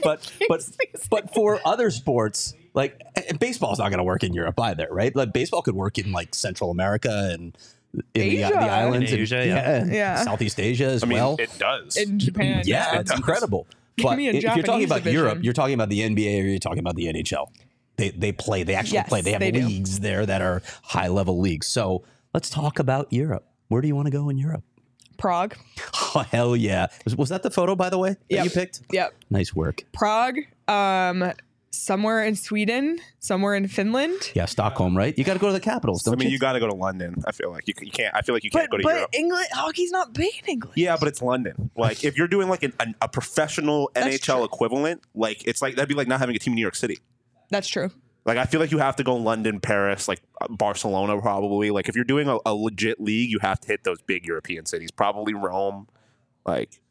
but 0.04 0.32
but 0.50 0.68
but 1.12 1.34
for 1.34 1.60
other 1.64 1.92
sports 1.92 2.56
like 2.74 3.00
and 3.30 3.40
baseball's 3.40 3.78
not 3.78 3.90
going 3.90 4.00
to 4.00 4.04
work 4.04 4.24
in 4.24 4.34
Europe 4.34 4.60
either, 4.60 4.88
right? 4.90 5.16
Like 5.16 5.32
baseball 5.32 5.62
could 5.62 5.76
work 5.76 5.98
in 6.00 6.12
like 6.12 6.34
Central 6.34 6.72
America 6.72 7.30
and 7.32 7.56
in 8.14 8.30
the, 8.30 8.38
the 8.38 8.56
islands 8.56 9.12
In 9.12 9.20
and- 9.20 9.22
Asia, 9.24 9.46
yeah. 9.46 9.86
Yeah. 9.86 10.24
Southeast 10.24 10.60
Asia 10.60 10.86
as 10.86 11.04
I 11.04 11.08
mean, 11.08 11.18
well. 11.20 11.36
it 11.40 11.52
does. 11.60 11.96
in 11.98 12.18
Japan. 12.20 12.64
yeah, 12.66 13.00
it's 13.00 13.12
incredible. 13.12 13.68
Give 13.96 14.06
But 14.06 14.18
me 14.18 14.28
a 14.28 14.34
if 14.34 14.44
you're 14.44 14.64
talking 14.64 14.86
about 14.86 14.98
division. 15.04 15.20
Europe, 15.22 15.40
you're 15.42 15.54
talking 15.54 15.74
about 15.76 15.90
the 15.90 16.02
NBA 16.02 16.42
or 16.44 16.48
you're 16.48 16.60
talking 16.60 16.80
about 16.80 16.96
the 16.96 17.06
NHL. 17.06 17.48
They 17.98 18.10
they 18.10 18.32
play. 18.32 18.64
They 18.64 18.76
actually 18.76 18.96
Yes, 18.96 19.10
play. 19.10 19.22
They 19.22 19.32
have 19.32 19.40
they 19.40 19.52
do. 19.52 19.66
leagues 19.66 20.00
there 20.02 20.26
that 20.26 20.42
are 20.42 20.62
high 20.84 21.08
level 21.08 21.40
leagues. 21.40 21.68
So 21.68 22.04
let's 22.34 22.50
talk 22.50 22.80
about 22.80 23.12
Europe. 23.14 23.48
Where 23.70 23.82
do 23.82 23.88
you 23.88 23.96
want 23.96 24.08
to 24.08 24.12
go 24.12 24.30
in 24.30 24.38
Europe? 24.38 24.64
Prague. 25.18 25.56
Oh 26.18 26.22
hell 26.22 26.56
yeah! 26.56 26.88
Was, 27.04 27.14
was 27.18 27.28
that 27.30 27.44
the 27.44 27.52
photo 27.52 27.76
by 27.76 27.90
the 27.90 27.98
way 27.98 28.12
that 28.12 28.20
Yep. 28.30 28.44
you 28.46 28.50
picked? 28.52 28.82
Yep. 28.92 29.14
Nice 29.30 29.54
work. 29.54 29.84
Prague. 29.92 30.38
Um, 30.70 31.34
somewhere 31.72 32.24
in 32.24 32.36
Sweden. 32.38 33.00
Somewhere 33.20 33.54
in 33.54 33.68
Finland. 33.68 34.32
Yeah, 34.34 34.46
Stockholm, 34.46 34.96
right? 34.96 35.18
You 35.18 35.26
got 35.26 35.34
to 35.34 35.40
go 35.40 35.48
to 35.48 35.54
the 35.54 35.60
capitals, 35.60 36.08
I 36.08 36.12
don't 36.12 36.20
mean, 36.20 36.30
you? 36.30 36.34
you 36.36 36.40
got 36.40 36.54
to 36.54 36.62
go 36.62 36.68
to 36.68 36.74
London. 36.76 37.22
I 37.28 37.34
feel 37.34 37.52
like 37.52 37.68
you, 37.68 37.74
you 37.82 37.92
can't. 37.92 38.16
I 38.16 38.22
feel 38.22 38.34
like 38.34 38.46
you 38.46 38.50
can't 38.50 38.70
But 38.70 38.78
go 38.78 38.78
to 38.78 38.84
but 38.84 38.96
Europe. 38.96 39.10
England 39.14 39.48
hockey's 39.52 39.92
not 39.92 40.14
big 40.14 40.32
in 40.44 40.50
England. 40.52 40.78
Yeah, 40.78 40.96
but 40.98 41.10
it's 41.10 41.22
London. 41.22 41.70
Like 41.76 42.06
if 42.06 42.18
you're 42.18 42.30
doing 42.30 42.48
like 42.48 42.64
an, 42.64 42.72
an, 42.80 42.96
a 43.02 43.10
professional 43.10 43.92
That's 43.94 44.08
NHL 44.08 44.36
true. 44.38 44.44
equivalent, 44.46 45.02
like 45.16 45.46
it's 45.46 45.62
like 45.62 45.76
that'd 45.76 45.90
be 45.90 45.96
like 45.96 46.08
not 46.08 46.22
having 46.22 46.36
a 46.36 46.40
team 46.40 46.52
in 46.54 46.56
New 46.56 46.62
York 46.62 46.76
City. 46.76 47.00
That's 47.50 47.68
true. 47.68 47.92
Like 48.26 48.38
I 48.38 48.46
feel 48.46 48.60
like 48.60 48.72
you 48.72 48.80
have 48.80 48.96
to 48.96 49.04
go 49.04 49.16
London, 49.16 49.60
Paris, 49.60 50.08
like 50.08 50.22
uh, 50.42 50.48
Barcelona, 50.50 51.20
probably. 51.22 51.70
Like 51.70 51.88
if 51.88 51.96
you're 51.96 52.04
doing 52.06 52.28
a, 52.28 52.40
a 52.46 52.54
legit 52.54 53.00
league, 53.00 53.30
you 53.30 53.40
have 53.40 53.60
to 53.62 53.68
hit 53.68 53.84
those 53.84 54.02
big 54.02 54.26
European 54.26 54.66
cities. 54.66 54.90
Probably 54.92 55.34
Rome. 55.34 55.88
Like, 56.46 56.82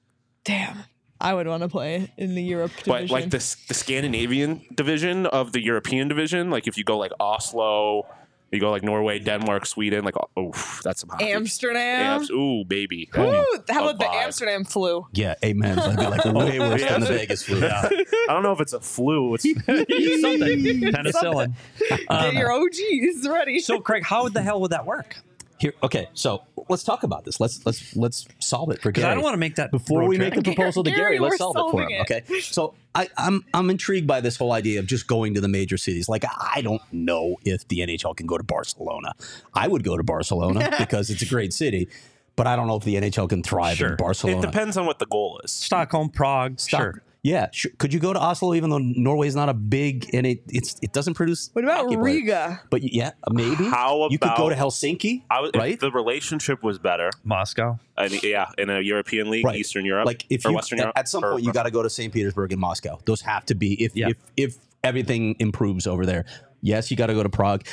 Damn. 0.44 0.84
I 1.20 1.32
would 1.32 1.46
want 1.46 1.62
to 1.62 1.68
play 1.68 2.12
in 2.16 2.34
the 2.34 2.42
Europe 2.42 2.72
division. 2.76 3.06
but 3.06 3.10
like 3.10 3.30
the 3.30 3.56
the 3.68 3.74
Scandinavian 3.74 4.62
division 4.74 5.26
of 5.26 5.52
the 5.52 5.62
European 5.62 6.08
division, 6.08 6.50
like 6.50 6.66
if 6.66 6.76
you 6.76 6.84
go 6.84 6.98
like 6.98 7.12
Oslo, 7.18 8.06
you 8.54 8.60
go 8.60 8.70
like 8.70 8.82
Norway, 8.82 9.18
Denmark, 9.18 9.66
Sweden, 9.66 10.04
like 10.04 10.14
oh, 10.36 10.52
that's 10.82 11.00
some 11.00 11.10
hockey. 11.10 11.30
Amsterdam. 11.32 12.20
Amps- 12.20 12.30
Ooh, 12.30 12.64
baby. 12.66 13.08
That'd 13.12 13.30
be 13.32 13.36
Ooh, 13.36 13.62
how 13.74 13.80
a 13.86 13.90
about 13.90 13.98
the 13.98 14.04
vibe. 14.06 14.22
Amsterdam 14.24 14.64
flu? 14.64 15.06
Yeah, 15.12 15.34
amen. 15.44 15.76
That'd 15.76 15.96
be 15.98 16.06
like 16.06 16.24
way 16.34 16.58
worse 16.60 16.82
than 16.82 17.00
the 17.02 17.06
Vegas 17.06 17.42
flu. 17.42 17.60
Yeah. 17.64 17.88
I 18.28 18.32
don't 18.32 18.42
know 18.42 18.52
if 18.52 18.60
it's 18.60 18.72
a 18.72 18.80
flu. 18.80 19.34
It's 19.34 19.42
Something. 19.64 20.60
Penicillin. 20.92 21.54
Um, 22.08 22.30
Get 22.30 22.34
your 22.34 22.50
OGeez 22.50 23.28
ready. 23.28 23.60
So, 23.60 23.80
Craig, 23.80 24.04
how 24.04 24.28
the 24.28 24.42
hell 24.42 24.60
would 24.60 24.70
that 24.72 24.86
work? 24.86 25.16
Here, 25.58 25.72
okay, 25.84 26.08
so 26.14 26.42
let's 26.68 26.82
talk 26.82 27.04
about 27.04 27.24
this. 27.24 27.38
Let's 27.38 27.64
let's 27.64 27.94
let's 27.96 28.26
solve 28.40 28.70
it 28.70 28.82
for 28.82 28.90
Because 28.90 29.02
Gary. 29.02 29.12
I 29.12 29.14
don't 29.14 29.22
want 29.22 29.34
to 29.34 29.38
make 29.38 29.54
that 29.54 29.70
before 29.70 30.06
we 30.06 30.18
make 30.18 30.34
the 30.34 30.42
proposal 30.42 30.82
to 30.82 30.90
Gary, 30.90 31.00
Gary, 31.16 31.18
let's 31.20 31.38
solve 31.38 31.56
it 31.56 31.70
for 31.70 31.82
him. 31.84 31.90
it. 31.90 32.00
Okay, 32.00 32.40
so 32.40 32.74
I, 32.94 33.08
I'm 33.16 33.44
I'm 33.54 33.70
intrigued 33.70 34.06
by 34.06 34.20
this 34.20 34.36
whole 34.36 34.52
idea 34.52 34.80
of 34.80 34.86
just 34.86 35.06
going 35.06 35.34
to 35.34 35.40
the 35.40 35.48
major 35.48 35.76
cities. 35.76 36.08
Like 36.08 36.24
I 36.26 36.60
don't 36.62 36.82
know 36.92 37.36
if 37.44 37.66
the 37.68 37.78
NHL 37.78 38.16
can 38.16 38.26
go 38.26 38.36
to 38.36 38.42
Barcelona. 38.44 39.12
I 39.54 39.68
would 39.68 39.84
go 39.84 39.96
to 39.96 40.02
Barcelona 40.02 40.74
because 40.78 41.08
it's 41.08 41.22
a 41.22 41.26
great 41.26 41.52
city, 41.52 41.88
but 42.34 42.48
I 42.48 42.56
don't 42.56 42.66
know 42.66 42.76
if 42.76 42.82
the 42.84 42.96
NHL 42.96 43.28
can 43.28 43.42
thrive 43.44 43.76
Sure. 43.76 43.90
in 43.90 43.96
Barcelona. 43.96 44.38
it 44.40 44.42
depends 44.42 44.76
on 44.76 44.86
what 44.86 44.98
the 44.98 45.06
goal 45.06 45.40
is. 45.44 45.52
Stockholm, 45.52 46.08
Prague, 46.10 46.58
Stock- 46.58 46.80
sure. 46.80 47.02
Yeah, 47.24 47.48
sure. 47.52 47.72
could 47.78 47.94
you 47.94 48.00
go 48.00 48.12
to 48.12 48.20
Oslo 48.20 48.52
even 48.54 48.68
though 48.68 48.78
Norway's 48.78 49.34
not 49.34 49.48
a 49.48 49.54
big 49.54 50.10
and 50.12 50.26
it 50.26 50.42
it's 50.48 50.76
it 50.82 50.92
doesn't 50.92 51.14
produce. 51.14 51.48
what 51.54 51.64
about 51.64 51.84
hockey? 51.84 51.96
Riga? 51.96 52.60
But 52.70 52.82
yeah, 52.82 53.12
maybe. 53.30 53.64
How 53.64 53.96
about 53.96 54.12
you 54.12 54.18
could 54.18 54.36
go 54.36 54.50
to 54.50 54.54
Helsinki, 54.54 55.22
I 55.30 55.40
would, 55.40 55.56
right? 55.56 55.72
If 55.72 55.80
the 55.80 55.90
relationship 55.90 56.62
was 56.62 56.78
better, 56.78 57.10
Moscow. 57.24 57.78
I 57.96 58.08
mean, 58.08 58.20
yeah, 58.22 58.48
in 58.58 58.68
a 58.68 58.80
European 58.80 59.30
league, 59.30 59.46
Right. 59.46 59.56
Eastern 59.56 59.86
Europe, 59.86 60.04
like 60.06 60.26
if 60.28 60.44
or 60.44 60.50
you 60.50 60.56
Western 60.56 60.80
at, 60.80 60.82
Europe, 60.82 60.98
at 60.98 61.08
some 61.08 61.24
or- 61.24 61.32
point 61.32 61.44
you 61.44 61.52
got 61.52 61.62
to 61.62 61.70
go 61.70 61.82
to 61.82 61.88
St. 61.88 62.12
Petersburg 62.12 62.52
and 62.52 62.60
Moscow. 62.60 63.00
Those 63.06 63.22
have 63.22 63.46
to 63.46 63.54
be 63.54 63.82
if 63.82 63.96
Yeah. 63.96 64.08
if 64.10 64.16
if 64.36 64.56
everything 64.84 65.34
improves 65.38 65.86
over 65.86 66.04
there. 66.04 66.26
Yes, 66.60 66.90
you 66.90 66.96
got 66.98 67.06
to 67.06 67.14
go 67.14 67.22
to 67.22 67.30
Prague. 67.30 67.64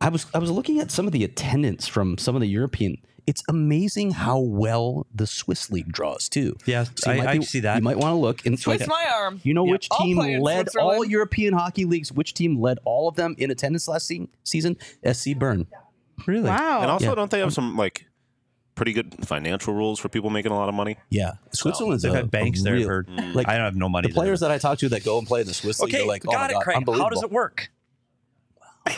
I 0.00 0.08
was 0.08 0.26
I 0.34 0.38
was 0.40 0.50
looking 0.50 0.80
at 0.80 0.90
some 0.90 1.06
of 1.06 1.12
the 1.12 1.22
attendance 1.22 1.86
from 1.86 2.18
some 2.18 2.34
of 2.34 2.40
the 2.40 2.48
European. 2.48 2.98
It's 3.26 3.42
amazing 3.48 4.12
how 4.12 4.38
well 4.38 5.06
the 5.14 5.26
Swiss 5.26 5.68
league 5.70 5.90
draws 5.90 6.28
too. 6.28 6.56
Yeah, 6.64 6.84
So 6.94 7.10
you 7.12 7.20
I- 7.20 7.24
might 7.24 7.28
I 7.34 7.38
be- 7.38 7.44
see 7.44 7.60
that. 7.60 7.76
You 7.78 7.82
might 7.82 7.98
want 7.98 8.12
to 8.12 8.16
look 8.18 8.46
and 8.46 8.60
Twist 8.60 8.82
like, 8.82 8.88
my 8.88 9.04
arm. 9.20 9.40
You 9.42 9.52
know 9.52 9.64
Yeah. 9.66 9.72
which 9.72 9.88
team 10.00 10.18
led 10.18 10.68
all 10.78 11.04
European 11.04 11.52
hockey 11.54 11.84
leagues? 11.84 12.12
Which 12.12 12.34
team 12.34 12.60
led 12.60 12.78
all 12.84 13.08
of 13.08 13.16
them 13.16 13.34
in 13.38 13.50
attendance 13.50 13.88
last 13.88 14.06
se- 14.06 14.28
season? 14.44 14.76
SC 15.04 15.34
Bern. 15.34 15.66
Really? 16.26 16.48
Wow. 16.48 16.82
And 16.82 16.90
also, 16.90 17.08
Yeah. 17.08 17.14
don't 17.16 17.30
they 17.30 17.40
have 17.40 17.52
some 17.52 17.76
like 17.76 18.06
pretty 18.76 18.92
good 18.92 19.26
financial 19.26 19.74
rules 19.74 19.98
for 19.98 20.08
people 20.08 20.30
making 20.30 20.52
a 20.52 20.56
lot 20.56 20.68
of 20.68 20.74
money? 20.74 20.96
Yeah, 21.10 21.32
Switzerland's 21.52 22.02
They've 22.04 22.12
a, 22.12 22.16
had 22.16 22.30
banks 22.30 22.60
a 22.60 22.62
there. 22.64 22.74
real- 22.74 22.86
for, 22.86 23.04
mm. 23.04 23.34
like 23.34 23.48
I 23.48 23.54
don't 23.56 23.64
have 23.64 23.74
no 23.76 23.88
money. 23.88 24.06
the 24.08 24.14
players 24.14 24.40
that 24.40 24.50
I 24.52 24.58
talk 24.58 24.78
to 24.78 24.88
that 24.90 25.02
go 25.04 25.18
and 25.18 25.26
play 25.26 25.40
in 25.40 25.46
the 25.48 25.54
Swiss 25.54 25.80
league. 25.80 25.94
Okay, 25.94 26.04
are 26.04 26.06
like, 26.06 26.22
oh 26.28 26.32
got 26.32 26.40
my 26.42 26.46
it, 26.50 26.52
god, 26.52 26.62
Craig. 26.62 26.84
How 26.96 27.08
does 27.08 27.22
it 27.22 27.30
work? 27.32 27.70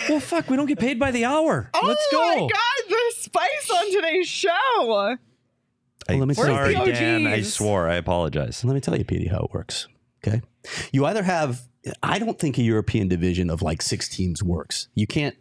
Well, 0.09 0.21
fuck, 0.21 0.49
we 0.51 0.57
don't 0.57 0.67
get 0.67 0.79
paid 0.79 0.99
by 0.99 1.11
the 1.11 1.25
hour. 1.25 1.71
oh 1.75 1.87
Let's 1.87 2.07
my 2.13 2.37
go. 2.39 2.49
god, 2.49 2.89
the 2.89 3.13
spice 3.17 3.71
on 3.75 3.93
today's 3.93 4.29
show. 4.29 4.51
Well, 4.81 5.17
let 6.09 6.29
me 6.29 6.35
tell 6.35 6.47
you- 6.47 6.53
Sorry, 6.55 6.75
Where's 6.75 6.87
the 6.87 6.93
Dan. 6.93 7.27
I 7.27 7.39
OGeez? 7.41 7.45
swore. 7.47 7.89
I 7.89 7.97
apologize. 7.97 8.65
Let 8.65 8.75
me 8.75 8.81
tell 8.81 8.97
you, 8.97 9.05
Petey, 9.05 9.29
how 9.29 9.41
it 9.41 9.53
works. 9.53 9.89
Okay. 10.27 10.41
You 10.93 11.05
either 11.07 11.23
have, 11.23 11.63
I 12.03 12.19
don't 12.19 12.39
think 12.39 12.59
a 12.59 12.63
European 12.63 13.09
division 13.09 13.51
of 13.51 13.63
like 13.63 13.83
six 13.83 14.09
teams 14.09 14.43
works. 14.43 14.89
You 14.95 15.07
can't, 15.07 15.37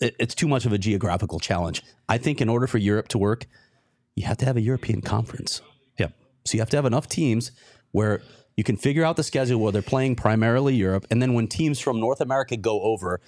it- 0.00 0.16
it's 0.18 0.34
too 0.34 0.48
much 0.48 0.64
of 0.66 0.72
a 0.72 0.78
geographical 0.78 1.40
challenge. 1.40 1.82
I 2.08 2.18
think 2.18 2.40
in 2.40 2.48
order 2.48 2.66
for 2.66 2.78
Europe 2.78 3.08
to 3.08 3.18
work, 3.18 3.46
you 4.16 4.26
have 4.26 4.36
to 4.38 4.44
have 4.44 4.56
a 4.56 4.60
European 4.60 5.00
conference. 5.00 5.62
Yep. 5.98 6.12
So 6.44 6.54
you 6.54 6.60
have 6.60 6.70
to 6.70 6.76
have 6.76 6.84
enough 6.86 7.08
teams 7.08 7.52
where 7.92 8.22
you 8.56 8.64
can 8.64 8.76
figure 8.76 9.04
out 9.04 9.16
the 9.16 9.22
schedule 9.22 9.58
where 9.60 9.72
they're 9.72 9.80
playing 9.82 10.14
primarily 10.16 10.74
Europe. 10.74 11.06
And 11.10 11.22
then 11.22 11.32
when 11.34 11.48
teams 11.48 11.80
from 11.80 11.98
North 11.98 12.20
America 12.20 12.56
go 12.56 12.82
over, 12.82 13.20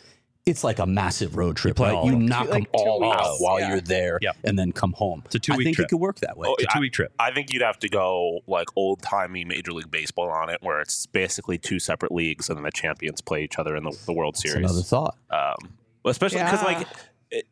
it's 0.46 0.62
like 0.62 0.78
a 0.78 0.84
massive 0.86 1.36
road 1.36 1.56
trip, 1.56 1.76
play 1.76 1.88
right? 1.88 1.94
all 1.96 2.06
You 2.06 2.16
knock 2.16 2.44
Two- 2.46 2.50
like 2.50 2.70
them 2.72 2.80
two 2.82 2.88
all 2.90 3.00
weeks, 3.00 3.16
out 3.16 3.36
while 3.38 3.58
yeah. 3.60 3.70
you're 3.70 3.80
there 3.80 4.18
Yep. 4.20 4.36
and 4.44 4.58
then 4.58 4.72
come 4.72 4.92
home. 4.92 5.22
It's 5.26 5.34
a 5.36 5.38
two-week 5.38 5.60
I 5.60 5.64
think 5.64 5.76
trip. 5.76 5.86
it 5.86 5.88
could 5.90 6.00
work 6.00 6.20
that 6.20 6.36
way. 6.36 6.48
Oh, 6.48 6.54
It's 6.58 6.64
a 6.72 6.76
two 6.76 6.80
week 6.80 6.92
trip. 6.92 7.12
I 7.18 7.30
think 7.30 7.52
you'd 7.52 7.62
have 7.62 7.78
to 7.78 7.88
go 7.88 8.40
like 8.46 8.68
old 8.76 9.00
timey 9.00 9.44
Major 9.46 9.72
League 9.72 9.90
Baseball 9.90 10.28
on 10.30 10.50
it, 10.50 10.58
where 10.62 10.80
it's 10.80 11.06
basically 11.06 11.56
two 11.56 11.78
separate 11.78 12.12
leagues 12.12 12.48
and 12.50 12.58
then 12.58 12.64
the 12.64 12.70
champions 12.72 13.22
play 13.22 13.42
each 13.42 13.58
other 13.58 13.74
in 13.74 13.84
the, 13.84 13.96
the 14.04 14.12
World 14.12 14.34
That's 14.34 14.42
Series. 14.42 14.64
another 14.70 14.82
thought. 14.82 15.16
Um, 15.30 15.72
especially 16.04 16.42
because 16.42 16.60
Yeah. 16.60 16.66
like, 16.78 16.88
it, 17.30 17.46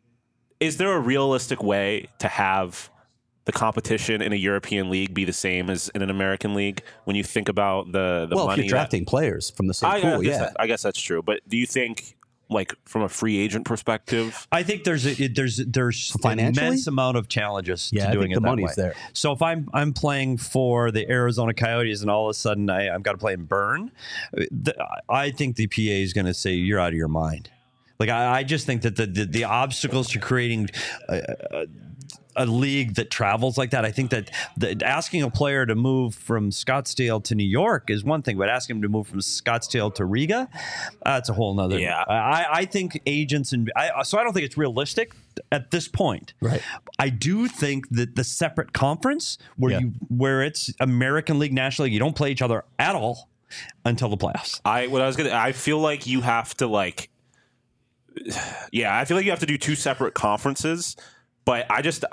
is 0.61 0.77
there 0.77 0.93
a 0.93 1.01
realistic 1.01 1.63
way 1.63 2.09
to 2.19 2.29
have 2.29 2.91
the 3.47 3.53
competition 3.53 4.21
in 4.21 4.35
a 4.35 4.37
European 4.37 4.91
league 4.91 5.15
be 5.15 5.25
the 5.25 5.33
same 5.33 5.71
as 5.71 5.89
in 5.95 6.03
an 6.03 6.11
American 6.11 6.55
league 6.55 6.83
when 7.05 7.17
you 7.17 7.25
think 7.25 7.49
about 7.49 7.91
the 7.91 8.27
the 8.29 8.37
well, 8.37 8.47
money 8.49 8.61
if 8.65 8.67
you're 8.67 8.77
drafting 8.77 9.05
players 9.07 9.49
from 9.51 9.67
the 9.67 9.75
same 9.75 9.91
that, 9.91 9.97
I, 9.97 10.01
pool, 10.03 10.21
I 10.21 10.31
yeah. 10.31 10.39
that- 10.41 10.57
I 10.61 10.67
guess 10.67 10.83
that's 10.83 11.01
true. 11.01 11.23
But 11.23 11.41
do 11.49 11.57
you 11.57 11.67
think 11.67 12.17
like 12.53 12.75
from 12.85 13.03
a 13.03 13.09
free 13.09 13.39
agent 13.39 13.65
perspective? 13.65 14.47
I 14.53 14.63
think 14.63 14.85
there's 14.85 15.07
a, 15.07 15.29
there's 15.29 15.57
there's 15.57 16.17
an 16.25 16.39
immense 16.39 16.87
amount 16.87 17.17
of 17.17 17.29
challenges 17.29 17.91
Yeah, 17.93 18.05
to 18.05 18.09
I 18.11 18.13
doing 18.13 18.25
think 18.25 18.33
it 18.33 18.35
the 18.37 18.41
that 18.43 18.47
money's 18.49 18.69
way. 18.69 18.75
there. 18.77 18.95
So 19.13 19.33
if 19.33 19.43
I'm 19.43 19.69
I'm 19.73 19.93
playing 19.93 20.39
for 20.39 20.91
the 20.91 21.09
Arizona 21.11 21.55
Coyotes 21.55 22.03
and 22.03 22.11
all 22.11 22.27
of 22.27 22.31
a 22.31 22.35
sudden 22.35 22.71
I, 22.71 22.95
I've 22.95 23.03
got 23.03 23.13
to 23.13 23.19
play 23.19 23.33
in 23.33 23.45
Bern, 23.45 23.91
the, 24.33 24.75
I 25.09 25.31
think 25.31 25.57
the 25.57 25.67
PA 25.67 25.81
is 25.81 26.13
going 26.13 26.27
to 26.27 26.35
say 26.35 26.53
you're 26.53 26.81
out 26.81 26.89
of 26.93 26.95
your 26.95 27.09
mind. 27.09 27.51
Like 27.99 28.09
I, 28.11 28.39
I 28.39 28.43
just 28.43 28.67
think 28.67 28.83
that 28.83 28.97
the 28.97 29.07
the, 29.07 29.25
the 29.25 29.45
obstacles 29.45 30.09
to 30.11 30.19
creating 30.19 30.71
a, 31.09 31.37
a, 31.53 31.67
a 32.37 32.47
league 32.47 32.95
that 32.95 33.11
travels 33.11 33.59
like 33.59 33.71
that, 33.71 33.85
I 33.85 33.91
think 33.91 34.11
that 34.11 34.31
the, 34.57 34.81
asking 34.85 35.23
a 35.23 35.31
player 35.31 35.67
to 35.67 35.75
move 35.75 36.15
from 36.15 36.51
Scottsdale 36.51 37.23
to 37.25 37.35
New 37.35 37.45
York 37.45 37.91
is 37.91 38.05
one 38.05 38.23
thing, 38.23 38.39
but 38.39 38.49
asking 38.49 38.77
him 38.77 38.83
to 38.83 38.89
move 38.89 39.07
from 39.07 39.21
Scottsdale 39.21 39.95
to 39.97 40.05
Riga, 40.05 40.49
uh, 40.53 41.15
that's 41.15 41.29
a 41.29 41.33
whole 41.33 41.55
nother. 41.55 41.79
Yeah. 41.79 42.03
I, 42.09 42.47
I 42.51 42.65
think 42.65 43.01
agents 43.07 43.53
and 43.53 43.71
I, 43.77 43.89
uh, 43.91 44.05
so 44.05 44.19
I 44.19 44.25
don't 44.25 44.33
think 44.33 44.47
it's 44.47 44.57
realistic 44.57 45.13
at 45.51 45.71
this 45.71 45.89
point. 45.89 46.35
Right. 46.41 46.63
I 46.99 47.09
do 47.09 47.49
think 47.49 47.89
that 47.91 48.17
the 48.17 48.25
separate 48.25 48.73
conference 48.73 49.39
where 49.57 49.73
Yeah. 49.73 49.79
you 49.81 49.93
where 50.09 50.43
it's 50.43 50.73
American 50.81 51.39
League, 51.39 51.53
National 51.53 51.85
League, 51.85 51.93
you 51.95 51.99
don't 52.01 52.17
play 52.17 52.31
each 52.31 52.43
other 52.43 52.65
at 52.79 52.95
all 52.95 53.29
until 53.85 54.09
the 54.09 54.17
playoffs. 54.17 54.61
I 54.65 54.87
what 54.87 55.03
I 55.03 55.07
was 55.07 55.17
gonna. 55.17 55.33
I 55.33 55.53
feel 55.53 55.79
like 55.79 56.07
you 56.07 56.21
have 56.23 56.55
to 56.59 56.67
like. 56.67 57.11
Yeah, 58.73 58.97
I 58.99 59.05
feel 59.05 59.17
like 59.17 59.25
you 59.27 59.31
have 59.33 59.41
to 59.41 59.47
do 59.47 59.59
two 59.59 59.75
separate 59.75 60.15
conferences, 60.15 60.97
but 61.45 61.71
I 61.71 61.83
just. 61.83 62.05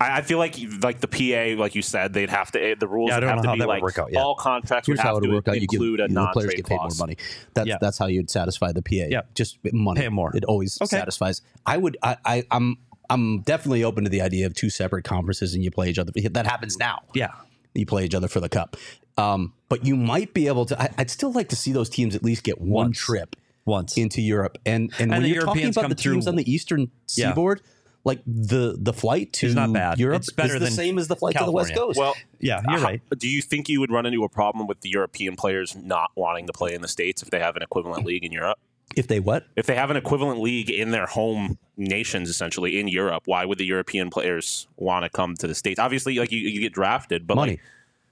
I 0.00 0.18
I 0.18 0.22
feel 0.22 0.38
like 0.38 0.56
like 0.82 1.00
the 1.00 1.08
PA, 1.08 1.60
like 1.60 1.74
you 1.74 1.82
said, 1.82 2.14
they'd 2.14 2.30
have 2.30 2.50
to 2.52 2.74
the 2.78 2.88
rules 2.88 3.08
Yeah, 3.10 3.16
I 3.16 3.18
would 3.18 3.20
don't 3.20 3.28
have 3.28 3.36
know 3.36 3.42
to 3.42 3.48
how 3.48 3.54
be 3.54 3.58
that 3.60 3.66
would 3.68 3.72
like 3.74 3.82
work 3.82 3.98
out, 3.98 4.08
yeah. 4.12 4.20
all 4.22 4.34
contracts 4.34 4.86
Here's 4.86 4.96
would 4.98 5.02
how 5.02 5.14
have 5.16 5.22
it 5.22 5.26
to 5.26 5.32
would 5.34 5.48
out. 5.48 5.54
You 5.60 5.66
give 5.66 5.78
include 5.80 6.00
a 6.00 6.08
the 6.08 6.28
players 6.32 6.54
get 6.54 6.66
paid 6.66 6.76
more 6.76 6.88
money. 6.98 7.16
That's 7.54 7.68
Yeah. 7.68 7.76
that's 7.80 7.98
how 7.98 8.06
you'd 8.06 8.30
satisfy 8.30 8.72
the 8.72 8.80
PA. 8.82 9.06
Yeah. 9.10 9.22
just 9.34 9.58
money. 9.74 10.00
Pay 10.00 10.08
more. 10.08 10.34
It 10.34 10.44
always 10.46 10.78
Okay. 10.80 10.96
satisfies. 10.96 11.42
I 11.66 11.76
would. 11.76 11.98
I, 12.02 12.16
I. 12.24 12.44
I'm. 12.50 12.78
I'm 13.10 13.40
definitely 13.42 13.82
open 13.84 14.04
to 14.04 14.10
the 14.10 14.22
idea 14.22 14.46
of 14.46 14.54
two 14.54 14.70
separate 14.70 15.04
conferences 15.04 15.52
and 15.54 15.62
you 15.64 15.70
play 15.72 15.90
each 15.90 15.98
other. 15.98 16.12
That 16.30 16.46
happens 16.46 16.78
now. 16.78 17.02
Yeah. 17.12 17.32
You 17.74 17.84
play 17.84 18.04
each 18.04 18.14
other 18.14 18.28
for 18.28 18.38
the 18.40 18.48
cup. 18.48 18.76
Um, 19.18 19.52
but 19.68 19.84
you 19.84 19.96
might 19.96 20.32
be 20.32 20.46
able 20.46 20.64
to. 20.66 20.80
I, 20.80 20.88
I'd 20.96 21.10
still 21.10 21.32
like 21.32 21.48
to 21.50 21.56
see 21.56 21.72
those 21.72 21.90
teams 21.90 22.14
at 22.14 22.22
least 22.22 22.42
get 22.44 22.60
one 22.60 22.86
Once. 22.86 22.98
trip 22.98 23.36
Once. 23.66 23.98
into 23.98 24.22
Europe. 24.22 24.58
And 24.64 24.92
and, 24.98 25.00
And 25.00 25.10
when 25.10 25.22
the 25.24 25.28
you're 25.28 25.42
talking 25.44 25.66
about 25.68 25.88
the 25.90 25.94
teams 25.96 26.24
through- 26.24 26.30
on 26.30 26.36
the 26.36 26.50
eastern 26.50 26.90
Yeah. 27.16 27.34
Seaboard, 28.04 28.04
like 28.04 28.22
the 28.26 28.76
the 28.78 28.92
flight 28.92 29.32
to 29.34 29.46
It's 29.46 29.54
not 29.54 29.72
bad. 29.72 29.98
Europe 29.98 30.18
It's 30.22 30.30
better 30.32 30.54
is 30.54 30.60
the 30.60 30.64
than 30.66 30.72
same 30.74 30.98
as 30.98 31.08
the 31.08 31.16
flight 31.16 31.36
to 31.36 31.44
the 31.44 31.52
West 31.52 31.74
Coast. 31.74 31.98
Well, 31.98 32.14
yeah, 32.38 32.60
you're 32.68 32.78
how- 32.78 32.84
right. 32.84 33.00
Do 33.18 33.28
you 33.28 33.42
think 33.42 33.68
you 33.68 33.80
would 33.80 33.90
run 33.90 34.06
into 34.06 34.24
a 34.24 34.28
problem 34.28 34.66
with 34.66 34.80
the 34.80 34.88
European 34.90 35.36
players 35.36 35.76
not 35.76 36.10
wanting 36.16 36.46
to 36.46 36.52
play 36.52 36.74
in 36.74 36.82
the 36.82 36.88
states 36.88 37.22
if 37.22 37.30
they 37.30 37.40
have 37.40 37.56
an 37.56 37.62
equivalent 37.62 38.04
league 38.06 38.24
in 38.24 38.32
Europe? 38.32 38.58
if 38.96 39.06
they 39.06 39.20
what? 39.20 39.46
If 39.54 39.66
they 39.66 39.76
have 39.76 39.90
an 39.90 39.96
equivalent 39.96 40.40
league 40.40 40.68
in 40.68 40.90
their 40.90 41.06
home 41.06 41.58
nations, 41.76 42.28
essentially 42.28 42.80
in 42.80 42.88
Europe, 42.88 43.22
why 43.26 43.44
would 43.44 43.56
the 43.58 43.64
European 43.64 44.10
players 44.10 44.66
want 44.78 45.04
to 45.04 45.08
come 45.08 45.36
to 45.36 45.46
the 45.46 45.54
states? 45.54 45.78
Obviously, 45.78 46.16
like 46.18 46.32
you, 46.32 46.40
you 46.40 46.60
get 46.60 46.72
drafted, 46.72 47.24
but 47.24 47.36
Money. 47.36 47.52
like, 47.52 47.60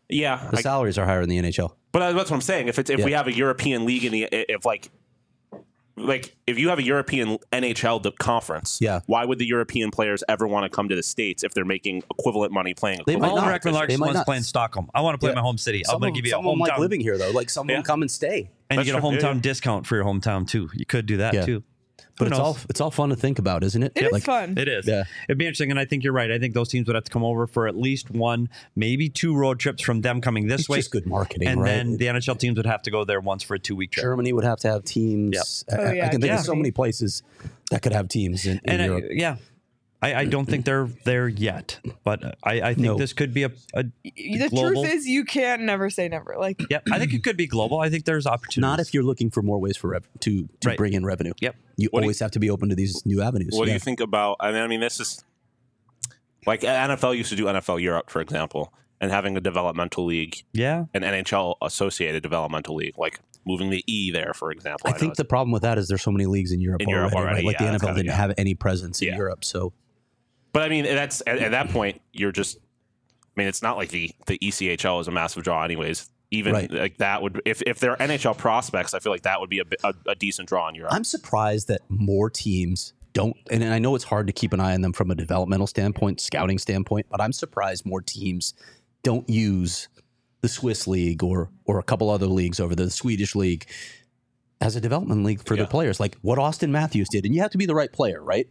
yeah, 0.09 0.37
The 0.53 0.59
I- 0.59 0.61
salaries 0.61 0.97
are 0.97 1.05
higher 1.05 1.21
in 1.23 1.29
the 1.29 1.37
NHL. 1.39 1.73
But 1.91 2.03
uh, 2.03 2.13
that's 2.13 2.31
what 2.31 2.37
I'm 2.37 2.43
saying. 2.43 2.69
If 2.69 2.79
it's 2.79 2.91
if 2.91 3.01
Yeah. 3.01 3.05
we 3.07 3.11
have 3.13 3.27
a 3.27 3.33
European 3.35 3.87
league 3.87 4.05
in 4.05 4.13
the 4.13 4.29
if 4.31 4.65
like 4.65 4.89
like 6.01 6.35
if 6.47 6.59
you 6.59 6.69
have 6.71 6.79
a 6.79 6.83
European 6.83 7.39
NHL 7.53 8.03
conference, 8.19 8.79
Yeah. 8.81 9.01
why 9.07 9.25
would 9.25 9.39
the 9.39 9.47
European 9.47 9.91
players 9.91 10.23
ever 10.29 10.47
want 10.47 10.65
to 10.65 10.75
come 10.75 10.89
to 10.89 10.95
the 10.97 11.03
states 11.03 11.43
if 11.45 11.53
they're 11.55 11.65
making 11.65 12.03
equivalent 12.11 12.53
money 12.53 12.75
playing? 12.75 13.01
They 13.07 13.17
might 13.17 13.35
not. 13.35 13.45
Reckman 13.49 13.63
They 13.65 13.71
Larson 13.73 14.01
might 14.01 14.07
wants 14.07 14.17
not. 14.19 14.27
play 14.27 14.37
in 14.39 14.43
Stockholm. 14.43 14.91
I 14.95 15.01
want 15.01 15.15
to 15.15 15.19
play 15.19 15.29
Yeah. 15.29 15.33
in 15.33 15.37
my 15.37 15.43
home 15.43 15.59
city. 15.59 15.83
I'm 15.89 15.99
going 16.01 16.13
to 16.15 16.19
give 16.19 16.27
you 16.27 16.33
a 16.33 16.37
some 16.39 16.47
of 16.47 16.53
them 16.53 16.59
like 16.61 16.79
living 16.79 17.01
here 17.01 17.19
though. 17.19 17.31
Like 17.31 17.51
some 17.51 17.67
of 17.67 17.71
Yeah. 17.71 17.77
them 17.77 17.85
come 17.85 18.03
and 18.03 18.11
stay. 18.11 18.51
and 18.71 18.79
you 18.81 18.85
get 18.85 18.91
a 18.91 19.01
That's 19.01 19.03
true. 19.03 19.19
hometown 19.19 19.23
Yeah, 19.23 19.35
yeah. 19.35 19.41
discount 19.41 19.87
for 19.87 19.97
your 19.97 20.05
hometown 20.05 20.47
too. 20.47 20.69
You 20.75 20.85
could 20.85 21.07
do 21.07 21.17
that 21.19 21.33
Yeah. 21.33 21.47
too. 21.47 21.63
But 22.19 22.29
it's 22.29 22.39
all 22.39 22.59
it's 22.69 22.81
all 22.81 22.91
fun 22.91 23.11
to 23.11 23.17
think 23.17 23.39
about, 23.39 23.63
isn't 23.65 23.83
it? 23.83 23.93
It 23.95 24.05
is 24.07 24.13
like, 24.13 24.23
fun. 24.25 24.59
It 24.59 24.67
is. 24.69 24.87
Yeah. 24.87 25.05
It'd 25.29 25.39
be 25.39 25.47
interesting, 25.47 25.71
and 25.71 25.79
I 25.79 25.85
think 25.85 26.03
you're 26.05 26.13
right. 26.13 26.31
I 26.31 26.39
think 26.39 26.55
those 26.55 26.69
teams 26.69 26.87
would 26.89 26.95
have 26.97 27.05
to 27.05 27.11
come 27.11 27.23
over 27.25 27.47
for 27.47 27.69
at 27.69 27.77
least 27.77 28.11
one, 28.11 28.49
maybe 28.75 29.09
two 29.09 29.37
road 29.37 29.59
trips 29.61 29.83
from 29.83 30.01
them 30.01 30.21
coming 30.21 30.49
this 30.49 30.63
It's 30.63 30.69
way. 30.69 30.79
just 30.79 30.91
good 30.91 31.07
marketing, 31.07 31.47
right? 31.47 31.53
and 31.53 31.61
right? 31.63 31.69
then 31.69 31.97
the 31.97 32.07
NHL 32.07 32.39
teams 32.39 32.57
would 32.57 32.67
have 32.67 32.83
to 32.83 32.91
go 32.91 33.05
there 33.05 33.21
once 33.21 33.43
for 33.43 33.55
a 33.55 33.59
two 33.59 33.77
week 33.77 33.93
trip. 33.93 34.03
Germany 34.05 34.33
would 34.33 34.45
have 34.45 34.59
to 34.61 34.69
have 34.69 34.85
teams. 34.85 35.65
I, 35.71 35.77
Oh, 35.77 35.93
yeah, 35.93 36.07
I 36.07 36.09
can 36.09 36.21
think 36.21 36.31
Yeah. 36.33 36.39
of 36.41 36.45
so 36.45 36.55
many 36.55 36.71
places 36.73 37.23
that 37.71 37.83
could 37.83 37.93
have 37.93 38.09
teams 38.09 38.47
in, 38.47 38.59
in 38.59 38.61
and 38.67 38.83
I, 38.83 38.85
Europe. 38.87 39.05
yeah, 39.11 39.37
I, 40.01 40.15
I 40.15 40.25
don't 40.27 40.47
think 40.47 40.65
they're 40.65 40.89
there 41.05 41.27
yet, 41.27 41.81
but 42.05 42.37
I, 42.45 42.61
I 42.61 42.75
think 42.75 42.87
No. 42.87 42.97
this 42.97 43.13
could 43.13 43.35
be 43.35 43.43
a, 43.43 43.51
a 43.75 43.83
The 44.05 44.49
global. 44.49 44.83
truth 44.85 44.95
is, 44.95 45.07
you 45.09 45.25
can't 45.25 45.63
never 45.63 45.91
say 45.91 46.09
never. 46.09 46.37
Like, 46.39 46.61
yeah, 46.71 46.79
I 46.93 47.01
think 47.01 47.13
it 47.15 47.25
could 47.25 47.37
be 47.37 47.49
global. 47.49 47.81
I 47.81 47.91
think 47.91 48.05
there's 48.05 48.25
opportunities. 48.25 48.61
Not 48.61 48.79
if 48.79 48.95
you're 48.95 49.03
looking 49.03 49.29
for 49.29 49.43
more 49.43 49.59
ways 49.59 49.77
for 49.77 49.89
rev- 49.89 50.09
to 50.21 50.49
to 50.61 50.69
Right. 50.69 50.79
bring 50.79 50.93
in 50.93 51.05
revenue. 51.05 51.33
Yep. 51.41 51.57
You 51.77 51.89
What 51.91 52.01
do 52.01 52.05
you- 52.05 52.07
always 52.07 52.21
have 52.21 52.31
to 52.33 52.39
be 52.39 52.49
open 52.49 52.69
to 52.69 52.77
these 52.77 53.05
new 53.05 53.21
avenues. 53.23 53.55
What 53.57 53.67
do 53.67 53.73
you 53.73 53.81
think 53.81 53.99
about? 53.99 54.37
I 54.39 54.53
mean, 54.53 54.63
I 54.63 54.69
mean, 54.69 54.79
this 54.81 55.01
is 55.01 55.25
like 56.47 56.61
NFL 56.63 57.17
used 57.17 57.31
to 57.31 57.37
do 57.37 57.47
NFL 57.47 57.81
Europe, 57.83 58.09
for 58.11 58.21
example, 58.21 58.73
and 59.01 59.11
having 59.11 59.37
a 59.37 59.41
developmental 59.41 60.05
league, 60.07 60.45
Yeah, 60.53 60.85
an 60.95 61.03
NHL 61.03 61.57
associated 61.61 62.23
developmental 62.23 62.77
league, 62.77 62.97
like 62.99 63.21
moving 63.45 63.71
the 63.71 63.83
E 63.87 64.11
there, 64.11 64.33
for 64.35 64.51
example. 64.53 64.87
I 64.89 64.93
know 64.93 64.99
think 64.99 65.17
the 65.17 65.25
problem 65.25 65.51
with 65.53 65.63
that 65.63 65.79
is 65.79 65.89
there's 65.89 66.03
so 66.03 66.11
many 66.13 66.27
leagues 66.27 66.53
in 66.53 66.61
Europe 66.61 66.83
In 66.83 66.89
already. 66.89 67.01
Europe 67.01 67.15
already, 67.15 67.35
right? 67.37 67.45
Like 67.45 67.55
yeah, 67.61 67.67
the 67.67 67.73
that's 67.73 67.83
NFL 67.83 67.87
kinda- 67.89 67.99
didn't 68.01 68.11
yeah. 68.11 68.17
have 68.17 68.35
any 68.39 68.55
presence 68.55 69.03
in 69.03 69.09
Yeah. 69.09 69.17
Europe, 69.17 69.45
so 69.45 69.73
But 70.59 70.65
I 70.65 70.71
mean, 70.71 70.87
that's 70.87 71.23
at, 71.25 71.39
at 71.39 71.53
that 71.53 71.69
point, 71.69 72.01
you're 72.13 72.33
just. 72.33 72.57
I 72.59 73.41
mean, 73.41 73.47
it's 73.47 73.63
not 73.63 73.77
like 73.77 73.91
the 73.91 74.11
the 74.27 74.37
ECHL 74.41 75.01
is 75.01 75.07
a 75.07 75.13
massive 75.13 75.45
draw, 75.45 75.63
anyways. 75.63 76.11
Even 76.33 76.53
Right. 76.53 76.69
like 76.69 76.97
that 76.97 77.23
would, 77.23 77.41
if 77.45 77.63
if 77.63 77.79
they're 77.79 77.95
NHL 77.95 78.37
prospects, 78.37 78.93
I 78.93 78.99
feel 78.99 79.13
like 79.13 79.23
that 79.23 79.39
would 79.39 79.49
be 79.51 79.61
a, 79.61 79.65
a, 79.85 79.95
a 80.09 80.15
decent 80.17 80.49
draw 80.49 80.69
in 80.69 80.75
Europe. 80.75 80.93
I'm 80.93 81.05
surprised 81.05 81.69
that 81.69 81.83
more 81.89 82.29
teams 82.29 82.93
don't. 83.13 83.37
And 83.53 83.63
I 83.63 83.79
know 83.79 83.95
it's 83.95 84.03
hard 84.03 84.27
to 84.27 84.33
keep 84.33 84.53
an 84.53 84.59
eye 84.59 84.75
on 84.75 84.81
them 84.81 84.93
from 84.93 85.13
a 85.13 85.15
developmental 85.15 85.69
standpoint, 85.69 86.21
scouting 86.21 86.59
standpoint, 86.59 87.07
but 87.09 87.21
I'm 87.21 87.33
surprised 87.33 87.87
more 87.87 88.01
teams 88.03 88.53
don't 89.05 89.31
use 89.31 89.87
the 90.41 90.49
Swiss 90.49 90.89
league 90.89 91.23
or 91.23 91.51
or 91.67 91.79
a 91.79 91.85
couple 91.85 92.11
other 92.11 92.27
leagues 92.27 92.59
over 92.59 92.75
the 92.75 92.91
Swedish 92.91 93.37
league 93.37 93.67
as 94.61 94.75
a 94.75 94.81
development 94.81 95.23
league 95.23 95.41
for 95.47 95.55
Yeah. 95.55 95.59
their 95.63 95.69
players, 95.71 96.01
like 96.01 96.17
what 96.23 96.37
Auston 96.41 96.71
Matthews 96.71 97.07
did. 97.13 97.25
And 97.25 97.33
you 97.33 97.43
have 97.43 97.53
to 97.53 97.59
be 97.59 97.67
the 97.67 97.77
right 97.77 97.93
player, 97.93 98.21
right? 98.21 98.49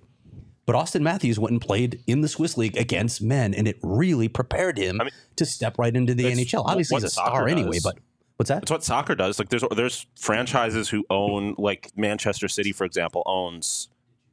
But 0.68 0.76
Auston 0.76 1.01
Matthews 1.01 1.39
went 1.39 1.53
and 1.53 1.61
played 1.61 2.03
in 2.07 2.20
the 2.20 2.28
Swiss 2.28 2.57
league 2.57 2.76
against 2.76 3.22
men, 3.22 3.53
and 3.53 3.70
it 3.70 3.80
really 3.82 4.28
prepared 4.28 4.78
him 4.78 4.99
I 4.99 5.05
mean, 5.05 5.13
to 5.38 5.45
step 5.45 5.80
right 5.80 5.95
into 5.95 6.13
the 6.13 6.26
NHL. 6.26 6.65
Obviously, 6.65 6.97
he's 6.97 7.05
a 7.05 7.09
star 7.09 7.47
anyway, 7.47 7.80
but 7.82 7.97
what's 8.36 8.49
that? 8.49 8.61
That's 8.61 8.72
what 8.72 8.84
soccer 8.84 9.15
does. 9.15 9.39
Like 9.39 9.47
there's 9.47 9.63
there's 9.74 10.05
franchises 10.20 10.89
who 10.89 11.05
own 11.09 11.55
like 11.57 11.91
Manchester 11.95 12.49
City, 12.49 12.74
for 12.74 12.84
example, 12.84 13.24
owns 13.26 13.88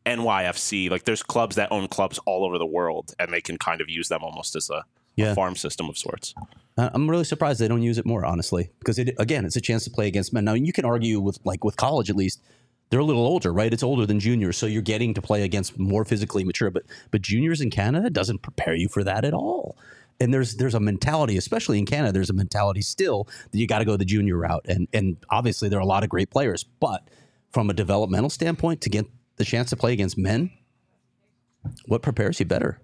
NYFC. 0.06 0.90
Like 0.90 1.04
there's 1.04 1.22
clubs 1.22 1.54
that 1.54 1.70
own 1.70 1.86
clubs 1.86 2.18
all 2.26 2.44
over 2.44 2.58
the 2.58 2.66
world, 2.66 3.14
and 3.20 3.32
they 3.32 3.40
can 3.40 3.56
kind 3.56 3.80
of 3.80 3.88
use 3.88 4.08
them 4.08 4.24
almost 4.24 4.56
as 4.56 4.70
a, 4.70 4.84
a 5.18 5.36
farm 5.36 5.54
system 5.54 5.88
of 5.88 5.96
sorts. 5.96 6.34
I'm 6.76 7.08
really 7.08 7.22
surprised 7.22 7.60
they 7.60 7.68
don't 7.68 7.82
use 7.82 7.98
it 7.98 8.06
more, 8.06 8.24
honestly, 8.24 8.70
because 8.80 8.98
it 8.98 9.14
again, 9.20 9.44
it's 9.44 9.54
a 9.54 9.60
chance 9.60 9.84
to 9.84 9.90
play 9.90 10.08
against 10.08 10.32
men. 10.32 10.44
Now 10.44 10.54
you 10.54 10.72
can 10.72 10.84
argue 10.84 11.20
with 11.20 11.38
like 11.44 11.62
with 11.62 11.76
college 11.76 12.10
at 12.10 12.16
least. 12.16 12.42
They're 12.94 13.00
a 13.00 13.04
little 13.04 13.26
older, 13.26 13.52
right? 13.52 13.72
It's 13.72 13.82
older 13.82 14.06
than 14.06 14.20
juniors, 14.20 14.56
so 14.56 14.66
you're 14.66 14.80
getting 14.80 15.14
to 15.14 15.20
play 15.20 15.42
against 15.42 15.80
more 15.80 16.04
physically 16.04 16.44
mature. 16.44 16.70
But 16.70 16.84
but 17.10 17.22
juniors 17.22 17.60
in 17.60 17.68
Canada 17.68 18.08
doesn't 18.08 18.42
prepare 18.42 18.76
you 18.76 18.86
for 18.86 19.02
that 19.02 19.24
at 19.24 19.34
all. 19.34 19.76
And 20.20 20.32
there's 20.32 20.54
there's 20.54 20.76
a 20.76 20.80
mentality, 20.80 21.36
especially 21.36 21.80
in 21.80 21.86
Canada, 21.86 22.12
there's 22.12 22.30
a 22.30 22.34
mentality 22.34 22.82
still 22.82 23.26
that 23.50 23.58
you 23.58 23.66
got 23.66 23.80
to 23.80 23.84
go 23.84 23.96
the 23.96 24.04
junior 24.04 24.36
route. 24.36 24.64
And 24.68 24.86
and 24.92 25.16
obviously 25.28 25.68
there 25.68 25.80
are 25.80 25.82
a 25.82 25.86
lot 25.86 26.04
of 26.04 26.08
great 26.08 26.30
players, 26.30 26.62
but 26.62 27.10
from 27.50 27.68
a 27.68 27.72
developmental 27.74 28.30
standpoint, 28.30 28.80
to 28.82 28.90
get 28.90 29.06
the 29.38 29.44
chance 29.44 29.70
to 29.70 29.76
play 29.76 29.92
against 29.92 30.16
men, 30.16 30.52
what 31.86 32.00
prepares 32.00 32.38
you 32.38 32.46
better? 32.46 32.80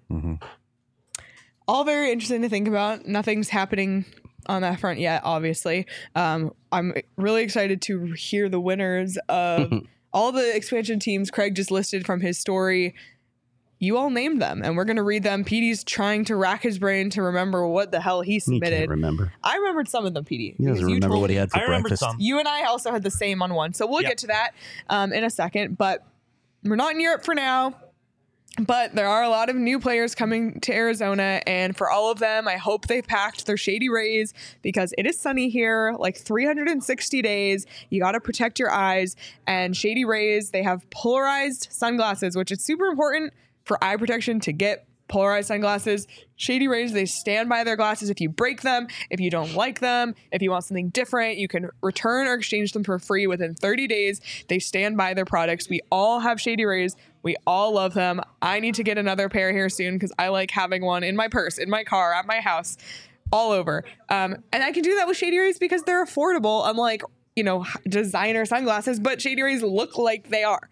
all 1.69 1.85
very 1.85 2.11
interesting 2.11 2.41
to 2.41 2.49
think 2.49 2.67
about. 2.67 3.05
Nothing's 3.05 3.47
happening 3.47 4.03
on 4.47 4.61
that 4.63 4.81
front 4.81 4.99
yet, 4.99 5.21
obviously. 5.23 5.87
Um, 6.15 6.51
I'm 6.69 6.95
really 7.15 7.43
excited 7.43 7.81
to 7.83 8.07
hear 8.11 8.49
the 8.49 8.59
winners 8.59 9.17
of 9.29 9.71
all 10.13 10.31
the 10.31 10.55
expansion 10.55 10.99
teams 10.99 11.31
Craig 11.31 11.55
just 11.55 11.71
listed 11.71 12.05
from 12.05 12.21
his 12.21 12.37
story. 12.37 12.95
You 13.79 13.97
all 13.97 14.11
named 14.11 14.39
them, 14.39 14.61
and 14.63 14.77
we're 14.77 14.85
going 14.85 14.97
to 14.97 15.03
read 15.03 15.23
them. 15.23 15.43
Petey's 15.43 15.83
trying 15.83 16.23
to 16.25 16.35
rack 16.35 16.61
his 16.61 16.77
brain 16.77 17.09
to 17.11 17.23
remember 17.23 17.65
what 17.67 17.91
the 17.91 17.99
hell 17.99 18.21
he 18.21 18.33
You 18.33 18.39
submitted. 18.39 18.77
can't 18.77 18.89
remember. 18.91 19.33
I 19.43 19.55
remembered 19.57 19.89
some 19.89 20.05
of 20.05 20.13
them, 20.13 20.23
Petey. 20.23 20.53
He 20.57 20.65
doesn't 20.67 20.81
you 20.87 20.93
remember 20.95 21.15
told 21.15 21.21
what 21.21 21.29
he 21.31 21.35
had 21.35 21.49
for 21.49 21.57
I 21.57 21.63
remembered 21.63 21.89
breakfast. 21.89 22.01
some. 22.11 22.17
You 22.19 22.37
and 22.37 22.47
I 22.47 22.65
also 22.65 22.91
had 22.91 23.01
the 23.01 23.09
same 23.09 23.41
on 23.41 23.55
one, 23.55 23.73
so 23.73 23.87
we'll 23.87 24.03
Yep. 24.03 24.11
get 24.11 24.17
to 24.19 24.27
that 24.27 24.51
um, 24.89 25.11
in 25.13 25.23
a 25.23 25.31
second. 25.31 25.79
But 25.79 26.05
we're 26.63 26.75
not 26.75 26.91
in 26.93 26.99
Europe 27.01 27.25
for 27.25 27.33
now. 27.33 27.73
But 28.59 28.95
there 28.95 29.07
are 29.07 29.23
a 29.23 29.29
lot 29.29 29.49
of 29.49 29.55
new 29.55 29.79
players 29.79 30.13
coming 30.13 30.59
to 30.61 30.73
Arizona, 30.73 31.41
and 31.47 31.75
for 31.75 31.89
all 31.89 32.11
of 32.11 32.19
them, 32.19 32.49
I 32.49 32.57
hope 32.57 32.87
they've 32.87 33.05
packed 33.05 33.45
their 33.45 33.55
shady 33.55 33.87
rays 33.87 34.33
because 34.61 34.93
it 34.97 35.05
is 35.05 35.17
sunny 35.17 35.49
here, 35.49 35.95
like 35.97 36.17
360 36.17 37.21
days. 37.21 37.65
You 37.89 38.01
got 38.01 38.11
to 38.11 38.19
protect 38.19 38.59
your 38.59 38.69
eyes. 38.69 39.15
And 39.47 39.75
shady 39.75 40.03
rays, 40.03 40.51
they 40.51 40.63
have 40.63 40.87
polarized 40.89 41.69
sunglasses, 41.71 42.35
which 42.35 42.51
is 42.51 42.63
super 42.63 42.87
important 42.87 43.33
for 43.63 43.81
eye 43.81 43.95
protection 43.95 44.41
to 44.41 44.51
get 44.51 44.85
polarized 45.11 45.49
sunglasses. 45.49 46.07
Shady 46.37 46.67
Rays, 46.67 46.93
they 46.93 47.05
stand 47.05 47.49
by 47.49 47.63
their 47.63 47.75
glasses 47.75 48.09
if 48.09 48.19
you 48.19 48.29
break 48.29 48.61
them, 48.61 48.87
if 49.11 49.19
you 49.19 49.29
don't 49.29 49.53
like 49.53 49.79
them, 49.79 50.15
if 50.31 50.41
you 50.41 50.49
want 50.49 50.63
something 50.63 50.89
different, 50.89 51.37
you 51.37 51.47
can 51.47 51.69
return 51.81 52.27
or 52.27 52.33
exchange 52.33 52.71
them 52.71 52.83
for 52.83 52.97
free 52.97 53.27
within 53.27 53.53
30 53.53 53.87
days. 53.87 54.21
They 54.47 54.57
stand 54.57 54.97
by 54.97 55.13
their 55.13 55.25
products. 55.25 55.69
We 55.69 55.81
all 55.91 56.21
have 56.21 56.41
Shady 56.41 56.65
Rays. 56.65 56.95
We 57.21 57.35
all 57.45 57.75
love 57.75 57.93
them. 57.93 58.21
I 58.41 58.59
need 58.59 58.75
to 58.75 58.83
get 58.83 58.97
another 58.97 59.29
pair 59.29 59.51
here 59.51 59.69
soon 59.69 59.95
because 59.95 60.11
I 60.17 60.29
like 60.29 60.49
having 60.49 60.83
one 60.83 61.03
in 61.03 61.15
my 61.15 61.27
purse, 61.27 61.59
in 61.59 61.69
my 61.69 61.83
car, 61.83 62.13
at 62.13 62.25
my 62.25 62.39
house, 62.39 62.77
all 63.31 63.51
over. 63.51 63.83
Um, 64.09 64.37
and 64.51 64.63
I 64.63 64.71
can 64.71 64.81
do 64.81 64.95
that 64.95 65.07
with 65.07 65.17
Shady 65.17 65.37
Rays 65.37 65.59
because 65.59 65.83
they're 65.83 66.03
affordable, 66.03 66.67
unlike 66.67 67.03
you 67.35 67.43
know 67.43 67.65
designer 67.87 68.45
sunglasses. 68.45 68.99
But 68.99 69.21
Shady 69.21 69.41
Rays 69.43 69.61
look 69.61 69.97
like 69.97 70.29
they 70.29 70.43
are 70.43 70.69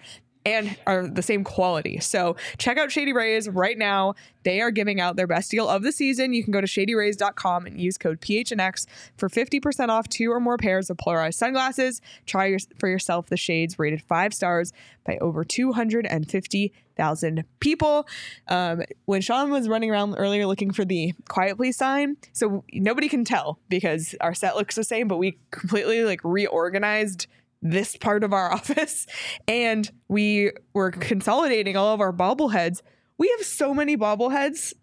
and 0.54 0.78
are 0.88 1.08
the 1.08 1.22
same 1.22 1.44
quality. 1.44 2.00
So 2.00 2.36
check 2.58 2.78
out 2.78 2.92
Shady 2.92 3.14
Rays 3.14 3.50
right 3.50 3.78
now. 3.78 4.16
They 4.44 4.62
are 4.62 4.72
giving 4.72 5.02
out 5.02 5.16
their 5.16 5.28
best 5.28 5.52
deal 5.52 5.68
of 5.68 5.84
the 5.84 5.92
season. 5.92 6.34
You 6.34 6.44
can 6.44 6.52
go 6.52 6.62
to 6.62 6.68
shadyrays.com 6.68 7.66
and 7.66 7.80
use 7.80 7.98
code 7.98 8.22
PHNX 8.22 8.86
for 9.18 9.30
50% 9.30 9.90
off 9.90 10.08
two 10.08 10.32
or 10.32 10.40
more 10.40 10.58
pairs 10.58 10.90
of 10.90 10.98
polarized 10.98 11.38
sunglasses. 11.38 12.02
Try 12.26 12.48
your, 12.48 12.60
for 12.80 12.88
yourself 12.88 13.28
the 13.28 13.38
shades 13.38 13.78
rated 13.78 14.02
five 14.02 14.34
stars 14.34 14.72
by 15.06 15.18
over 15.18 15.44
250,000 15.44 17.44
people. 17.60 18.08
Um, 18.48 18.84
when 19.06 19.22
Shawn 19.22 19.52
was 19.52 19.68
running 19.68 19.92
around 19.92 20.16
earlier 20.16 20.48
looking 20.48 20.72
for 20.72 20.86
the 20.86 21.14
quiet 21.28 21.58
please 21.58 21.78
sign, 21.78 22.18
so 22.32 22.64
nobody 22.74 23.10
can 23.10 23.26
tell 23.26 23.60
because 23.70 24.16
our 24.22 24.34
set 24.34 24.56
looks 24.56 24.76
the 24.76 24.84
same, 24.84 25.08
but 25.08 25.18
we 25.18 25.38
completely 25.52 26.04
like 26.04 26.22
reorganized 26.24 27.28
this 27.62 27.96
part 27.98 28.24
of 28.24 28.34
our 28.34 28.52
office 28.54 29.06
and 29.48 29.90
we 30.08 30.52
were 30.74 30.92
consolidating 30.92 31.76
all 31.76 31.94
of 31.94 32.02
our 32.02 32.14
bobbleheads. 32.14 32.82
We 33.18 33.28
have 33.38 33.46
so 33.46 33.74
many 33.74 33.98
bobbleheads 33.98 34.74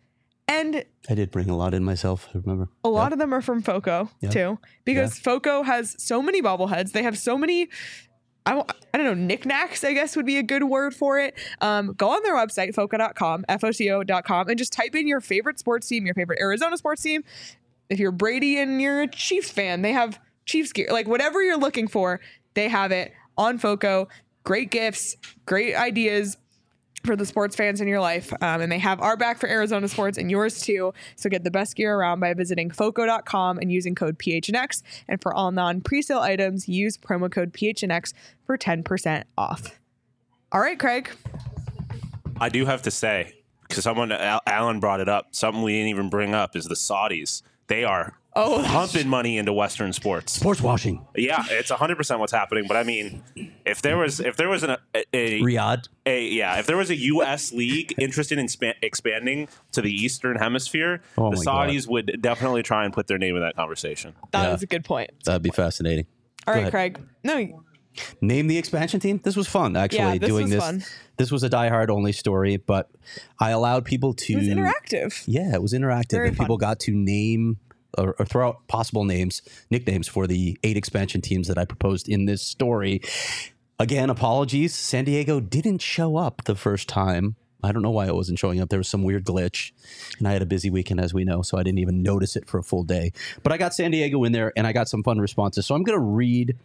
and 0.48 0.84
I 1.08 1.14
did 1.14 1.30
bring 1.30 1.50
a 1.50 1.56
lot 1.56 1.74
in 1.74 1.82
myself. 1.84 2.28
I 2.34 2.38
remember. 2.38 2.68
a 2.84 2.88
lot 2.88 3.12
of 3.12 3.18
them 3.18 3.32
are 3.34 3.40
from 3.40 3.62
Foco 3.62 4.10
Yeah. 4.20 4.30
too 4.30 4.58
because 4.84 5.18
Foco 5.18 5.62
has 5.62 5.96
so 5.98 6.20
many 6.22 6.40
bobbleheads. 6.42 6.92
They 6.92 7.02
have 7.02 7.18
so 7.18 7.36
many 7.38 7.68
I, 8.48 8.62
I 8.94 8.96
don't 8.96 9.06
know, 9.06 9.14
knickknacks, 9.14 9.82
I 9.82 9.92
guess 9.92 10.14
would 10.14 10.24
be 10.24 10.36
a 10.38 10.42
good 10.44 10.62
word 10.62 10.94
for 10.94 11.18
it. 11.18 11.34
Um, 11.60 11.94
go 11.94 12.10
on 12.10 12.22
their 12.22 12.36
website, 12.36 12.76
foco.com, 12.76 13.44
F-O-C-O.com, 13.48 14.48
and 14.48 14.56
just 14.56 14.72
type 14.72 14.94
in 14.94 15.08
your 15.08 15.20
favorite 15.20 15.58
sports 15.58 15.88
team, 15.88 16.06
your 16.06 16.14
favorite 16.14 16.38
Arizona 16.40 16.76
sports 16.76 17.02
team. 17.02 17.24
If 17.90 17.98
you're 17.98 18.12
Brady 18.12 18.60
and 18.60 18.80
you're 18.80 19.02
a 19.02 19.08
Chiefs 19.08 19.50
fan, 19.50 19.82
they 19.82 19.92
have 19.92 20.20
Chiefs 20.44 20.72
gear. 20.72 20.86
Like 20.92 21.08
whatever 21.08 21.42
you're 21.42 21.56
looking 21.58 21.88
for, 21.88 22.20
they 22.56 22.68
have 22.68 22.90
it 22.90 23.12
on 23.38 23.58
Foco. 23.58 24.08
Great 24.42 24.70
gifts, 24.70 25.16
great 25.44 25.74
ideas 25.76 26.36
for 27.04 27.14
the 27.14 27.24
sports 27.24 27.54
fans 27.54 27.80
in 27.80 27.86
your 27.86 28.00
life. 28.00 28.32
Um, 28.42 28.60
and 28.60 28.70
they 28.70 28.78
have 28.78 29.00
our 29.00 29.16
back 29.16 29.38
for 29.38 29.48
Arizona 29.48 29.86
sports 29.86 30.18
and 30.18 30.30
yours 30.30 30.60
too. 30.60 30.92
So 31.14 31.30
get 31.30 31.44
the 31.44 31.50
best 31.50 31.76
gear 31.76 31.94
around 31.94 32.20
by 32.20 32.34
visiting 32.34 32.70
foco.com 32.70 33.58
and 33.58 33.70
using 33.70 33.94
code 33.94 34.18
PHNX. 34.18 34.82
And 35.06 35.22
for 35.22 35.32
all 35.32 35.52
non 35.52 35.80
presale 35.80 36.20
items, 36.20 36.68
use 36.68 36.98
promo 36.98 37.30
code 37.30 37.52
PHNX 37.52 38.12
for 38.44 38.58
10% 38.58 39.22
off. 39.38 39.78
All 40.50 40.60
right, 40.60 40.78
Craig. 40.78 41.10
I 42.40 42.48
do 42.48 42.66
have 42.66 42.82
to 42.82 42.90
say, 42.90 43.34
because 43.68 43.84
someone 43.84 44.12
Al- 44.12 44.42
Alan 44.46 44.80
brought 44.80 45.00
it 45.00 45.08
up, 45.08 45.28
something 45.30 45.62
we 45.62 45.72
didn't 45.72 45.88
even 45.88 46.10
bring 46.10 46.34
up 46.34 46.56
is 46.56 46.66
the 46.66 46.74
Saudis. 46.74 47.42
They 47.68 47.84
are 47.84 48.18
Oh, 48.38 48.62
pumping 48.66 49.08
money 49.08 49.38
into 49.38 49.52
Western 49.52 49.92
sports. 49.94 50.34
Sports 50.34 50.60
washing. 50.60 51.06
Yeah, 51.16 51.42
it's 51.48 51.70
hundred 51.70 51.96
percent 51.96 52.20
what's 52.20 52.32
happening. 52.32 52.66
But 52.68 52.76
I 52.76 52.82
mean, 52.82 53.22
if 53.64 53.80
there 53.82 53.96
was 53.96 54.20
if 54.20 54.36
there 54.36 54.48
was 54.48 54.62
an, 54.62 54.76
a, 54.94 55.04
a, 55.14 55.40
Riyadh. 55.40 55.88
a 56.04 56.22
yeah, 56.28 56.58
if 56.58 56.66
there 56.66 56.76
was 56.76 56.90
a 56.90 56.96
U.S. 56.96 57.52
league 57.52 57.94
interested 57.98 58.38
in 58.38 58.48
span, 58.48 58.74
expanding 58.82 59.48
to 59.72 59.80
the 59.80 59.90
Eastern 59.90 60.36
Hemisphere, 60.36 61.00
Oh 61.16 61.30
the 61.30 61.38
my 61.38 61.44
God. 61.44 61.68
Saudis 61.70 61.88
would 61.88 62.18
definitely 62.20 62.62
try 62.62 62.84
and 62.84 62.92
put 62.92 63.06
their 63.06 63.18
name 63.18 63.36
in 63.36 63.42
that 63.42 63.56
conversation. 63.56 64.14
that 64.32 64.42
Yeah. 64.44 64.52
was 64.52 64.62
a 64.62 64.66
good 64.66 64.84
point. 64.84 65.10
That'd 65.24 65.42
be 65.42 65.50
fascinating. 65.50 66.06
All 66.46 66.52
Go 66.54 66.60
right, 66.60 66.60
ahead. 66.60 66.72
Craig. 66.72 67.00
No, 67.24 67.62
Name 68.20 68.46
the 68.46 68.58
expansion 68.58 69.00
team. 69.00 69.20
This 69.24 69.36
was 69.36 69.48
fun, 69.48 69.74
actually. 69.74 69.98
Yeah, 70.00 70.18
this 70.18 70.28
doing 70.28 70.42
was 70.44 70.50
this. 70.50 70.62
fun. 70.62 70.84
This 71.16 71.30
was 71.32 71.42
a 71.42 71.48
Die 71.48 71.68
Hard 71.70 71.90
only 71.90 72.12
story, 72.12 72.58
but 72.58 72.90
I 73.40 73.50
allowed 73.52 73.86
people 73.86 74.12
to. 74.12 74.32
it 74.34 74.36
was 74.36 74.48
interactive. 74.48 75.24
Yeah, 75.26 75.54
it 75.54 75.62
was 75.62 75.72
interactive, 75.72 76.10
Very 76.10 76.28
and 76.28 76.36
people 76.38 76.58
got 76.58 76.78
to 76.80 76.92
name 76.92 77.56
or, 77.96 78.14
or 78.18 78.24
throw 78.24 78.48
out 78.48 78.68
possible 78.68 79.04
names, 79.04 79.42
nicknames 79.70 80.08
for 80.08 80.26
the 80.26 80.58
eight 80.62 80.76
expansion 80.76 81.20
teams 81.20 81.48
that 81.48 81.58
I 81.58 81.64
proposed 81.64 82.08
in 82.08 82.26
this 82.26 82.42
story. 82.42 83.00
Again, 83.78 84.10
apologies. 84.10 84.74
San 84.74 85.04
Diego 85.04 85.40
didn't 85.40 85.82
show 85.82 86.16
up 86.16 86.44
the 86.44 86.54
first 86.54 86.88
time. 86.88 87.36
I 87.62 87.72
don't 87.72 87.82
know 87.82 87.90
why 87.90 88.06
it 88.06 88.14
wasn't 88.14 88.38
showing 88.38 88.60
up. 88.60 88.68
There 88.68 88.78
was 88.78 88.88
some 88.88 89.02
weird 89.02 89.24
glitch, 89.24 89.72
and 90.18 90.28
I 90.28 90.32
had 90.32 90.42
a 90.42 90.46
busy 90.46 90.70
weekend, 90.70 91.00
as 91.00 91.12
we 91.12 91.24
know, 91.24 91.42
so 91.42 91.58
I 91.58 91.62
didn't 91.62 91.80
even 91.80 92.02
notice 92.02 92.36
it 92.36 92.48
for 92.48 92.58
a 92.58 92.62
full 92.62 92.84
day. 92.84 93.12
But 93.42 93.52
I 93.52 93.56
got 93.56 93.74
San 93.74 93.90
Diego 93.90 94.22
in 94.24 94.32
there, 94.32 94.52
and 94.56 94.66
I 94.66 94.72
got 94.72 94.88
some 94.88 95.02
fun 95.02 95.18
responses. 95.18 95.66
So 95.66 95.74
I'm 95.74 95.82
going 95.82 95.98
to 95.98 96.04
read. 96.04 96.56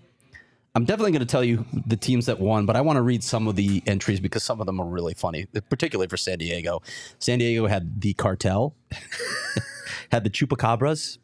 I'm 0.74 0.86
definitely 0.86 1.11
going 1.11 1.19
to 1.22 1.26
tell 1.26 1.43
you 1.43 1.65
the 1.86 1.97
teams 1.97 2.28
that 2.28 2.39
won, 2.39 2.65
but 2.65 2.78
I 2.78 2.82
want 2.82 2.95
to 2.95 3.01
read 3.01 3.24
some 3.24 3.47
of 3.47 3.57
the 3.57 3.84
entries 3.86 4.22
because 4.22 4.43
some 4.43 4.61
of 4.61 4.65
them 4.65 4.80
are 4.80 4.86
really 4.86 5.13
funny, 5.13 5.45
particularly 5.69 6.07
for 6.07 6.15
San 6.15 6.38
Diego. 6.38 6.82
San 7.19 7.39
Diego 7.39 7.67
had 7.67 7.99
the 7.99 8.13
cartel, 8.13 8.74
had 10.11 10.24
the 10.24 10.30
Chupacabras, 10.30 11.17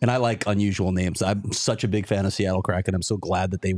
and 0.00 0.10
I 0.10 0.16
like 0.16 0.46
unusual 0.46 0.92
names. 0.92 1.20
I'm 1.20 1.52
such 1.52 1.84
a 1.84 1.88
big 1.88 2.06
fan 2.06 2.24
of 2.24 2.32
Seattle 2.32 2.62
Crack, 2.62 2.88
and 2.88 2.94
I'm 2.94 3.02
so 3.02 3.18
glad 3.18 3.50
that 3.50 3.60
they 3.60 3.74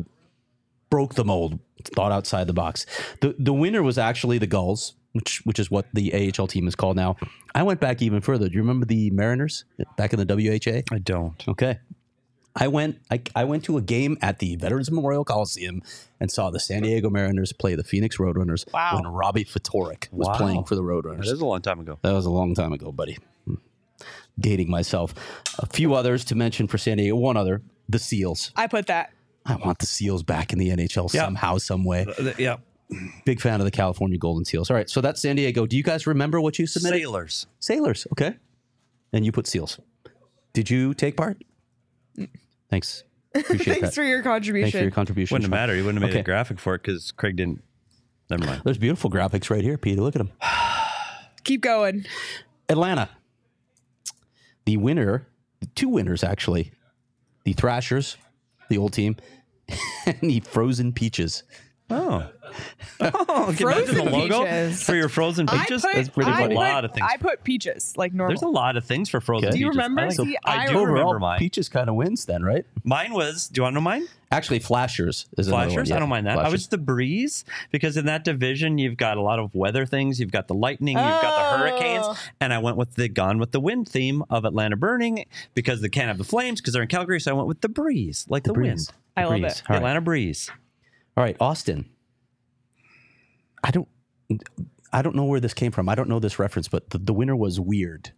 broke 0.91 1.15
the 1.15 1.25
mold, 1.25 1.59
thought 1.83 2.13
outside 2.13 2.47
the 2.47 2.53
box. 2.53 2.87
The 3.21 3.35
the 3.37 3.53
winner 3.53 3.83
was 3.83 3.99
actually 3.99 4.39
the 4.39 4.47
Gulls, 4.47 4.95
which 5.13 5.41
which 5.45 5.59
is 5.59 5.73
what 5.73 5.87
the 5.93 6.33
AHL 6.39 6.47
team 6.47 6.69
is 6.69 6.77
called 6.77 6.95
now. 6.95 7.17
I 7.53 7.65
went 7.65 7.81
back 7.81 8.01
even 8.01 8.21
further. 8.21 8.49
Do 8.49 8.55
you 8.55 8.61
remember 8.61 8.87
the 8.87 9.11
Mariners 9.11 9.65
back 9.97 10.13
in 10.13 10.25
the 10.25 10.27
WHA? 10.27 10.95
I 10.95 10.99
don't. 10.99 11.43
Okay. 11.49 11.81
I 12.57 12.69
went 12.69 13.01
I, 13.11 13.21
I 13.35 13.45
went 13.45 13.65
to 13.65 13.77
a 13.77 13.83
game 13.83 14.17
at 14.23 14.39
the 14.39 14.55
Veterans 14.57 14.91
Memorial 14.91 15.25
Coliseum 15.25 15.83
and 16.21 16.31
saw 16.31 16.51
the 16.51 16.61
San 16.61 16.83
Diego 16.83 17.11
Mariners 17.11 17.53
play 17.53 17.75
the 17.75 17.83
Phoenix 17.85 18.19
Roadrunners 18.19 18.65
Wow. 18.73 18.95
when 18.95 19.07
Robbie 19.13 19.45
Ftorek 19.45 20.09
was 20.13 20.29
Wow. 20.29 20.37
playing 20.37 20.65
for 20.65 20.75
the 20.77 20.83
Roadrunners. 20.83 21.03
That 21.03 21.25
Roadrunners. 21.27 21.33
is 21.33 21.41
a 21.41 21.47
long 21.47 21.63
time 21.63 21.81
ago. 21.81 21.99
That 22.03 22.13
was 22.13 22.27
a 22.27 22.31
long 22.31 22.55
time 22.55 22.73
ago, 22.73 22.93
buddy. 22.93 23.19
Hmm. 23.47 23.55
Dating 24.39 24.71
myself. 24.71 25.15
A 25.59 25.67
few 25.67 25.95
others 25.95 26.25
to 26.27 26.35
mention 26.35 26.67
for 26.69 26.79
San 26.79 26.97
Diego. 26.99 27.17
One 27.17 27.37
other, 27.37 27.63
the 27.89 27.99
Seals. 27.99 28.53
I 28.57 28.67
put 28.69 28.87
that. 28.87 29.11
I 29.47 29.57
want 29.57 29.79
the 29.81 29.87
Seals 29.87 30.23
back 30.23 30.53
in 30.53 30.59
the 30.59 30.71
NHL 30.71 31.13
Yeah. 31.13 31.25
somehow, 31.25 31.59
some 31.59 31.85
way. 31.85 32.07
Yeah. 32.39 32.57
Big 33.25 33.41
fan 33.41 33.61
of 33.61 33.65
the 33.65 33.71
California 33.71 34.17
Golden 34.19 34.45
Seals. 34.45 34.71
All 34.71 34.77
right, 34.77 34.89
so 34.89 35.01
that's 35.01 35.21
San 35.21 35.37
Diego. 35.37 35.67
Do 35.67 35.77
you 35.77 35.83
guys 35.83 36.07
remember 36.07 36.41
what 36.41 36.59
you 36.59 36.67
submitted? 36.67 36.99
Sailors. 37.01 37.47
Sailors. 37.59 38.07
Okay. 38.13 38.37
And 39.13 39.25
you 39.25 39.33
put 39.33 39.47
Seals. 39.47 39.81
Did 40.53 40.71
you 40.71 40.95
take 40.95 41.17
part? 41.17 41.43
Thanks. 42.75 43.05
Appreciate 43.37 43.65
Thanks 43.67 43.81
that. 43.81 43.95
for 43.95 44.03
your 44.03 44.23
contribution. 44.23 44.65
Thanks 44.67 44.77
for 44.79 44.83
your 44.83 44.91
contribution. 44.91 45.35
Wouldn't 45.37 45.45
have 45.45 45.57
Shawn. 45.57 45.63
mattered. 45.69 45.77
He 45.77 45.83
wouldn't 45.83 46.03
have 46.03 46.11
made 46.11 46.17
Okay. 46.17 46.21
a 46.21 46.25
graphic 46.25 46.59
for 46.59 46.75
it 46.75 46.83
because 46.83 47.13
Craig 47.13 47.37
didn't 47.37 47.63
Never 48.31 48.47
mind. 48.47 48.63
There's 48.65 48.79
beautiful 48.79 49.11
graphics 49.11 49.51
right 49.51 49.63
here, 49.63 49.77
Peter. 49.79 50.01
Look 50.01 50.17
at 50.17 50.19
them. 50.19 50.33
Keep 51.45 51.61
going. 51.61 52.07
Atlanta. 52.69 53.11
The 54.65 54.77
winner, 54.79 55.27
two 55.75 55.89
winners 55.89 56.25
actually, 56.25 56.73
the 57.45 57.53
Thrashers, 57.53 58.17
the 58.71 58.79
old 58.79 58.93
team, 58.95 59.17
and 60.07 60.19
the 60.23 60.41
Frozen 60.41 60.95
Peaches. 60.95 61.43
Oh. 61.91 62.29
Oh, 63.01 63.53
can 63.57 63.59
you 63.59 63.69
imagine 63.69 63.87
Frozen 63.87 64.05
the 64.05 64.11
logo 64.11 64.45
peaches. 64.45 64.83
for 64.85 64.95
your 64.95 65.09
frozen 65.09 65.47
peaches? 65.49 65.85
I 65.85 65.89
put, 65.89 65.97
That's 65.97 66.09
pretty 66.11 66.31
I 66.31 66.43
put, 66.47 66.53
a 66.53 66.55
lot 66.55 66.85
of 66.85 66.93
things. 66.93 67.07
I 67.11 67.17
put 67.17 67.43
peaches 67.43 67.97
like 67.97 68.15
normal. 68.15 68.31
There's 68.31 68.43
a 68.43 68.49
lot 68.49 68.77
of 68.77 68.85
things 68.85 69.11
for 69.11 69.21
frozen 69.21 69.49
Okay. 69.49 69.57
Do 69.57 69.59
you 69.61 69.67
peaches. 69.71 69.77
remember? 69.77 70.03
I, 70.03 70.05
like- 70.07 70.15
See, 70.17 70.37
I 70.45 70.53
I 70.63 70.67
do 70.67 70.75
remember 70.75 70.93
remember 70.93 71.19
mine. 71.19 71.39
Peaches 71.41 71.69
kind 71.69 71.89
of 71.89 71.97
wins 71.97 72.25
then, 72.27 72.45
right? 72.45 72.65
Mine 72.85 73.13
was. 73.13 73.49
Do 73.49 73.59
you 73.59 73.63
want 73.65 73.73
to 73.73 73.75
know 73.75 73.81
mine? 73.81 74.07
Actually, 74.31 74.61
Flashers 74.61 75.27
is 75.37 75.49
another 75.49 75.67
one, 75.67 75.75
Flashers. 75.75 75.91
I 75.91 75.99
don't 75.99 76.09
mind 76.09 76.27
that. 76.29 76.39
I 76.39 76.49
was 76.49 76.69
the 76.69 76.79
breeze 76.79 77.45
because 77.73 77.97
in 77.97 78.07
that 78.07 78.23
division 78.23 78.79
you've 78.79 78.97
got 78.97 79.17
a 79.17 79.21
lot 79.23 79.41
of 79.41 79.53
weather 79.55 79.85
things. 79.85 80.21
You've 80.21 80.33
got 80.33 80.47
the 80.47 80.55
lightning. 80.55 80.97
You've 80.97 81.05
got 81.05 81.23
the 81.23 81.57
oh. 81.57 81.59
hurricanes, 81.59 82.05
Oh. 82.07 82.17
and 82.41 82.53
I 82.55 82.59
went 82.59 82.77
with 82.77 82.95
the 82.95 83.09
Gone 83.09 83.39
with 83.41 83.51
the 83.51 83.61
Wind 83.61 83.89
theme 83.89 84.23
of 84.31 84.45
Atlanta 84.45 84.77
burning 84.77 85.25
because 85.55 85.81
they 85.81 85.89
can't 85.89 86.07
have 86.09 86.19
the 86.19 86.25
flames 86.25 86.61
because 86.61 86.73
they're 86.75 86.83
in 86.83 86.89
Calgary. 86.89 87.21
So 87.21 87.33
I 87.33 87.35
went 87.35 87.49
with 87.49 87.63
the 87.63 87.69
breeze, 87.69 88.27
like 88.29 88.45
the, 88.45 88.53
breeze. 88.53 88.69
wind. 88.69 88.93
I 89.17 89.25
love 89.25 89.41
Breeze. 89.41 89.53
it. 89.53 89.57
The 89.57 89.63
All 89.63 89.75
right. 89.75 89.77
Atlanta 89.79 90.01
breeze. 90.01 90.51
All 91.17 91.25
right, 91.25 91.37
Austin. 91.41 91.89
I 93.63 93.71
don't 93.71 93.89
I 94.93 95.03
don't 95.03 95.17
know 95.17 95.25
where 95.25 95.41
this 95.41 95.55
came 95.55 95.73
from. 95.73 95.89
I 95.89 95.95
don't 95.95 96.09
know 96.09 96.19
this 96.21 96.39
reference, 96.39 96.69
but 96.69 96.91
the, 96.91 96.99
the 96.99 97.13
winner 97.15 97.35
was 97.37 97.59
weird. 97.61 98.13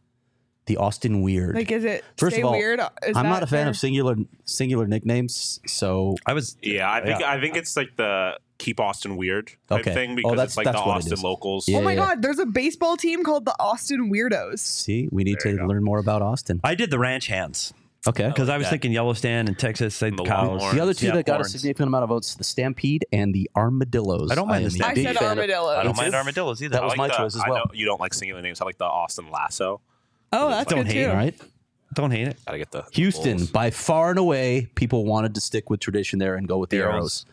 The 0.67 0.79
Austin 0.79 1.23
Weird. 1.23 1.55
Like, 1.55 1.71
is 1.71 1.85
it 1.85 2.05
First 2.17 2.35
stay 2.35 2.43
of 2.43 2.47
all, 2.49 2.53
weird? 2.53 2.81
Is 3.07 3.17
I'm 3.17 3.27
not 3.27 3.45
a 3.45 3.47
fan 3.47 3.65
fair? 3.65 3.69
of 3.69 3.77
singular 3.77 4.17
singular 4.47 4.89
nicknames, 4.89 5.61
so 5.67 6.17
I 6.27 6.33
was. 6.33 6.57
Yeah, 6.61 6.91
I 6.91 7.01
think 7.03 7.23
I 7.23 7.41
think 7.41 7.57
it's 7.57 7.77
like 7.77 7.95
the 7.97 8.33
keep 8.59 8.81
Austin 8.81 9.17
weird 9.17 9.53
type 9.69 9.81
Okay. 9.83 9.95
thing 9.95 10.11
Oh, 10.13 10.17
because 10.17 10.31
that's- 10.33 10.49
it's 10.51 10.57
like 10.57 10.65
that's 10.65 10.77
the 10.79 10.83
Austin 10.83 11.21
locals. 11.21 11.69
Yeah. 11.69 11.79
Oh 11.79 11.83
my 11.83 11.95
god, 11.95 12.21
there's 12.21 12.41
a 12.41 12.47
baseball 12.47 12.97
team 12.97 13.23
called 13.23 13.45
the 13.45 13.55
Austin 13.61 14.11
Weirdos. 14.13 14.59
see, 14.59 15.09
we 15.13 15.23
need 15.23 15.39
There 15.45 15.57
to 15.57 15.67
learn 15.67 15.85
more 15.85 15.99
about 16.01 16.21
Austin. 16.23 16.61
I 16.65 16.75
did 16.75 16.91
the 16.91 16.99
ranch 16.99 17.29
hands 17.29 17.73
Okay. 18.09 18.29
because 18.29 18.49
I 18.49 18.57
was 18.57 18.67
that. 18.67 18.71
thinking 18.71 18.93
Yellowstone 18.93 19.49
and 19.49 19.59
Texas, 19.59 20.01
like 20.03 20.17
The 20.17 20.23
the 20.23 20.29
cows. 20.29 20.49
Longhorns. 20.49 20.75
The 20.75 20.81
other 20.81 20.95
two 20.95 21.07
Yeah, 21.07 21.15
that 21.15 21.27
got 21.27 21.41
a 21.41 21.45
significant 21.45 21.89
amount 21.89 22.05
of 22.05 22.09
votes, 22.09 22.35
the 22.35 22.45
Stampede 22.45 23.05
and 23.13 23.35
the 23.35 23.51
Armadillos. 23.57 24.31
I 24.31 24.35
don't 24.35 24.49
mind 24.49 24.65
am 24.65 24.71
the 24.71 24.77
Stampede. 24.77 25.05
big 25.07 25.17
said 25.19 25.25
armadillos. 25.25 25.77
I 25.79 25.83
don't 25.83 25.97
mind 25.97 26.15
armadillos 26.15 26.63
either. 26.63 26.73
That 26.75 26.83
was 26.85 26.91
like 26.91 26.99
my 26.99 27.09
the- 27.09 27.15
choice 27.15 27.35
as 27.37 27.43
I 27.43 27.51
well. 27.51 27.59
know 27.59 27.65
you 27.75 27.85
don't 27.87 28.01
like 28.01 28.15
singular 28.15 28.43
names. 28.43 28.61
I 28.61 28.65
like 28.65 28.79
the 28.79 28.85
Austin 28.85 29.31
Lasso. 29.31 29.81
Oh, 30.33 30.49
that's 30.51 30.71
Don't 30.71 30.85
good 30.85 30.93
hate 30.93 31.05
too. 31.05 31.11
All 31.11 31.17
right. 31.17 31.35
Don't 31.95 32.11
hate 32.11 32.29
it. 32.29 32.37
Gotta 32.45 32.59
get 32.59 32.71
the 32.73 32.85
Houston, 32.93 33.37
Bulls. 33.39 33.51
by 33.51 33.71
far 33.71 34.11
and 34.11 34.19
away, 34.19 34.69
people 34.75 35.05
wanted 35.07 35.35
to 35.37 35.41
stick 35.41 35.71
with 35.71 35.81
tradition 35.81 36.19
there 36.19 36.35
and 36.35 36.47
go 36.47 36.59
with 36.59 36.71
the 36.71 36.79
arrows. 36.79 36.95
Arrows. 36.95 37.27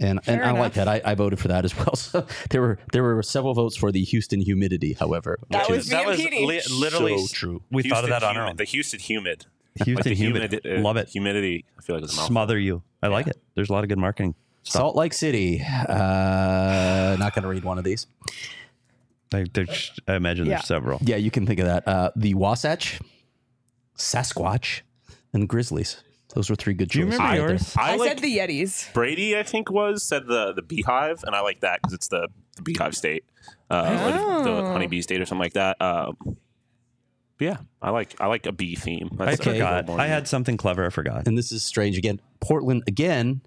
And 0.00 0.18
and 0.26 0.40
Fair 0.40 0.44
I 0.44 0.50
like 0.50 0.72
that. 0.74 0.88
I, 0.88 1.00
I 1.04 1.14
voted 1.14 1.38
for 1.38 1.48
that 1.48 1.64
as 1.64 1.76
well. 1.76 1.94
So 1.96 2.26
there 2.50 2.60
were 2.60 2.78
there 2.92 3.04
were 3.04 3.22
several 3.22 3.54
votes 3.54 3.76
for 3.76 3.92
the 3.92 4.02
Houston 4.02 4.40
humidity, 4.40 4.94
however. 4.94 5.38
That 5.50 5.68
was 5.70 5.84
is- 5.84 5.90
that 5.90 6.04
was 6.06 6.18
li- 6.18 6.60
literally 6.70 7.18
So 7.18 7.32
true. 7.32 7.62
We 7.70 7.82
thought 7.84 8.02
of 8.02 8.06
Houston 8.06 8.10
that 8.10 8.22
on 8.24 8.36
our 8.36 8.48
own. 8.48 8.56
The 8.56 8.64
Houston 8.64 8.98
humid. 8.98 9.46
Houston 9.76 9.94
Like 9.96 10.04
the 10.04 10.14
humid. 10.14 10.52
humid- 10.52 10.78
uh, 10.78 10.82
Love 10.82 10.96
it. 10.96 11.08
Humidity. 11.08 11.64
I 11.78 11.82
feel 11.82 11.96
like 11.96 12.04
it's 12.04 12.16
a. 12.16 12.22
Smother 12.22 12.58
you. 12.58 12.82
I 13.02 13.08
like 13.08 13.26
it. 13.26 13.36
There's 13.54 13.70
a 13.70 13.72
lot 13.72 13.82
of 13.84 13.88
good 13.88 13.98
marketing. 13.98 14.34
stuff. 14.62 14.80
Salt 14.80 14.96
Lake 14.96 15.12
City. 15.12 15.60
Uh, 15.62 17.16
not 17.18 17.34
going 17.34 17.42
to 17.42 17.48
read 17.48 17.64
one 17.64 17.78
of 17.78 17.84
these. 17.84 18.06
Like, 19.32 19.52
there's, 19.52 19.90
I 20.06 20.14
imagine 20.14 20.46
Yeah. 20.46 20.54
there's 20.56 20.66
several. 20.66 21.00
Yeah, 21.02 21.16
you 21.16 21.30
can 21.30 21.44
think 21.46 21.58
of 21.60 21.66
that. 21.66 21.88
Uh, 21.88 22.10
the 22.14 22.34
Wasatch, 22.34 23.00
Sasquatch, 23.98 24.82
and 25.32 25.48
Grizzlies. 25.48 26.02
Those 26.34 26.50
were 26.50 26.56
three 26.56 26.74
good 26.74 26.88
Do 26.88 26.98
you 26.98 27.04
choices. 27.06 27.18
remember 27.20 27.42
right 27.42 27.50
yours? 27.50 27.74
I, 27.76 27.92
I 27.92 27.96
like 27.96 28.08
said 28.08 28.18
the 28.20 28.38
Yetis. 28.38 28.92
Brady. 28.92 29.36
I 29.38 29.42
think 29.44 29.70
was 29.70 30.02
said 30.02 30.26
the 30.26 30.52
the 30.52 30.62
beehive, 30.62 31.22
and 31.24 31.34
I 31.34 31.40
like 31.40 31.60
that 31.60 31.80
because 31.82 31.92
it's 31.94 32.08
the, 32.08 32.28
the 32.56 32.62
beehive 32.62 32.96
state, 32.96 33.24
uh, 33.70 33.84
or 33.84 34.12
the, 34.12 34.44
the 34.44 34.50
Oh. 34.50 34.72
honeybee 34.72 35.00
state 35.00 35.20
or 35.20 35.26
something 35.26 35.42
like 35.42 35.52
that. 35.52 35.80
Um, 35.80 36.16
but 36.24 36.34
yeah, 37.38 37.58
I 37.82 37.90
like 37.90 38.14
I 38.20 38.26
like 38.26 38.46
a 38.46 38.52
bee 38.52 38.76
theme. 38.76 39.10
I 39.18 39.24
That's 39.26 39.40
a 39.40 39.52
forgot. 39.52 39.90
I 39.90 40.06
had 40.06 40.28
something 40.28 40.56
clever. 40.56 40.86
I 40.86 40.90
forgot. 40.90 41.26
And 41.26 41.36
this 41.36 41.52
is 41.52 41.62
strange 41.62 41.98
again. 41.98 42.20
Portland 42.40 42.84
again. 42.86 43.42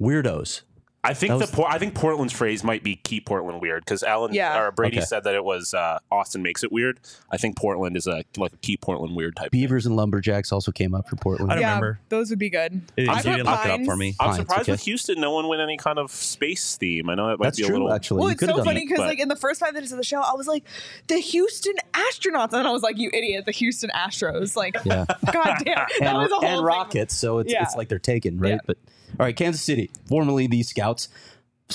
Weirdos. 0.00 0.62
I 1.04 1.14
think 1.14 1.38
That 1.38 1.50
the 1.50 1.56
Por- 1.56 1.68
I 1.70 1.78
think 1.78 1.94
Portland's 1.94 2.32
phrase 2.32 2.64
might 2.64 2.82
be 2.82 2.96
keep 2.96 3.26
Portland 3.26 3.60
weird 3.60 3.84
because 3.84 4.02
Alan 4.02 4.32
Yeah. 4.32 4.58
or 4.58 4.72
Brady 4.72 4.96
Okay. 4.98 5.04
said 5.06 5.24
that 5.24 5.34
it 5.34 5.44
was 5.44 5.74
uh, 5.74 5.98
Austin 6.10 6.42
makes 6.42 6.64
it 6.64 6.72
weird. 6.72 6.98
I 7.30 7.36
think 7.36 7.56
Portland 7.56 7.96
is 7.96 8.06
a 8.06 8.24
like 8.36 8.52
a 8.52 8.56
keep 8.56 8.80
Portland 8.80 9.14
weird 9.14 9.36
type. 9.36 9.50
Beavers 9.50 9.84
and 9.86 9.96
Lumberjacks 9.96 10.50
also 10.50 10.72
came 10.72 10.94
up 10.94 11.08
for 11.08 11.16
Portland. 11.16 11.52
I 11.52 11.56
don't 11.56 11.62
yeah, 11.62 11.68
remember. 11.76 12.00
those 12.08 12.30
would 12.30 12.38
be 12.38 12.48
good. 12.50 12.80
You 12.96 13.10
I 13.10 13.20
didn't 13.20 13.44
put 13.44 13.50
look 13.50 13.64
it 13.66 13.70
up 13.70 13.80
for 13.80 13.86
Pines. 13.86 13.98
me. 13.98 14.14
I'm 14.18 14.30
Fine, 14.30 14.36
surprised 14.40 14.62
okay. 14.62 14.72
with 14.72 14.80
Houston, 14.82 15.20
no 15.20 15.30
one 15.32 15.46
went 15.48 15.60
any 15.60 15.76
kind 15.76 15.98
of 15.98 16.10
space 16.10 16.76
theme. 16.76 17.10
I 17.10 17.14
know 17.14 17.28
that 17.28 17.38
might 17.38 17.44
That's 17.46 17.58
be 17.58 17.64
a 17.64 17.66
true, 17.66 17.74
little. 17.76 17.92
actually. 17.92 18.20
Well, 18.20 18.28
You 18.30 18.32
it's 18.40 18.46
so 18.46 18.64
funny 18.64 18.80
because 18.86 19.00
like 19.00 19.18
in 19.20 19.28
the 19.28 19.36
first 19.36 19.60
five 19.60 19.74
minutes 19.74 19.92
of 19.92 19.98
the 19.98 20.04
show, 20.04 20.20
I 20.22 20.32
was 20.34 20.46
like, 20.46 20.64
the 21.08 21.18
Houston 21.18 21.74
astronauts, 21.92 22.52
and 22.54 22.66
I 22.66 22.70
was 22.70 22.82
like, 22.82 22.96
you 22.98 23.10
idiot, 23.12 23.44
the 23.44 23.52
Houston 23.52 23.90
Astros. 23.94 24.56
Like, 24.56 24.76
Yeah. 24.84 25.04
god 25.32 25.56
damn, 25.64 25.74
that 25.74 25.88
and, 26.00 26.18
was 26.18 26.30
a 26.30 26.34
whole 26.36 26.44
and 26.44 26.56
thing. 26.56 26.64
Rockets, 26.64 27.14
so 27.14 27.38
it's, 27.40 27.52
Yeah. 27.52 27.62
it's 27.62 27.76
like 27.76 27.88
they're 27.88 27.98
taken, 27.98 28.38
right? 28.38 28.52
Yeah. 28.52 28.58
But 28.66 28.78
all 29.18 29.26
right, 29.26 29.36
Kansas 29.36 29.62
City, 29.62 29.90
formerly 30.06 30.46
the 30.46 30.62
Scouts. 30.62 31.08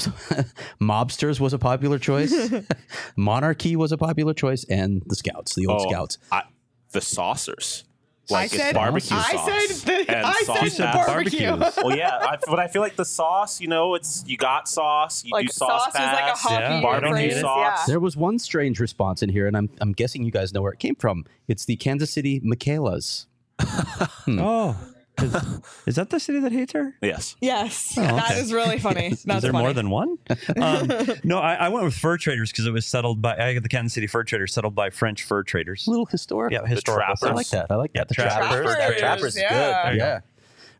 Mobsters 0.79 1.39
was 1.39 1.53
a 1.53 1.57
popular 1.59 1.97
choice. 1.99 2.33
Monarchy 3.15 3.75
was 3.75 3.91
a 3.91 3.97
popular 3.97 4.33
choice, 4.33 4.63
and 4.65 5.01
the 5.07 5.15
Scouts, 5.15 5.55
the 5.55 5.65
old 5.67 5.81
Oh, 5.85 5.89
Scouts. 5.89 6.17
I, 6.31 6.43
the 6.91 7.01
saucers. 7.01 7.83
I 8.31 8.33
Like 8.33 8.51
said 8.51 8.59
it's 8.69 8.73
barbecue 8.75 9.17
I 9.17 9.31
sauce. 9.35 9.81
said 9.81 10.05
the, 10.05 10.15
and 10.15 10.25
I 10.27 10.33
sauce 10.43 10.59
said 10.59 10.69
the 10.71 10.83
pass. 10.91 11.07
barbecue. 11.07 11.47
barbecues. 11.49 11.77
well, 11.83 11.97
yeah, 11.97 12.15
I, 12.15 12.37
but 12.45 12.59
I 12.59 12.67
feel 12.67 12.83
like 12.83 12.95
the 12.95 13.05
sauce. 13.05 13.59
You 13.59 13.67
know, 13.67 13.95
it's 13.95 14.23
you 14.27 14.37
got 14.37 14.67
sauce. 14.69 15.23
You 15.25 15.31
like 15.33 15.47
do 15.47 15.53
sauce, 15.53 15.85
sauce 15.85 15.95
is 15.95 15.99
like 15.99 16.13
a 16.23 16.27
pass, 16.27 16.41
hockey 16.43 16.61
Yeah. 16.63 16.81
barbecue 16.81 17.09
phrase. 17.31 17.41
sauce. 17.41 17.79
Yeah. 17.79 17.85
There 17.87 17.99
was 17.99 18.15
one 18.15 18.37
strange 18.37 18.79
response 18.79 19.23
in 19.23 19.29
here, 19.29 19.47
and 19.47 19.57
I'm 19.57 19.69
I'm 19.81 19.93
guessing 19.93 20.23
you 20.23 20.31
guys 20.31 20.53
know 20.53 20.61
where 20.61 20.71
it 20.73 20.77
came 20.79 20.93
from. 20.95 21.25
It's 21.47 21.65
the 21.65 21.75
Kansas 21.75 22.11
City 22.13 22.39
Michaelas. 22.43 23.25
Hmm. 23.59 24.39
Oh, 24.39 24.77
is, 25.23 25.61
is 25.87 25.95
that 25.95 26.09
the 26.09 26.19
city 26.19 26.39
that 26.39 26.51
hates 26.51 26.73
her? 26.73 26.95
Yes. 27.01 27.35
Yes, 27.41 27.95
Oh, 27.97 28.01
that 28.01 28.31
okay. 28.31 28.39
is 28.39 28.51
really 28.53 28.79
funny. 28.79 29.09
That's 29.25 29.25
is 29.37 29.41
there 29.41 29.51
funny. 29.51 29.63
more 29.65 29.73
than 29.73 29.89
one? 29.89 30.17
Um, 30.59 30.91
no, 31.23 31.39
I, 31.39 31.53
I 31.55 31.69
went 31.69 31.85
with 31.85 31.93
fur 31.95 32.17
traders 32.17 32.51
because 32.51 32.65
it 32.65 32.71
was 32.71 32.85
settled 32.85 33.21
by 33.21 33.37
I 33.37 33.53
got 33.53 33.63
the 33.63 33.69
Kansas 33.69 33.93
City 33.93 34.07
fur 34.07 34.23
traders 34.23 34.53
settled 34.53 34.75
by 34.75 34.89
French 34.89 35.23
fur 35.23 35.43
traders. 35.43 35.87
A 35.87 35.89
little 35.89 36.05
historic. 36.05 36.51
Yeah, 36.53 36.65
historical. 36.65 37.27
I 37.27 37.31
like 37.31 37.49
that. 37.49 37.67
I 37.69 37.75
like 37.75 37.91
Yeah, 37.93 38.01
that. 38.01 38.07
The 38.09 38.13
trappers. 38.15 38.47
trappers. 38.49 38.75
Trappers, 38.75 38.99
Trappers 38.99 39.35
is 39.35 39.41
yeah. 39.41 39.49
good. 39.49 39.85
There 39.85 39.93
you 39.93 39.99
Yeah. 39.99 40.19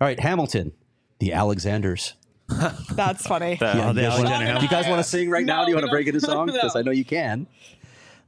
All 0.02 0.08
right, 0.08 0.20
Hamilton, 0.20 0.72
the 1.20 1.34
Alexanders. 1.34 2.14
That's 2.92 3.28
funny. 3.28 3.56
The- 3.58 3.92
the 3.94 4.02
you, 4.02 4.08
guys 4.08 4.24
wanna, 4.24 4.60
you 4.62 4.68
guys 4.70 4.88
want 4.88 5.00
to 5.00 5.04
sing 5.10 5.30
right 5.30 5.46
now? 5.46 5.66
Do 5.66 5.70
you 5.72 5.76
want 5.76 5.84
we 5.86 5.90
to 5.90 5.92
break 5.92 6.08
into 6.08 6.18
a 6.18 6.22
song? 6.22 6.48
Because 6.48 6.74
No. 6.74 6.80
I 6.80 6.84
know 6.84 6.92
you 6.92 7.06
can. 7.06 7.46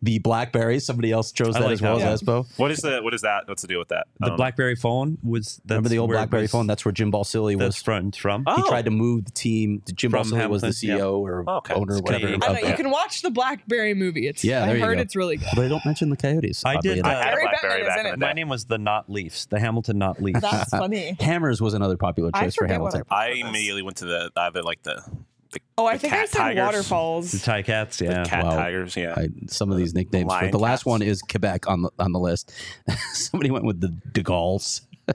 The 0.03 0.19
BlackBerry. 0.19 0.79
Somebody 0.79 1.11
else 1.11 1.31
chose 1.31 1.55
I 1.55 1.59
that 1.59 1.65
like 1.65 1.73
as 1.73 1.81
well 1.81 1.99
that 1.99 2.11
as 2.11 2.21
Espo. 2.23 2.47
What 2.57 2.71
is 2.71 2.79
the 2.79 3.01
what 3.01 3.13
is 3.13 3.21
that? 3.21 3.47
What's 3.47 3.61
the 3.61 3.67
deal 3.67 3.79
with 3.79 3.89
that? 3.89 4.07
The 4.19 4.29
don't. 4.29 4.37
BlackBerry 4.37 4.75
phone 4.75 5.17
was 5.23 5.57
that's 5.65 5.69
Remember 5.69 5.89
the 5.89 5.99
old 5.99 6.09
BlackBerry 6.09 6.43
was- 6.43 6.51
phone? 6.51 6.67
That's 6.67 6.83
where 6.85 6.91
Jim 6.91 7.11
Balsillie 7.11 7.55
was. 7.55 7.75
from 7.81 8.11
from. 8.11 8.43
Oh. 8.47 8.55
He 8.55 8.67
tried 8.67 8.85
oh. 8.85 8.89
to 8.89 8.91
move 8.91 9.25
the 9.25 9.31
team. 9.31 9.83
Jim 9.93 10.11
From 10.11 10.23
Balsillie 10.23 10.49
was 10.49 10.61
the 10.61 10.67
Hamilton, 10.67 10.89
yeah. 10.89 10.95
CEO 10.97 11.19
or 11.19 11.43
Oh, 11.47 11.57
okay. 11.57 11.73
owner 11.75 11.95
or 11.95 12.01
whatever. 12.01 12.27
I 12.27 12.61
know. 12.61 12.67
You 12.67 12.75
can 12.75 12.89
watch 12.89 13.21
the 13.21 13.29
BlackBerry 13.29 13.93
movie. 13.93 14.27
It's 14.27 14.43
Yeah, 14.43 14.63
I 14.63 14.73
you 14.73 14.81
heard 14.83 14.95
go. 14.95 15.01
it's 15.01 15.15
really 15.15 15.37
good. 15.37 15.49
But 15.55 15.65
I 15.65 15.67
don't 15.67 15.85
mention 15.85 16.09
the 16.09 16.17
Coyotes. 16.17 16.63
I 16.65 16.77
did, 16.77 16.99
enough. 16.99 17.11
I 17.11 17.23
had 17.23 17.35
BlackBerry 17.35 17.83
Bettman 17.83 17.87
back 17.87 17.97
is 17.97 17.99
in 17.99 17.99
in 17.99 18.03
the 18.03 18.09
it. 18.13 18.19
day. 18.19 18.25
My 18.25 18.33
name 18.33 18.49
was 18.49 18.65
the 18.65 18.77
Not 18.77 19.09
Leafs, 19.09 19.45
the 19.45 19.59
Hamilton 19.59 19.97
Not 19.97 20.21
Leafs. 20.21 20.41
That's 20.41 20.69
funny. 20.71 21.15
Hammers 21.19 21.61
was 21.61 21.73
another 21.73 21.97
popular 21.97 22.31
choice 22.31 22.55
for 22.55 22.65
Hamilton. 22.67 23.03
I 23.09 23.29
immediately 23.29 23.81
went 23.83 23.97
to 23.97 24.05
the 24.05 24.31
either 24.35 24.63
like 24.63 24.83
the 24.83 25.03
the, 25.51 25.59
Oh, 25.77 25.85
I 25.85 25.93
the 25.93 25.99
think 25.99 26.13
I 26.13 26.17
cat 26.17 26.29
said 26.29 26.37
tigers, 26.39 26.55
the 26.55 26.61
waterfalls. 26.65 27.41
Tie 27.43 27.61
Cats, 27.63 28.01
yeah. 28.01 28.23
the 28.23 28.29
cat 28.29 28.43
Wow. 28.45 28.55
tigers. 28.55 28.95
Yeah, 28.95 29.13
I, 29.17 29.29
some 29.47 29.71
of 29.71 29.77
these 29.77 29.93
nicknames. 29.93 30.27
Lion 30.27 30.45
but 30.45 30.51
the 30.51 30.59
last 30.59 30.79
Cats. 30.79 30.85
one 30.85 31.01
is 31.01 31.21
Quebec 31.21 31.67
on 31.69 31.81
the 31.83 31.89
on 31.99 32.11
the 32.11 32.19
list. 32.19 32.53
Somebody 33.13 33.51
went 33.51 33.65
with 33.65 33.81
the 33.81 33.89
De 34.13 34.21
Gaulles. 34.23 34.81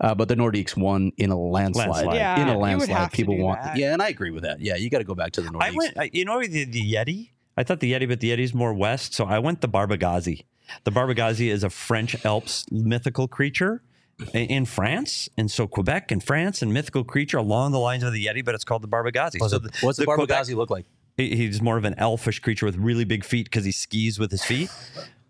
Uh, 0.00 0.14
but 0.14 0.28
the 0.28 0.36
Nordiques 0.36 0.76
won 0.76 1.10
in 1.16 1.30
a 1.30 1.36
landslide. 1.38 1.88
Landslide. 1.88 2.14
Yeah, 2.16 2.40
in 2.40 2.48
a 2.48 2.56
landslide. 2.58 3.10
People 3.10 3.36
want. 3.36 3.60
that. 3.62 3.76
Yeah, 3.76 3.92
and 3.92 4.00
I 4.00 4.08
agree 4.08 4.30
with 4.30 4.44
that. 4.44 4.60
Yeah, 4.60 4.76
you 4.76 4.88
got 4.90 4.98
to 4.98 5.04
go 5.04 5.14
back 5.14 5.32
to 5.32 5.40
the 5.42 5.48
Nordiques. 5.48 5.62
I 5.62 5.70
went, 5.72 5.98
I- 5.98 6.10
you 6.12 6.24
know, 6.24 6.40
the, 6.40 6.64
the 6.64 6.92
Yeti. 6.94 7.30
I 7.56 7.64
thought 7.64 7.80
the 7.80 7.92
Yeti, 7.92 8.06
but 8.08 8.20
the 8.20 8.30
Yeti's 8.30 8.54
more 8.54 8.72
west, 8.72 9.12
so 9.12 9.24
I 9.24 9.38
went 9.40 9.60
the 9.60 9.68
Barbegazi. 9.68 10.44
The 10.84 10.92
Barbegazi 10.92 11.50
is 11.50 11.64
a 11.64 11.70
French 11.70 12.24
Alps 12.24 12.64
mythical 12.70 13.26
creature 13.28 13.82
i- 13.89 13.89
in 14.34 14.64
France, 14.66 15.28
and 15.36 15.50
so 15.50 15.66
Quebec 15.66 16.10
and 16.12 16.22
France 16.22 16.62
and 16.62 16.72
mythical 16.72 17.04
creature 17.04 17.38
along 17.38 17.72
the 17.72 17.78
lines 17.78 18.02
of 18.02 18.12
the 18.12 18.26
Yeti, 18.26 18.44
but 18.44 18.54
it's 18.54 18.64
called 18.64 18.82
the 18.82 18.88
Barbegazi. 18.88 19.40
What's, 19.40 19.52
so 19.52 19.58
it, 19.64 19.70
what's 19.82 19.98
the, 19.98 20.04
Quebec- 20.06 20.28
Barbegazi 20.46 20.54
look 20.54 20.70
like? 20.70 20.86
he's 21.16 21.60
more 21.60 21.76
of 21.76 21.84
an 21.84 21.94
elfish 21.98 22.38
creature 22.40 22.64
with 22.64 22.76
really 22.76 23.04
big 23.04 23.24
feet 23.24 23.44
because 23.44 23.64
he 23.64 23.72
skis 23.72 24.18
with 24.18 24.30
his 24.30 24.42
feet. 24.44 24.70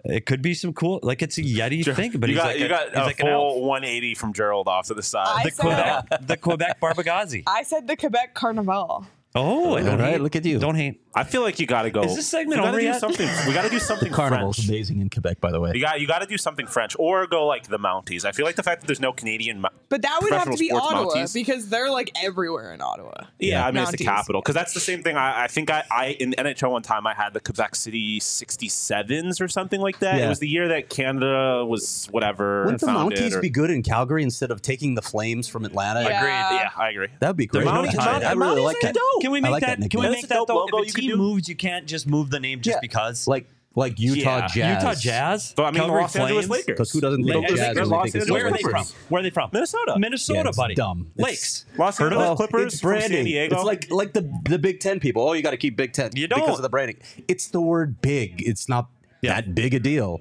It 0.05 0.25
could 0.25 0.41
be 0.41 0.55
some 0.55 0.73
cool, 0.73 1.01
like 1.03 1.21
it's 1.21 1.37
a 1.37 1.43
Yeti 1.43 1.85
thing, 1.95 2.13
but 2.13 2.31
you 2.31 2.37
he's 2.37 2.43
got 2.43 2.47
like 2.49 2.59
you 2.59 2.67
a, 2.67 2.69
got 2.69 2.89
he's 2.89 2.97
a 2.97 3.03
like 3.03 3.21
an 3.21 3.27
elf. 3.29 3.53
full 3.55 3.65
180 3.67 4.15
from 4.15 4.33
Gerald 4.33 4.69
off 4.69 4.87
to 4.87 4.95
the 4.95 5.03
side. 5.03 5.27
I 5.29 5.43
The 5.45 5.51
said- 5.51 5.63
Quebec, 5.63 6.27
the 6.27 6.37
Quebec 6.37 6.81
Barbegazi. 6.81 7.43
I 7.47 7.65
said 7.65 7.87
the 7.89 7.97
Quebec 7.97 8.35
Carnival. 8.35 9.05
Oh, 9.33 9.77
I 9.77 9.83
don't 9.83 10.01
right, 10.01 10.13
hate. 10.15 10.21
look 10.21 10.35
at 10.35 10.45
you. 10.45 10.59
Don't 10.59 10.75
hate. 10.75 11.01
I 11.15 11.23
feel 11.25 11.43
like 11.43 11.59
you 11.61 11.67
got 11.67 11.83
to 11.83 11.91
go. 11.91 12.03
Is 12.03 12.15
this 12.17 12.29
segment 12.29 12.51
we 12.51 12.57
gotta 12.57 12.69
over 12.69 12.79
do 12.81 12.85
yet? 12.87 13.01
something. 13.01 13.29
We 13.47 13.53
got 13.53 13.63
to 13.63 13.69
do 13.71 13.79
something 13.91 14.13
Carnival's 14.13 14.57
French. 14.57 14.69
amazing 14.69 15.01
in 15.01 15.09
Quebec, 15.11 15.41
by 15.41 15.51
the 15.53 15.61
way. 15.61 15.73
You 15.75 15.81
got 15.81 16.01
you 16.01 16.07
got 16.09 16.21
to 16.21 16.27
do 16.27 16.37
something 16.39 16.67
French 16.67 16.95
or 16.99 17.27
go 17.29 17.47
like 17.47 17.69
the 17.69 17.79
Mounties. 17.79 18.25
I 18.25 18.33
feel 18.33 18.45
like 18.47 18.57
the 18.57 18.63
fact 18.65 18.81
that 18.81 18.87
there's 18.89 19.01
no 19.01 19.13
Canadian. 19.13 19.61
Mo- 19.61 19.69
But 19.89 20.03
that 20.03 20.19
would 20.23 20.33
have 20.33 20.45
to 20.45 20.51
Professional 20.51 20.59
be 20.59 20.69
sports 20.69 20.87
Ottawa 20.95 21.15
Mounties. 21.15 21.35
because 21.35 21.69
they're 21.69 21.91
like 21.91 22.11
everywhere 22.23 22.73
in 22.75 22.81
Ottawa. 22.81 23.13
yeah, 23.41 23.65
I 23.67 23.71
mean 23.73 23.83
it's 23.83 23.93
the 23.93 23.99
Mounties. 23.99 24.05
capital 24.05 24.41
because 24.41 24.55
that's 24.55 24.73
the 24.75 24.81
same 24.81 25.03
thing. 25.03 25.17
I, 25.17 25.45
I 25.45 25.47
think 25.49 25.71
I, 25.71 25.85
I 25.91 26.07
in 26.19 26.33
NHL 26.33 26.71
one 26.73 26.83
time 26.83 27.07
I 27.07 27.15
had 27.15 27.33
the 27.35 27.41
Quebec 27.41 27.75
City 27.77 28.21
67s 28.21 29.41
or 29.41 29.49
something 29.49 29.81
like 29.81 29.99
that. 30.01 30.17
Yeah. 30.19 30.27
It 30.27 30.29
was 30.29 30.39
the 30.39 30.49
year 30.49 30.69
that 30.69 30.89
Canada 30.91 31.65
was 31.67 32.07
whatever. 32.11 32.63
Wouldn't 32.65 32.81
the 32.81 32.87
founded 32.87 33.19
Mounties 33.19 33.33
or- 33.37 33.41
be 33.41 33.51
good 33.51 33.71
in 33.71 33.83
Calgary 33.83 34.23
instead 34.23 34.51
of 34.51 34.63
taking 34.63 34.95
the 34.95 35.03
Flames 35.03 35.49
from 35.49 35.65
Atlanta? 35.65 36.03
Yeah. 36.03 36.19
Agreed. 36.19 36.57
Yeah, 36.61 36.71
I 36.77 36.91
agree. 36.91 37.09
That'd 37.21 37.37
be 37.37 37.47
great. 37.47 37.67
Mounties- 37.67 37.99
I, 37.99 38.21
I 38.23 38.33
really 38.33 38.61
Mounties 38.61 38.65
like 38.65 38.77
are 38.79 38.81
that. 38.87 38.95
dope. 38.95 39.20
Can 39.21 39.31
we 39.31 39.39
I 39.39 39.43
make 39.43 39.51
like 39.53 39.61
that? 39.63 39.81
that 39.81 39.91
can 39.91 40.01
we 40.01 40.09
make 40.11 40.29
that 40.29 40.45
though? 40.47 40.55
logo 40.55 40.79
If 40.79 40.85
a 40.85 40.87
you 40.89 40.93
could 40.93 41.01
team 41.03 41.11
do. 41.11 41.17
moves, 41.17 41.49
you 41.49 41.57
can't 41.57 41.87
just 41.87 42.07
move 42.09 42.31
the 42.31 42.41
name 42.41 42.61
just 42.61 42.77
Yeah, 42.77 42.81
because. 42.81 43.27
Like 43.29 43.47
like 43.77 44.01
Utah 44.01 44.39
Yeah. 44.39 44.47
Jazz. 44.49 44.83
Utah 44.83 44.95
Jazz. 44.95 45.55
But 45.57 45.63
I 45.63 45.71
mean, 45.71 45.81
Calgary 45.83 46.01
Los 46.03 46.17
Angeles 46.17 46.49
Lakers. 46.49 46.67
Because 46.67 46.91
who 46.91 47.01
doesn't 47.01 47.23
Lakers. 47.23 47.35
think 47.35 47.51
of 47.51 47.57
They're 47.57 47.67
Jazz? 47.67 47.77
when 47.77 47.89
Los 47.91 48.03
think 48.03 48.15
of 48.15 48.21
Angeles 48.23 48.31
Where 48.43 48.47
are 48.47 48.51
they 48.57 48.63
from? 48.63 48.87
Where 49.11 49.21
are 49.21 49.23
they 49.23 49.31
from? 49.31 49.51
Minnesota. 49.53 49.95
Minnesota, 49.99 50.43
Yeah, 50.47 50.51
buddy. 50.57 50.75
dumb. 50.75 51.07
It's- 51.15 51.25
Lakes. 51.25 51.65
Los 51.79 52.01
Angeles 52.01 52.31
it? 52.31 52.37
Clippers 52.37 52.73
it's 52.73 52.81
from 52.81 52.91
branding. 52.91 53.11
San 53.19 53.25
Diego. 53.27 53.55
It's 53.55 53.65
like 53.65 53.91
like 53.93 54.13
the 54.13 54.29
the 54.49 54.59
Big 54.59 54.81
Ten 54.81 54.99
people. 54.99 55.23
Oh, 55.29 55.35
you 55.35 55.43
got 55.43 55.53
to 55.53 55.57
keep 55.57 55.77
Big 55.77 55.93
Ten 55.93 56.11
You 56.17 56.27
because 56.27 56.39
don't. 56.39 56.47
because 56.47 56.59
of 56.59 56.63
the 56.65 56.69
branding. 56.69 56.97
It's 57.29 57.47
the 57.47 57.61
word 57.61 58.01
big. 58.03 58.43
It's 58.45 58.69
not 58.69 58.89
Yeah. 59.23 59.35
that 59.41 59.55
big 59.55 59.73
a 59.73 59.79
deal. 59.79 60.21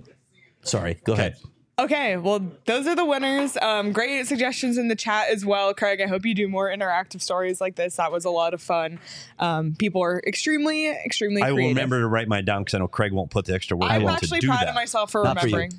Sorry, 0.62 1.00
go 1.04 1.14
ahead. 1.14 1.38
Okay, 1.80 2.18
well, 2.18 2.46
those 2.66 2.88
are 2.88 2.96
the 2.96 3.06
winners. 3.06 3.56
Um, 3.56 3.94
great 3.94 4.28
suggestions 4.28 4.78
in 4.78 4.90
the 4.90 4.98
chat 4.98 5.30
as 5.30 5.46
well, 5.46 5.74
Craig. 5.74 6.02
I 6.02 6.08
hope 6.08 6.26
you 6.26 6.36
do 6.36 6.50
more 6.50 6.68
interactive 6.70 7.22
stories 7.22 7.62
like 7.62 7.76
this. 7.76 7.96
That 7.96 8.12
was 8.12 8.26
a 8.26 8.30
lot 8.30 8.54
of 8.54 8.62
fun. 8.62 9.00
Um, 9.40 9.76
people 9.80 10.04
are 10.04 10.22
extremely, 10.28 10.90
extremely 10.90 11.42
I 11.42 11.54
will 11.54 11.70
remember 11.70 12.02
to 12.02 12.08
write 12.08 12.28
mine 12.28 12.44
down 12.44 12.64
because 12.64 12.74
I 12.74 12.80
know 12.80 12.90
Craig 12.90 13.14
won't 13.14 13.32
put 13.32 13.46
the 13.46 13.54
extra 13.54 13.78
work 13.78 13.92
I'm 13.92 14.06
actually 14.10 14.42
to 14.42 14.48
do 14.48 14.48
proud 14.48 14.64
that. 14.64 14.70
of 14.70 14.76
myself 14.76 15.12
for 15.12 15.24
Not 15.24 15.40
for 15.40 15.46
remembering. 15.46 15.72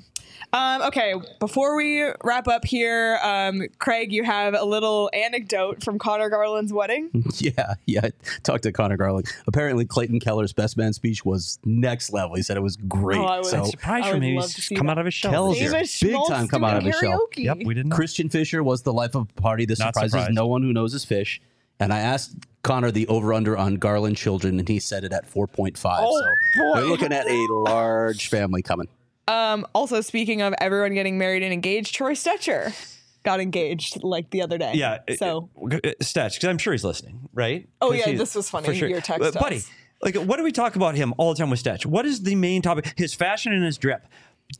Um, 0.53 0.81
okay, 0.83 1.13
before 1.39 1.75
we 1.75 2.03
wrap 2.23 2.47
up 2.47 2.65
here, 2.65 3.19
um, 3.23 3.63
Craig, 3.79 4.11
you 4.11 4.23
have 4.23 4.53
a 4.53 4.63
little 4.65 5.09
anecdote 5.13 5.83
from 5.83 5.97
Conor 5.99 6.29
Garland's 6.29 6.73
wedding. 6.73 7.09
Yeah, 7.37 7.73
yeah. 7.85 8.01
I 8.03 8.11
talked 8.43 8.63
to 8.63 8.71
Conor 8.71 8.97
Garland. 8.97 9.27
Apparently, 9.47 9.85
Clayton 9.85 10.19
Keller's 10.19 10.53
best 10.53 10.77
man 10.77 10.93
speech 10.93 11.23
was 11.25 11.57
next 11.65 12.11
level. 12.13 12.35
He 12.35 12.43
said 12.43 12.55
it 12.57 12.61
was 12.61 12.75
great. 12.77 13.17
Oh, 13.19 13.25
I 13.25 13.37
would- 13.37 13.45
so 13.45 13.63
Surprised 13.63 14.07
for 14.09 14.17
me. 14.17 14.35
He's 14.35 14.67
to 14.67 14.75
come 14.75 14.87
that. 14.87 14.93
out 14.93 14.97
of 14.99 15.05
his 15.05 15.13
shell. 15.13 15.31
Tells 15.31 15.57
this 15.59 16.01
year. 16.01 16.11
you. 16.11 16.17
Big 16.17 16.27
time 16.27 16.47
come 16.47 16.63
out 16.63 16.77
of 16.77 16.83
his 16.83 16.97
shell. 16.99 17.27
Yep, 17.35 17.57
we 17.65 17.73
didn't 17.73 17.89
know. 17.89 17.95
Christian 17.95 18.29
Fischer 18.29 18.63
was 18.63 18.81
the 18.83 18.93
life 18.93 19.15
of 19.15 19.27
the 19.33 19.41
party. 19.41 19.65
This 19.65 19.79
Not 19.79 19.93
surprises 19.95 20.11
surprised. 20.11 20.33
no 20.35 20.47
one 20.47 20.61
who 20.61 20.73
knows 20.73 20.93
his 20.93 21.05
fish. 21.05 21.41
And 21.79 21.91
I 21.91 21.99
asked 21.99 22.35
Conor 22.61 22.91
the 22.91 23.07
over 23.07 23.33
under 23.33 23.57
on 23.57 23.75
Garland 23.75 24.15
children, 24.17 24.59
and 24.59 24.67
he 24.69 24.79
set 24.79 25.03
it 25.03 25.11
at 25.13 25.25
4.5. 25.31 25.77
Oh, 25.85 26.19
so 26.19 26.25
boy. 26.61 26.81
we're 26.81 26.87
looking 26.89 27.11
at 27.11 27.27
a 27.27 27.47
large 27.49 28.29
family 28.29 28.61
coming. 28.61 28.87
Um, 29.27 29.65
also, 29.73 30.01
speaking 30.01 30.41
of 30.41 30.53
everyone 30.59 30.93
getting 30.93 31.17
married 31.17 31.43
and 31.43 31.53
engaged, 31.53 31.95
Troy 31.95 32.13
Stecher 32.13 32.73
got 33.23 33.39
engaged 33.39 34.03
like 34.03 34.29
the 34.31 34.41
other 34.41 34.57
day. 34.57 34.73
Yeah. 34.75 34.99
So 35.15 35.49
Stetch, 36.01 36.35
because 36.35 36.49
I'm 36.49 36.57
sure 36.57 36.73
he's 36.73 36.83
listening, 36.83 37.29
right? 37.33 37.67
Oh 37.81 37.93
yeah, 37.93 38.11
this 38.13 38.35
was 38.35 38.49
funny, 38.49 38.75
sure. 38.75 38.89
your 38.89 39.01
text 39.01 39.33
buddy. 39.35 39.57
us. 39.57 39.69
Like, 40.01 40.15
what 40.15 40.37
do 40.37 40.43
we 40.43 40.51
talk 40.51 40.75
about 40.75 40.95
him 40.95 41.13
all 41.17 41.33
the 41.33 41.37
time 41.37 41.51
with 41.51 41.61
Stetch? 41.63 41.85
What 41.85 42.05
is 42.05 42.23
the 42.23 42.33
main 42.33 42.63
topic? 42.63 42.93
His 42.97 43.13
fashion 43.13 43.53
and 43.53 43.63
his 43.63 43.77
drip. 43.77 44.07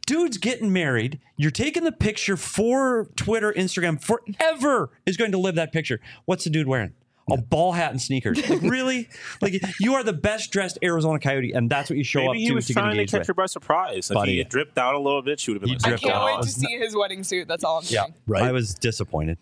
Dude's 0.06 0.38
getting 0.38 0.72
married. 0.72 1.20
You're 1.36 1.52
taking 1.52 1.84
the 1.84 1.92
picture 1.92 2.38
for 2.38 3.08
Twitter, 3.16 3.52
Instagram, 3.52 4.02
forever 4.02 4.92
is 5.06 5.18
going 5.18 5.32
to 5.32 5.38
live 5.38 5.56
that 5.56 5.74
picture. 5.74 6.00
What's 6.26 6.44
the 6.44 6.50
dude 6.50 6.68
wearing? 6.68 6.94
A 7.30 7.38
ball 7.38 7.72
hat 7.72 7.92
and 7.92 8.02
sneakers. 8.02 8.50
Like 8.50 8.62
really? 8.64 9.08
like 9.42 9.54
you 9.80 9.94
are 9.94 10.04
the 10.04 10.12
best 10.14 10.52
dressed 10.52 10.80
Arizona 10.84 11.20
Coyote, 11.20 11.54
and 11.54 11.70
that's 11.70 11.90
what 11.90 11.98
you 11.98 12.04
show 12.04 12.20
Maybe 12.20 12.30
up 12.30 12.36
he 12.36 12.52
was 12.52 12.68
to 12.68 12.74
trying 12.74 12.98
to 12.98 13.06
catch 13.06 13.20
with. 13.20 13.28
her 13.28 13.34
by 13.34 13.46
surprise. 13.46 14.10
If 14.10 14.16
Buddy. 14.16 14.32
he 14.34 14.38
had 14.40 14.50
dripped 14.50 14.76
down 14.76 14.96
a 14.96 15.00
little 15.00 15.22
bit, 15.22 15.40
she 15.40 15.52
would 15.52 15.62
have 15.62 15.62
been 15.62 15.70
He 15.70 15.76
like, 15.76 15.86
I 15.86 15.90
can't 15.98 16.14
down. 16.14 16.26
wait 16.26 16.42
to 16.42 16.50
see 16.50 16.78
his 16.78 16.96
wedding 16.96 17.24
suit. 17.24 17.48
That's 17.48 17.64
all 17.64 17.78
I'm 17.78 17.84
Yeah, 17.88 18.02
saying. 18.04 18.14
Right. 18.28 18.44
I 18.44 18.52
was 18.52 18.74
disappointed. 18.74 19.38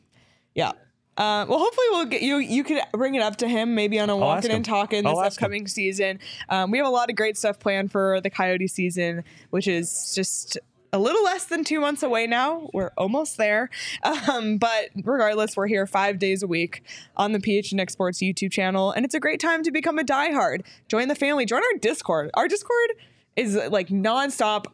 Yeah. 0.54 0.74
Uh, 1.18 1.46
well, 1.50 1.60
hopefully 1.60 1.86
we'll 1.92 2.06
get 2.06 2.22
you. 2.22 2.38
You 2.38 2.64
could 2.64 2.80
bring 2.94 3.16
it 3.16 3.22
up 3.22 3.36
to 3.38 3.48
him 3.48 3.76
maybe 3.76 4.00
on 4.00 4.10
a 4.10 4.16
walking 4.16 4.52
and 4.52 4.64
talking 4.64 5.04
this 5.04 5.10
I'll 5.12 5.20
him. 5.20 5.26
upcoming 5.28 5.68
season. 5.68 6.20
Um, 6.48 6.72
we 6.72 6.78
have 6.78 6.88
a 6.88 6.92
lot 6.92 7.10
of 7.10 7.18
great 7.18 7.38
stuff 7.38 7.60
planned 7.60 7.92
for 7.92 8.22
the 8.22 8.30
Coyote 8.30 8.68
season, 8.68 9.26
which 9.50 9.68
is 9.68 10.14
just 10.16 10.58
a 10.92 11.00
little 11.00 11.24
less 11.24 11.46
than 11.46 11.64
two 11.64 11.80
months 11.80 12.04
away 12.04 12.28
now. 12.28 12.70
We're 12.74 12.92
almost 12.98 13.38
there. 13.38 13.70
Um, 14.04 14.58
but 14.58 14.90
regardless, 15.04 15.56
we're 15.56 15.68
here 15.68 15.86
five 15.86 16.20
days 16.20 16.44
a 16.44 16.48
week 16.48 16.84
on 17.16 17.32
the 17.32 17.40
PHNX 17.40 17.92
Sports 17.92 18.20
YouTube 18.20 18.52
channel, 18.52 18.92
and 18.92 19.06
it's 19.06 19.16
a 19.16 19.20
great 19.20 19.40
time 19.40 19.64
to 19.64 19.72
become 19.72 20.00
a 20.00 20.04
diehard. 20.04 20.66
Join 20.88 21.08
the 21.08 21.16
family. 21.16 21.46
Join 21.46 21.62
our 21.62 21.80
Discord. 21.80 22.32
Our 22.34 22.48
Discord 22.48 22.92
is 23.36 23.56
like 23.56 23.90
nonstop 23.90 24.66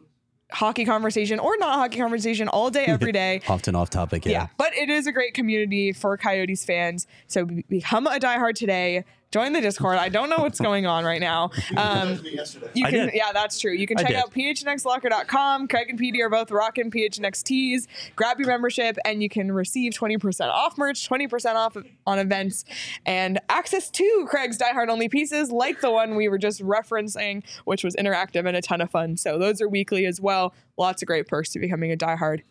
hockey 0.52 0.84
conversation 0.84 1.38
or 1.38 1.56
not 1.58 1.74
hockey 1.74 1.98
conversation 1.98 2.48
all 2.48 2.70
day, 2.70 2.84
every 2.86 3.12
day. 3.12 3.40
Often 3.48 3.74
off 3.74 3.90
topic, 3.90 4.24
yeah. 4.24 4.32
Yeah, 4.32 4.46
but 4.56 4.74
it 4.74 4.88
is 4.88 5.06
a 5.06 5.12
great 5.12 5.34
community 5.34 5.92
for 5.92 6.16
Coyotes 6.16 6.64
fans. 6.64 7.06
So 7.26 7.46
become 7.68 8.06
a 8.06 8.18
diehard 8.18 8.54
today. 8.54 9.04
Join 9.32 9.52
the 9.52 9.60
Discord. 9.60 9.98
I 9.98 10.08
don't 10.08 10.30
know 10.30 10.38
what's 10.38 10.60
going 10.60 10.86
on 10.86 11.04
right 11.04 11.20
now. 11.20 11.50
Um, 11.76 12.20
you 12.24 12.86
I 12.86 12.90
can, 12.90 13.06
did. 13.06 13.14
yeah, 13.14 13.32
that's 13.32 13.60
true. 13.60 13.72
You 13.72 13.86
can 13.86 13.98
I 13.98 14.02
check 14.02 14.10
did. 14.10 14.16
out 14.16 14.32
phnxlocker.com. 14.32 15.68
Craig 15.68 15.90
and 15.90 15.98
Petey 15.98 16.22
are 16.22 16.30
both 16.30 16.50
rocking 16.50 16.90
PHNX 16.90 17.42
tees. 17.42 17.86
Grab 18.14 18.38
your 18.38 18.48
membership, 18.48 18.96
and 19.04 19.22
you 19.22 19.28
can 19.28 19.52
receive 19.52 19.92
20% 19.92 20.48
off 20.48 20.78
merch, 20.78 21.08
20% 21.08 21.54
off 21.54 21.76
on 22.06 22.18
events, 22.18 22.64
and 23.04 23.38
access 23.48 23.90
to 23.90 24.26
Craig's 24.28 24.58
diehard 24.58 24.88
only 24.88 25.08
pieces, 25.08 25.50
like 25.50 25.80
the 25.80 25.90
one 25.90 26.14
we 26.16 26.28
were 26.28 26.38
just 26.38 26.62
referencing, 26.62 27.42
which 27.64 27.84
was 27.84 27.94
interactive 27.96 28.46
and 28.46 28.56
a 28.56 28.62
ton 28.62 28.80
of 28.80 28.90
fun. 28.90 29.16
So 29.16 29.38
those 29.38 29.60
are 29.60 29.68
weekly 29.68 30.06
as 30.06 30.20
well. 30.20 30.54
Lots 30.78 31.02
of 31.02 31.06
great 31.06 31.26
perks 31.26 31.50
to 31.50 31.58
becoming 31.58 31.92
a 31.92 31.96
diehard. 31.96 32.42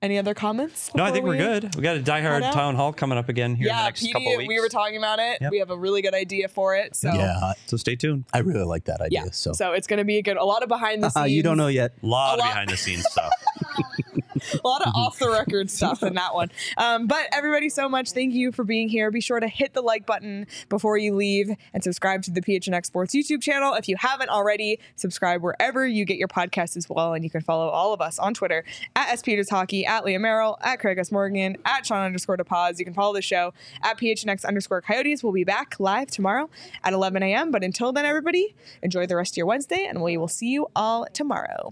Any 0.00 0.16
other 0.16 0.32
comments? 0.32 0.94
No, 0.94 1.02
I 1.02 1.10
think 1.10 1.24
we're 1.24 1.32
we- 1.32 1.38
good. 1.38 1.74
We 1.74 1.82
got 1.82 1.96
a 1.96 2.02
Die 2.02 2.20
Hard? 2.20 2.44
Town 2.44 2.76
Hall 2.76 2.92
coming 2.92 3.18
up 3.18 3.28
again 3.28 3.56
here 3.56 3.66
in 3.66 3.74
the 3.74 3.78
yeah, 3.80 3.84
next 3.86 4.00
Petey, 4.00 4.12
couple 4.12 4.30
of 4.32 4.38
weeks. 4.38 4.48
we 4.48 4.60
were 4.60 4.68
talking 4.68 4.96
about 4.96 5.18
it. 5.18 5.38
Yep. 5.40 5.50
We 5.50 5.58
have 5.58 5.70
a 5.70 5.76
really 5.76 6.02
good 6.02 6.14
idea 6.14 6.46
for 6.46 6.76
it. 6.76 6.94
So 6.94 7.12
Yeah, 7.12 7.54
so 7.66 7.76
stay 7.76 7.96
tuned. 7.96 8.24
I 8.32 8.38
really 8.38 8.62
like 8.64 8.84
that 8.84 9.00
idea. 9.00 9.24
yeah, 9.24 9.30
So, 9.32 9.52
so, 9.52 9.72
it's 9.72 9.88
going 9.88 9.98
to 9.98 10.04
be 10.04 10.18
a 10.18 10.22
good. 10.22 10.36
A 10.36 10.44
lot 10.44 10.62
of 10.62 10.68
behind 10.68 11.02
the 11.02 11.08
scenes. 11.10 11.16
Uh, 11.24 11.26
you 11.26 11.42
don't 11.42 11.56
know 11.56 11.66
yet. 11.66 11.94
A 12.00 12.06
lot 12.06 12.38
A 12.38 12.42
of 12.42 12.48
behind 12.48 12.70
the 12.70 12.76
scenes 12.76 13.04
stuff. 13.10 13.32
a 14.64 14.66
lot 14.66 14.86
of 14.86 14.94
off 14.94 15.18
the 15.18 15.30
record 15.30 15.70
stuff 15.70 16.02
in 16.02 16.14
that 16.14 16.34
one. 16.34 16.50
Um, 16.76 17.06
but 17.06 17.26
everybody, 17.32 17.68
so 17.68 17.88
much. 17.88 18.12
Thank 18.12 18.34
you 18.34 18.52
for 18.52 18.64
being 18.64 18.88
here. 18.88 19.10
Be 19.10 19.20
sure 19.20 19.40
to 19.40 19.48
hit 19.48 19.74
the 19.74 19.82
like 19.82 20.06
button 20.06 20.46
before 20.68 20.98
you 20.98 21.14
leave 21.14 21.50
and 21.72 21.82
subscribe 21.82 22.22
to 22.22 22.30
the 22.30 22.40
PHNX 22.40 22.86
Sports 22.86 23.14
YouTube 23.14 23.42
channel. 23.42 23.74
If 23.74 23.88
you 23.88 23.96
haven't 23.96 24.30
already, 24.30 24.78
subscribe 24.96 25.42
wherever 25.42 25.86
you 25.86 26.04
get 26.04 26.16
your 26.16 26.28
podcast 26.28 26.76
as 26.76 26.88
well. 26.88 27.14
And 27.14 27.24
you 27.24 27.30
can 27.30 27.40
follow 27.40 27.68
all 27.68 27.92
of 27.92 28.00
us 28.00 28.18
on 28.18 28.34
Twitter 28.34 28.64
at 28.96 29.08
S 29.08 29.22
Peters 29.22 29.50
Hockey, 29.50 29.84
at 29.86 30.04
Leah 30.04 30.18
Merrill, 30.18 30.58
at 30.60 30.80
Craig 30.80 30.98
S. 30.98 31.12
Morgan, 31.12 31.56
at 31.64 31.86
Shawn 31.86 32.04
underscore 32.04 32.36
DePaz. 32.36 32.78
You 32.78 32.84
can 32.84 32.94
follow 32.94 33.14
the 33.14 33.22
show 33.22 33.52
at 33.82 33.98
PHNX 33.98 34.44
underscore 34.44 34.80
Coyotes. 34.80 35.22
We'll 35.22 35.32
be 35.32 35.44
back 35.44 35.78
live 35.78 36.10
tomorrow 36.10 36.48
at 36.84 36.92
11 36.92 37.22
a.m. 37.22 37.50
But 37.50 37.64
until 37.64 37.92
then, 37.92 38.04
everybody, 38.04 38.54
enjoy 38.82 39.06
the 39.06 39.16
rest 39.16 39.34
of 39.34 39.36
your 39.36 39.46
Wednesday, 39.46 39.86
and 39.88 40.02
we 40.02 40.16
will 40.16 40.28
see 40.28 40.48
you 40.48 40.68
all 40.74 41.06
tomorrow. 41.12 41.70